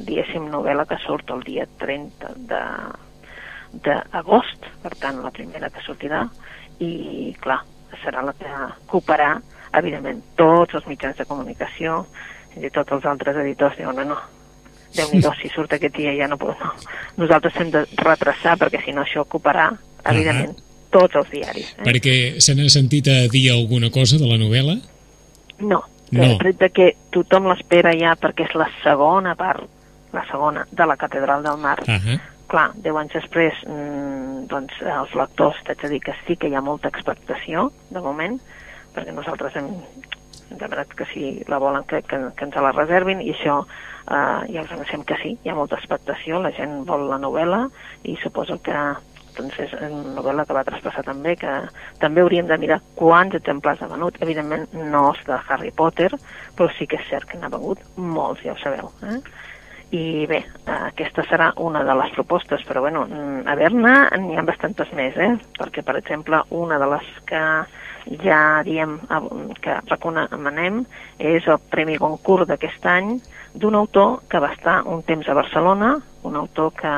diguéssim, 0.06 0.50
novel·la 0.50 0.86
que 0.88 0.98
surt 0.98 1.30
el 1.30 1.44
dia 1.44 1.68
30 1.78 2.34
de, 2.36 2.62
d'agost, 3.72 4.66
per 4.82 4.96
tant, 4.96 5.22
la 5.24 5.32
primera 5.32 5.70
que 5.70 5.82
sortirà, 5.82 6.28
i, 6.80 7.36
clar, 7.40 7.62
serà 8.04 8.24
la 8.24 8.34
que 8.34 8.50
ocuparà, 8.88 9.42
evidentment, 9.74 10.22
tots 10.36 10.74
els 10.74 10.88
mitjans 10.88 11.18
de 11.18 11.26
comunicació, 11.26 12.06
i 12.58 12.70
tot 12.70 12.92
els 12.92 13.06
altres 13.06 13.36
editors 13.36 13.78
diuen, 13.78 13.96
no, 13.96 14.04
no, 14.04 14.18
déu 14.96 15.08
nhi 15.12 15.22
si 15.42 15.50
surt 15.50 15.74
aquest 15.74 15.96
dia 15.96 16.16
ja 16.18 16.28
no 16.28 16.38
puc, 16.38 16.58
no. 16.60 16.74
Nosaltres 17.18 17.56
hem 17.58 17.70
de 17.72 17.86
retrasar, 17.98 18.58
perquè 18.58 18.84
si 18.84 18.92
no 18.92 19.02
això 19.02 19.22
ocuparà, 19.22 19.70
evidentment, 20.06 20.56
tots 20.92 21.16
els 21.16 21.30
diaris. 21.32 21.74
Eh? 21.78 21.84
Perquè 21.86 22.16
se 22.42 22.56
n'ha 22.56 22.70
sentit 22.70 23.08
a 23.08 23.28
dir 23.32 23.50
alguna 23.54 23.90
cosa 23.94 24.18
de 24.18 24.28
la 24.30 24.38
novel·la? 24.42 24.80
No, 25.60 25.84
No. 26.12 26.26
no. 26.26 26.38
tret 26.42 26.58
de 26.58 26.70
que 26.74 26.88
tothom 27.14 27.46
l'espera 27.52 27.92
ja 27.94 28.16
perquè 28.18 28.48
és 28.48 28.56
la 28.58 28.70
segona 28.84 29.36
part, 29.38 29.68
la 30.14 30.26
segona, 30.32 30.66
de 30.72 30.86
la 30.90 30.98
Catedral 30.98 31.44
del 31.44 31.58
Mar. 31.58 31.80
Ah 31.88 32.00
-huh. 32.00 32.20
Clar, 32.50 32.72
deu 32.82 32.98
anys 32.98 33.14
després, 33.14 33.54
mm, 33.68 34.48
doncs, 34.48 34.74
els 34.82 35.14
lectors, 35.14 35.56
t'haig 35.66 35.82
de 35.82 35.90
dir 35.90 36.00
que 36.02 36.16
sí 36.26 36.36
que 36.36 36.48
hi 36.48 36.56
ha 36.56 36.62
molta 36.62 36.88
expectació, 36.88 37.72
de 37.92 38.00
moment, 38.02 38.40
perquè 38.96 39.14
nosaltres 39.14 39.56
hem 39.56 39.68
demanat 40.50 40.88
que 40.96 41.06
si 41.14 41.44
la 41.48 41.60
volen 41.60 41.84
que, 41.84 42.02
que, 42.02 42.18
que 42.36 42.46
ens 42.46 42.56
la 42.56 42.72
reservin 42.72 43.22
i 43.22 43.32
això 43.32 43.60
eh, 44.10 44.54
ja 44.54 44.64
us 44.64 44.72
anunciem 44.72 45.04
que 45.06 45.18
sí, 45.22 45.38
hi 45.44 45.50
ha 45.50 45.56
molta 45.56 45.78
expectació, 45.78 46.42
la 46.42 46.52
gent 46.52 46.86
vol 46.86 47.08
la 47.10 47.20
novel·la 47.22 47.70
i 48.04 48.18
suposo 48.24 48.60
que 48.62 48.74
una 49.40 49.90
novel·la 50.16 50.46
que 50.46 50.56
va 50.58 50.66
traspassar 50.68 51.04
també, 51.08 51.36
que 51.40 51.52
també 52.02 52.24
hauríem 52.24 52.48
de 52.50 52.58
mirar 52.62 52.80
quants 53.00 53.36
exemplars 53.40 53.82
ha 53.82 53.92
venut. 53.92 54.18
Evidentment 54.26 54.68
no 54.92 55.10
és 55.14 55.22
de 55.28 55.40
Harry 55.48 55.72
Potter, 55.72 56.10
però 56.58 56.70
sí 56.78 56.88
que 56.88 57.00
és 57.00 57.08
cert 57.10 57.30
que 57.30 57.40
n'ha 57.40 57.52
venut 57.54 57.82
molts, 57.96 58.44
ja 58.46 58.54
ho 58.54 58.60
sabeu. 58.64 58.92
Eh? 59.10 59.20
I 59.90 60.28
bé, 60.30 60.44
aquesta 60.70 61.24
serà 61.26 61.50
una 61.58 61.82
de 61.84 61.96
les 61.98 62.12
propostes, 62.14 62.62
però 62.68 62.84
bueno, 62.86 63.08
a 63.50 63.56
veure-ne 63.58 63.94
n'hi 64.22 64.38
ha 64.38 64.46
bastantes 64.46 64.92
més, 64.94 65.18
eh? 65.18 65.34
perquè 65.58 65.82
per 65.86 65.98
exemple 65.98 66.44
una 66.54 66.78
de 66.78 66.90
les 66.94 67.08
que 67.26 67.44
ja 68.24 68.62
diem 68.66 69.00
que 69.62 69.76
recomanem 69.90 70.84
és 71.18 71.48
el 71.50 71.60
Premi 71.74 71.98
Goncourt 71.98 72.48
d'aquest 72.50 72.86
any 72.90 73.18
d'un 73.54 73.76
autor 73.76 74.20
que 74.30 74.42
va 74.42 74.54
estar 74.54 74.80
un 74.86 75.02
temps 75.04 75.28
a 75.30 75.38
Barcelona, 75.38 75.96
un 76.24 76.36
autor 76.36 76.74
que, 76.78 76.94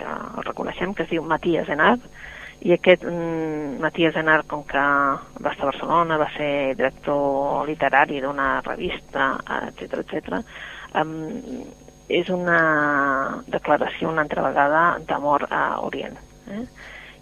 que 0.00 0.10
el 0.10 0.46
reconeixem, 0.48 0.96
que 0.96 1.06
es 1.06 1.12
diu 1.12 1.24
Matías 1.26 1.68
Enard, 1.72 2.04
i 2.60 2.74
aquest 2.74 3.04
mm, 3.08 3.78
Matías 3.80 4.16
Enard, 4.20 4.48
com 4.48 4.64
que 4.68 4.80
va 4.80 5.52
estar 5.52 5.68
a 5.68 5.70
Barcelona, 5.70 6.18
va 6.20 6.28
ser 6.34 6.74
director 6.76 7.68
literari 7.68 8.20
d'una 8.24 8.50
revista, 8.66 9.32
etc 9.70 10.02
etc. 10.02 10.42
Um, 11.00 11.14
és 12.10 12.28
una 12.34 12.60
declaració 13.48 14.10
una 14.10 14.24
altra 14.26 14.42
vegada 14.48 14.82
d'amor 15.06 15.46
a 15.48 15.62
Orient. 15.86 16.18
Eh? 16.50 16.64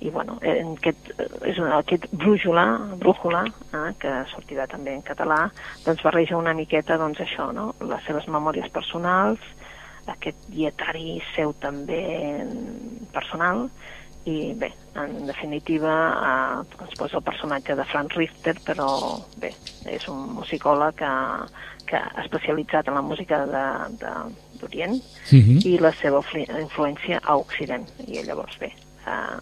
I 0.01 0.11
bueno, 0.15 0.39
en 0.47 0.73
aquest, 0.77 1.11
és 1.43 1.59
una, 1.59 1.81
aquest 1.83 2.07
brújula, 2.15 2.65
brújula, 3.01 3.43
eh, 3.75 3.89
que 3.99 4.13
sortirà 4.31 4.69
també 4.71 4.95
en 4.95 5.03
català, 5.03 5.41
doncs 5.85 6.05
barreja 6.07 6.39
una 6.39 6.55
miqueta 6.55 6.97
doncs 7.01 7.21
això, 7.25 7.51
no? 7.53 7.73
les 7.83 8.05
seves 8.07 8.29
memòries 8.31 8.71
personals, 8.75 9.43
aquest 10.15 10.49
dietari 10.53 11.19
seu 11.35 11.55
també 11.63 12.03
personal, 13.13 13.69
i 14.29 14.53
bé, 14.59 14.69
en 14.99 15.27
definitiva 15.27 15.95
eh, 16.11 16.83
ens 16.83 16.95
posa 16.99 17.19
el 17.19 17.25
personatge 17.25 17.77
de 17.79 17.85
Franz 17.89 18.15
Richter 18.19 18.57
però 18.67 18.89
bé, 19.41 19.53
és 19.89 20.09
un 20.13 20.35
musicòleg 20.37 20.99
que, 21.01 21.13
que 21.89 22.01
ha 22.01 22.25
especialitzat 22.25 22.91
en 22.91 22.99
la 22.99 23.05
música 23.05 23.45
d'Orient 23.47 24.99
Uh 25.29 25.39
-huh. 25.39 25.61
i 25.67 25.79
la 25.79 25.93
seva 25.93 26.21
influència 26.59 27.21
a 27.23 27.37
Occident 27.37 27.87
i 28.07 28.23
llavors 28.25 28.59
bé 28.59 28.73
eh, 29.07 29.39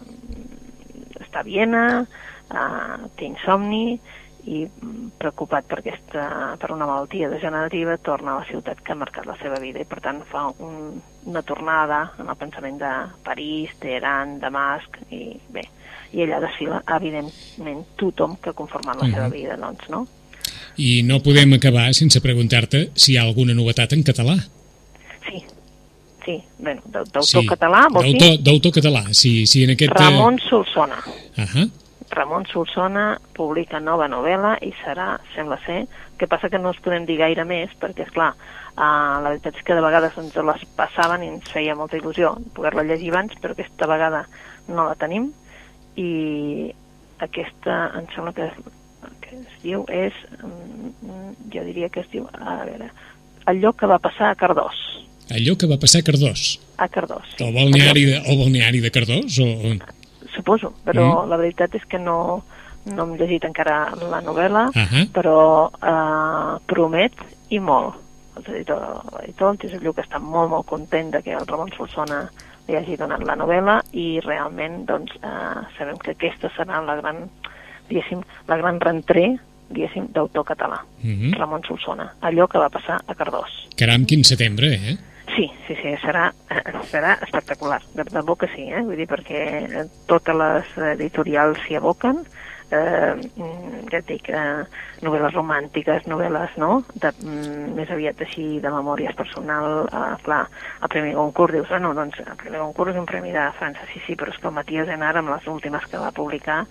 està 1.25 1.39
a 1.39 1.43
Viena 1.43 2.05
eh, 2.51 2.97
té 3.15 3.25
insomni 3.25 3.99
i 4.47 4.63
mm, 4.63 5.07
preocupat 5.19 5.65
per, 5.67 5.81
aquesta, 5.81 6.55
per 6.59 6.71
una 6.71 6.87
malaltia 6.87 7.27
degenerativa 7.29 7.97
torna 7.99 8.33
a 8.35 8.39
la 8.39 8.45
ciutat 8.49 8.79
que 8.81 8.93
ha 8.93 8.99
marcat 8.99 9.25
la 9.27 9.35
seva 9.41 9.59
vida 9.59 9.81
i 9.83 9.87
per 9.89 9.99
tant 10.05 10.21
fa 10.29 10.45
un, 10.63 11.01
una 11.27 11.41
tornada 11.43 12.13
en 12.19 12.29
el 12.31 12.37
pensament 12.39 12.77
de 12.79 12.91
París, 13.25 13.73
Teheran, 13.81 14.37
Damasc 14.39 14.99
i 15.11 15.35
bé, 15.51 15.65
i 16.15 16.23
allà 16.23 16.39
desfila 16.45 16.79
evidentment 16.95 17.83
tothom 17.99 18.37
que 18.41 18.53
ha 18.53 18.57
conformat 18.57 19.01
la 19.01 19.07
Mhm. 19.07 19.13
seva 19.13 19.29
vida 19.29 19.57
doncs, 19.57 19.89
no? 19.89 20.05
I 20.77 21.01
no 21.03 21.19
podem 21.25 21.53
acabar 21.57 21.93
sense 21.93 22.21
preguntar-te 22.21 22.91
si 22.95 23.13
hi 23.13 23.17
ha 23.17 23.23
alguna 23.23 23.53
novetat 23.57 23.93
en 23.93 24.03
català. 24.03 24.37
Sí, 25.27 25.43
sí, 26.23 26.37
bueno, 26.59 26.81
d'autor 26.85 27.23
sí. 27.25 27.45
català, 27.47 27.87
vol 27.91 28.13
dir? 28.13 28.37
D'autor 28.45 28.71
català, 28.71 29.03
sí, 29.11 29.45
sí, 29.47 29.63
en 29.63 29.71
aquest... 29.71 29.91
Ramon 29.97 30.39
Solsona. 30.39 31.01
Uh 31.35 31.43
-huh. 31.43 31.69
Ramon 32.17 32.47
Solsona 32.49 33.19
publica 33.37 33.79
nova 33.79 34.07
novel·la 34.09 34.55
i 34.65 34.71
serà, 34.81 35.11
sembla 35.35 35.59
ser, 35.65 35.83
que 36.17 36.27
passa 36.29 36.49
que 36.49 36.57
no 36.57 36.71
us 36.73 36.81
podem 36.83 37.05
dir 37.05 37.19
gaire 37.21 37.45
més, 37.45 37.73
perquè, 37.77 38.07
és 38.07 38.13
clar, 38.15 38.31
uh, 38.73 39.17
la 39.21 39.29
veritat 39.29 39.59
és 39.59 39.65
que 39.67 39.77
de 39.77 39.83
vegades 39.85 40.17
ens 40.17 40.37
les 40.49 40.63
passaven 40.79 41.25
i 41.25 41.29
ens 41.35 41.51
feia 41.53 41.77
molta 41.77 41.99
il·lusió 41.99 42.33
poder-la 42.57 42.87
llegir 42.87 43.13
abans, 43.13 43.37
però 43.41 43.53
aquesta 43.53 43.89
vegada 43.89 44.23
no 44.67 44.87
la 44.87 44.97
tenim, 44.99 45.29
i 45.97 46.09
aquesta, 47.23 47.77
em 47.97 48.09
sembla 48.13 48.33
que, 48.37 48.49
que 49.23 49.37
es 49.37 49.61
diu, 49.63 49.85
és, 49.93 50.17
mm, 50.41 51.51
jo 51.53 51.65
diria 51.69 51.89
que 51.93 52.01
es 52.01 52.09
diu, 52.13 52.25
a 52.33 52.63
veure, 52.65 52.89
allò 53.49 53.73
que 53.77 53.89
va 53.89 54.01
passar 54.01 54.31
a 54.31 54.39
Cardós. 54.39 54.81
Allò 55.33 55.57
que 55.59 55.67
va 55.67 55.77
passar 55.77 56.01
a 56.01 56.07
Cardós? 56.07 56.43
A 56.77 56.87
Cardós, 56.87 57.29
sí. 57.35 57.43
El 57.43 57.53
balneari 57.55 58.05
de, 58.09 58.19
el 58.23 58.41
balneari 58.41 58.81
de 58.83 58.91
Cardós? 58.95 59.39
O... 59.43 59.47
Suposo, 60.37 60.73
però 60.85 61.07
mm. 61.07 61.29
la 61.31 61.39
veritat 61.41 61.75
és 61.79 61.85
que 61.89 61.99
no, 61.99 62.17
no 62.93 63.05
hem 63.05 63.15
llegit 63.19 63.47
encara 63.47 63.79
la 63.97 64.21
novel·la, 64.23 64.67
uh 64.69 64.83
-huh. 64.91 65.07
però 65.13 65.39
eh, 65.81 66.59
promet 66.65 67.13
i 67.49 67.59
molt. 67.59 67.95
L'editor, 68.37 69.01
el 69.49 69.57
Josep 69.57 69.81
Lluc, 69.81 69.97
està 69.97 70.19
molt, 70.21 70.49
molt 70.49 70.65
content 70.67 71.09
de 71.11 71.21
que 71.23 71.33
el 71.33 71.47
Ramon 71.47 71.71
Solsona 71.75 72.29
li 72.67 72.75
hagi 72.75 72.97
donat 72.97 73.23
la 73.23 73.35
novel·la 73.35 73.81
i 73.93 74.19
realment 74.21 74.85
doncs, 74.85 75.11
eh, 75.23 75.59
sabem 75.77 75.97
que 75.97 76.11
aquesta 76.11 76.49
serà 76.55 76.85
la 76.85 76.95
gran, 76.95 77.29
diguéssim, 77.89 78.21
la 78.47 78.57
gran 78.57 78.79
rentré 78.79 79.39
diguéssim, 79.69 80.07
d'autor 80.13 80.45
català, 80.45 80.79
uh 81.03 81.09
-huh. 81.09 81.37
Ramon 81.37 81.61
Solsona, 81.63 82.13
allò 82.21 82.47
que 82.47 82.57
va 82.57 82.69
passar 82.69 83.01
a 83.05 83.15
Cardós. 83.15 83.67
Caram, 83.75 84.05
quin 84.05 84.23
setembre, 84.23 84.67
eh? 84.73 84.97
Sí, 85.37 85.51
sí, 85.67 85.75
sí, 85.77 85.91
serà, 86.01 86.31
serà 86.89 87.11
espectacular, 87.21 87.77
de 87.93 88.07
debò 88.09 88.33
que 88.41 88.47
sí, 88.55 88.63
eh? 88.73 88.79
vull 88.81 88.97
dir, 88.97 89.05
perquè 89.05 89.41
totes 90.09 90.33
les 90.33 90.71
editorials 90.95 91.59
s'hi 91.61 91.77
aboquen, 91.77 92.23
eh, 92.73 93.11
ja 93.91 93.99
et 93.99 94.07
dic, 94.09 94.31
eh, 94.33 94.63
novel·les 95.05 95.35
romàntiques, 95.37 96.07
novel·les, 96.09 96.57
no?, 96.57 96.79
de, 96.95 97.11
mm, 97.21 97.69
més 97.77 97.93
aviat 97.93 98.25
així 98.25 98.47
de 98.63 98.71
memòries 98.73 99.13
personal, 99.19 99.85
eh, 99.85 100.15
clar, 100.25 100.47
el 100.81 100.89
Premi 100.95 101.13
Goncourt, 101.13 101.53
dius, 101.53 101.69
bueno, 101.69 101.93
doncs 101.93 102.17
el 102.25 102.33
Premi 102.41 102.57
Goncourt 102.57 102.95
és 102.95 102.99
un 103.03 103.05
premi 103.05 103.37
de 103.37 103.45
França, 103.59 103.85
sí, 103.93 104.01
sí, 104.07 104.17
però 104.17 104.33
és 104.33 104.41
que 104.41 104.49
el 104.49 104.57
Matías 104.57 104.89
Enar, 104.89 105.13
amb 105.21 105.35
les 105.35 105.45
últimes 105.53 105.85
que 105.85 106.01
va 106.01 106.09
publicar, 106.09 106.63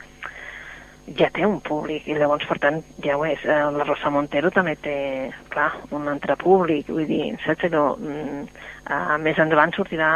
ja 1.14 1.28
té 1.30 1.46
un 1.46 1.60
públic, 1.62 2.06
i 2.08 2.16
llavors, 2.18 2.46
per 2.48 2.58
tant, 2.62 2.80
ja 3.04 3.16
ho 3.16 3.24
és. 3.26 3.42
Eh, 3.46 3.58
la 3.76 3.84
Rosa 3.86 4.10
Montero 4.10 4.50
també 4.50 4.74
té, 4.82 4.96
clar, 5.52 5.70
un 5.94 6.08
altre 6.10 6.34
públic, 6.40 6.90
vull 6.92 7.06
dir, 7.08 7.36
saps 7.46 7.68
allò... 7.70 7.92
Mm, 8.00 8.48
més 9.18 9.38
endavant 9.42 9.72
sortirà 9.74 10.08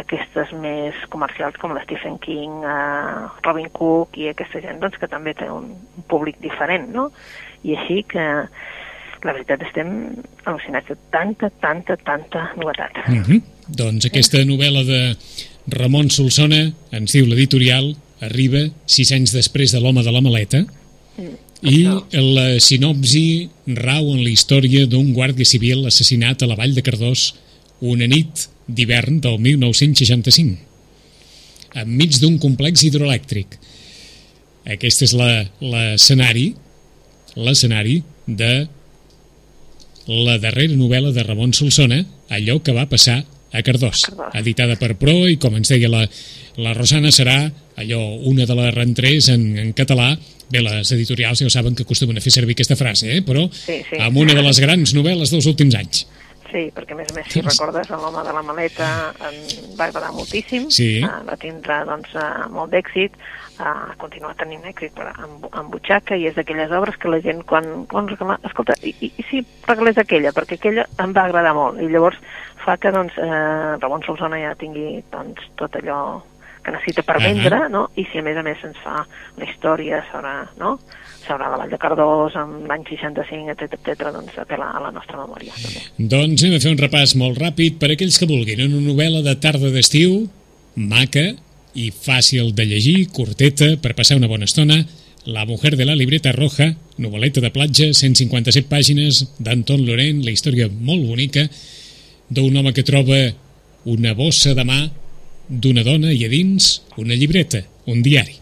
aquestes 0.00 0.48
més 0.56 0.96
comercials 1.12 1.58
com 1.60 1.74
l'Stephen 1.76 2.16
King, 2.24 2.62
uh, 2.64 3.26
Robin 3.44 3.68
Cook 3.76 4.16
i 4.16 4.30
aquesta 4.30 4.62
gent, 4.64 4.78
doncs, 4.80 4.96
que 4.96 5.10
també 5.12 5.34
té 5.36 5.50
un, 5.52 5.66
un 5.76 6.06
públic 6.08 6.38
diferent, 6.40 6.86
no? 6.94 7.10
I 7.68 7.76
així 7.76 7.98
que 8.08 8.24
la 9.24 9.32
veritat 9.32 9.66
estem 9.68 9.90
al·lucinats 10.44 10.88
de 10.88 10.96
tanta, 11.12 11.50
tanta, 11.60 11.98
tanta 12.00 12.46
novetat. 12.56 12.96
Mm 13.08 13.22
-hmm. 13.22 13.42
Doncs 13.68 14.06
aquesta 14.06 14.38
novel·la 14.44 14.84
de 14.88 15.00
Ramon 15.76 16.10
Solsona, 16.10 16.72
ens 16.92 17.12
diu 17.12 17.26
l'editorial, 17.26 17.94
arriba 18.26 18.66
sis 18.86 19.12
anys 19.16 19.34
després 19.36 19.74
de 19.74 19.80
l'home 19.82 20.02
de 20.04 20.12
la 20.14 20.22
maleta 20.24 20.64
mm, 20.64 21.34
i 21.70 21.84
la 22.12 22.48
sinopsi 22.60 23.48
rau 23.78 24.12
en 24.12 24.20
la 24.22 24.32
història 24.32 24.86
d'un 24.90 25.12
guàrdia 25.16 25.48
civil 25.48 25.86
assassinat 25.88 26.42
a 26.42 26.50
la 26.50 26.58
vall 26.60 26.74
de 26.76 26.84
Cardós 26.84 27.32
una 27.80 28.06
nit 28.10 28.48
d'hivern 28.68 29.20
del 29.24 29.38
1965 29.40 30.74
enmig 31.74 32.20
d'un 32.22 32.36
complex 32.38 32.84
hidroelèctric. 32.86 33.58
Aquest 34.74 35.02
és 35.08 35.14
l'escenari 35.18 36.52
l'escenari 37.34 37.98
de 38.26 38.52
la 40.06 40.36
darrera 40.38 40.76
novel·la 40.76 41.10
de 41.16 41.24
Ramon 41.24 41.54
Solsona, 41.56 41.98
allò 42.30 42.60
que 42.62 42.74
va 42.76 42.86
passar 42.86 43.22
a 43.54 43.62
Cardós, 43.66 44.04
editada 44.34 44.76
per 44.78 44.94
Pro 45.00 45.24
i 45.30 45.38
com 45.40 45.56
ens 45.58 45.72
deia 45.72 45.90
la, 45.90 46.04
la 46.62 46.74
Rosana 46.74 47.10
serà 47.14 47.38
allò, 47.80 48.00
una 48.30 48.46
de 48.46 48.56
les 48.58 48.74
rentrers 48.74 49.30
en, 49.34 49.46
en 49.58 49.72
català 49.76 50.12
bé, 50.50 50.62
les 50.62 50.92
editorials 50.94 51.40
ja 51.40 51.48
ho 51.48 51.52
saben 51.52 51.74
que 51.74 51.86
acostumen 51.86 52.18
a 52.18 52.24
fer 52.24 52.32
servir 52.34 52.56
aquesta 52.58 52.78
frase, 52.78 53.10
eh? 53.18 53.22
però 53.26 53.46
sí, 53.50 53.80
sí. 53.88 54.00
amb 54.00 54.20
una 54.20 54.36
de 54.36 54.44
les 54.44 54.60
grans 54.62 54.94
novel·les 54.96 55.32
dels 55.34 55.48
últims 55.50 55.76
anys. 55.78 56.04
Sí, 56.54 56.68
perquè 56.70 56.94
a 56.94 56.96
més 57.00 57.08
a 57.10 57.14
més, 57.16 57.30
si 57.32 57.40
recordes, 57.42 57.88
l'home 57.90 58.20
de 58.22 58.32
la 58.36 58.42
maleta 58.46 58.88
em 59.26 59.38
va 59.74 59.88
agradar 59.88 60.12
moltíssim, 60.14 60.68
sí. 60.70 61.00
uh, 61.02 61.24
va 61.26 61.34
tindre 61.40 61.80
doncs, 61.88 62.12
uh, 62.14 62.44
molt 62.54 62.70
d'èxit, 62.70 63.16
uh, 63.56 63.64
ha 63.64 63.96
continuat 63.98 64.38
tenint 64.38 64.62
èxit 64.70 64.94
per, 64.94 65.08
amb, 65.16 65.48
amb 65.50 65.74
butxaca 65.74 66.14
i 66.14 66.28
és 66.30 66.36
d'aquelles 66.38 66.70
obres 66.78 67.00
que 67.02 67.10
la 67.10 67.18
gent 67.24 67.42
quan, 67.50 67.66
quan 67.90 68.06
regala, 68.12 68.38
escolta, 68.46 68.76
i, 68.86 68.94
i, 69.02 69.10
i 69.18 69.26
si 69.32 69.42
regalés 69.66 69.98
aquella, 69.98 70.30
perquè 70.36 70.60
aquella 70.60 70.86
em 71.02 71.16
va 71.16 71.26
agradar 71.26 71.56
molt 71.58 71.82
i 71.82 71.90
llavors 71.90 72.22
fa 72.62 72.78
que 72.78 72.94
doncs, 72.94 73.18
eh, 73.18 73.74
Ramon 73.82 74.06
Solsona 74.06 74.38
ja 74.40 74.54
tingui 74.60 75.02
doncs, 75.12 75.42
tot 75.58 75.74
allò 75.80 75.98
que 76.64 76.72
necessita 76.72 77.04
per 77.04 77.20
vendre, 77.22 77.56
uh 77.56 77.66
-huh. 77.66 77.70
no? 77.70 77.90
i 77.94 78.06
si 78.10 78.18
a 78.18 78.22
més 78.22 78.36
a 78.36 78.42
més 78.42 78.58
ens 78.64 78.76
fa 78.82 79.06
la 79.36 79.44
història 79.44 80.02
sobre, 80.10 80.32
no? 80.58 80.78
sobre 81.26 81.44
la 81.48 81.56
Vall 81.56 81.70
de 81.70 81.78
Cardós, 81.78 82.36
amb 82.36 82.66
l'any 82.66 82.84
65, 82.88 83.50
etc 83.50 83.74
etc, 83.78 84.12
doncs 84.12 84.38
apela 84.38 84.70
a 84.70 84.80
la 84.80 84.90
nostra 84.90 85.18
memòria. 85.18 85.52
També. 85.62 85.80
Doncs 85.96 86.42
hem 86.42 86.52
de 86.52 86.60
fer 86.60 86.72
un 86.72 86.78
repàs 86.78 87.14
molt 87.16 87.38
ràpid 87.38 87.78
per 87.78 87.90
aquells 87.92 88.18
que 88.18 88.26
vulguin. 88.26 88.64
Una 88.66 88.80
novel·la 88.80 89.22
de 89.22 89.34
tarda 89.36 89.70
d'estiu, 89.70 90.28
maca 90.76 91.34
i 91.74 91.90
fàcil 91.90 92.54
de 92.54 92.64
llegir, 92.64 93.08
curteta, 93.08 93.76
per 93.82 93.94
passar 93.94 94.16
una 94.16 94.28
bona 94.28 94.44
estona, 94.44 94.84
La 95.26 95.46
mujer 95.46 95.74
de 95.74 95.86
la 95.86 95.94
libreta 95.96 96.32
roja, 96.32 96.74
novel·leta 96.98 97.40
de 97.40 97.50
platja, 97.50 97.86
157 97.94 98.68
pàgines, 98.68 99.22
d'Anton 99.38 99.80
Laurent, 99.86 100.20
la 100.22 100.30
història 100.30 100.68
molt 100.68 101.00
bonica, 101.08 101.48
d'un 102.28 102.54
home 102.54 102.74
que 102.74 102.84
troba 102.84 103.32
una 103.86 104.12
bossa 104.12 104.52
de 104.52 104.64
mà 104.68 104.90
d'una 105.48 105.84
dona 105.84 106.12
i 106.12 106.24
a 106.24 106.30
dins 106.32 106.80
una 107.00 107.14
llibreta, 107.14 107.62
un 107.90 108.02
diari. 108.02 108.36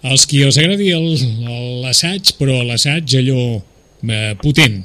Els 0.00 0.24
qui 0.26 0.40
els 0.46 0.56
agradi 0.56 0.92
l'assaig, 0.94 2.34
però 2.38 2.62
l'assaig 2.64 3.18
allò 3.20 3.42
eh, 3.58 4.34
potent 4.40 4.80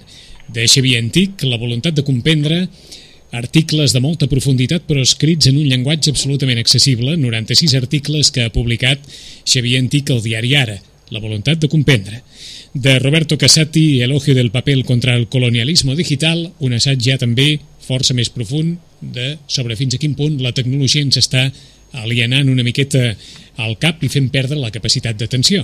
de 0.51 0.65
Xavier 0.67 0.99
Antic, 1.01 1.45
la 1.47 1.57
voluntat 1.57 1.95
de 1.95 2.03
comprendre 2.03 2.65
articles 3.35 3.91
de 3.91 3.99
molta 3.99 4.27
profunditat 4.31 4.85
però 4.87 5.01
escrits 5.03 5.49
en 5.49 5.57
un 5.59 5.67
llenguatge 5.67 6.11
absolutament 6.11 6.59
accessible, 6.61 7.15
96 7.19 7.75
articles 7.79 8.31
que 8.31 8.45
ha 8.45 8.53
publicat 8.53 9.01
Xavier 9.43 9.81
Antic 9.83 10.11
al 10.11 10.21
diari 10.23 10.55
Ara, 10.55 10.77
la 11.11 11.21
voluntat 11.23 11.59
de 11.61 11.69
comprendre. 11.69 12.21
De 12.73 12.97
Roberto 12.99 13.37
Casati, 13.37 14.01
Elogio 14.01 14.35
del 14.35 14.51
papel 14.51 14.83
contra 14.85 15.15
el 15.15 15.27
colonialismo 15.27 15.95
digital, 15.95 16.51
un 16.59 16.75
assaig 16.75 16.99
ja 16.99 17.17
també 17.21 17.59
força 17.85 18.15
més 18.17 18.31
profund 18.33 18.79
de 19.01 19.35
sobre 19.47 19.77
fins 19.79 19.95
a 19.95 20.01
quin 20.01 20.15
punt 20.15 20.39
la 20.43 20.53
tecnologia 20.55 21.03
ens 21.05 21.19
està 21.21 21.47
alienant 21.95 22.49
una 22.51 22.65
miqueta 22.65 23.13
al 23.61 23.77
cap 23.79 24.03
i 24.03 24.11
fent 24.11 24.29
perdre 24.33 24.59
la 24.59 24.73
capacitat 24.73 25.17
d'atenció. 25.17 25.63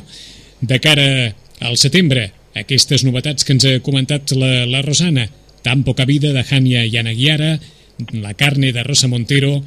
De 0.62 0.80
cara 0.80 1.34
al 1.60 1.78
setembre, 1.78 2.30
aquestes 2.56 3.04
novetats 3.04 3.46
que 3.46 3.56
ens 3.56 3.66
ha 3.68 3.80
comentat 3.84 4.34
la, 4.38 4.66
la 4.66 4.84
Rosana, 4.86 5.28
Tan 5.62 5.84
poca 5.84 6.06
vida 6.06 6.34
de 6.34 6.44
Hania 6.50 6.86
Yanaguiara, 6.86 7.60
La 8.14 8.34
carne 8.34 8.72
de 8.74 8.84
Rosa 8.84 9.08
Montero, 9.08 9.64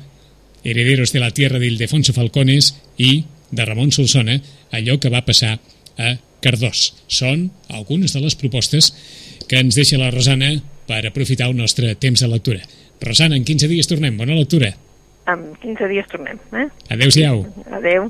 Herederos 0.64 1.12
de 1.12 1.20
la 1.20 1.30
tierra 1.30 1.60
d'Ildefonso 1.62 2.12
Falcones 2.12 2.72
i 2.98 3.24
de 3.54 3.64
Ramon 3.64 3.92
Solsona, 3.94 4.40
allò 4.74 4.98
que 4.98 5.12
va 5.12 5.22
passar 5.22 5.60
a 5.98 6.16
Cardós. 6.42 6.94
Són 7.06 7.52
algunes 7.68 8.16
de 8.16 8.24
les 8.24 8.34
propostes 8.34 8.90
que 9.46 9.60
ens 9.62 9.78
deixa 9.78 10.00
la 10.00 10.10
Rosana 10.10 10.50
per 10.88 11.04
aprofitar 11.06 11.46
el 11.52 11.56
nostre 11.56 11.94
temps 11.94 12.20
de 12.20 12.28
lectura. 12.32 12.64
Rosana, 13.04 13.36
en 13.36 13.44
15 13.44 13.68
dies 13.70 13.86
tornem. 13.86 14.16
Bona 14.18 14.34
lectura. 14.34 14.74
En 15.30 15.54
15 15.62 15.88
dies 15.88 16.06
tornem. 16.10 16.40
Eh? 16.52 16.66
Adéu-siau. 16.90 17.46
Adéu. 17.70 18.02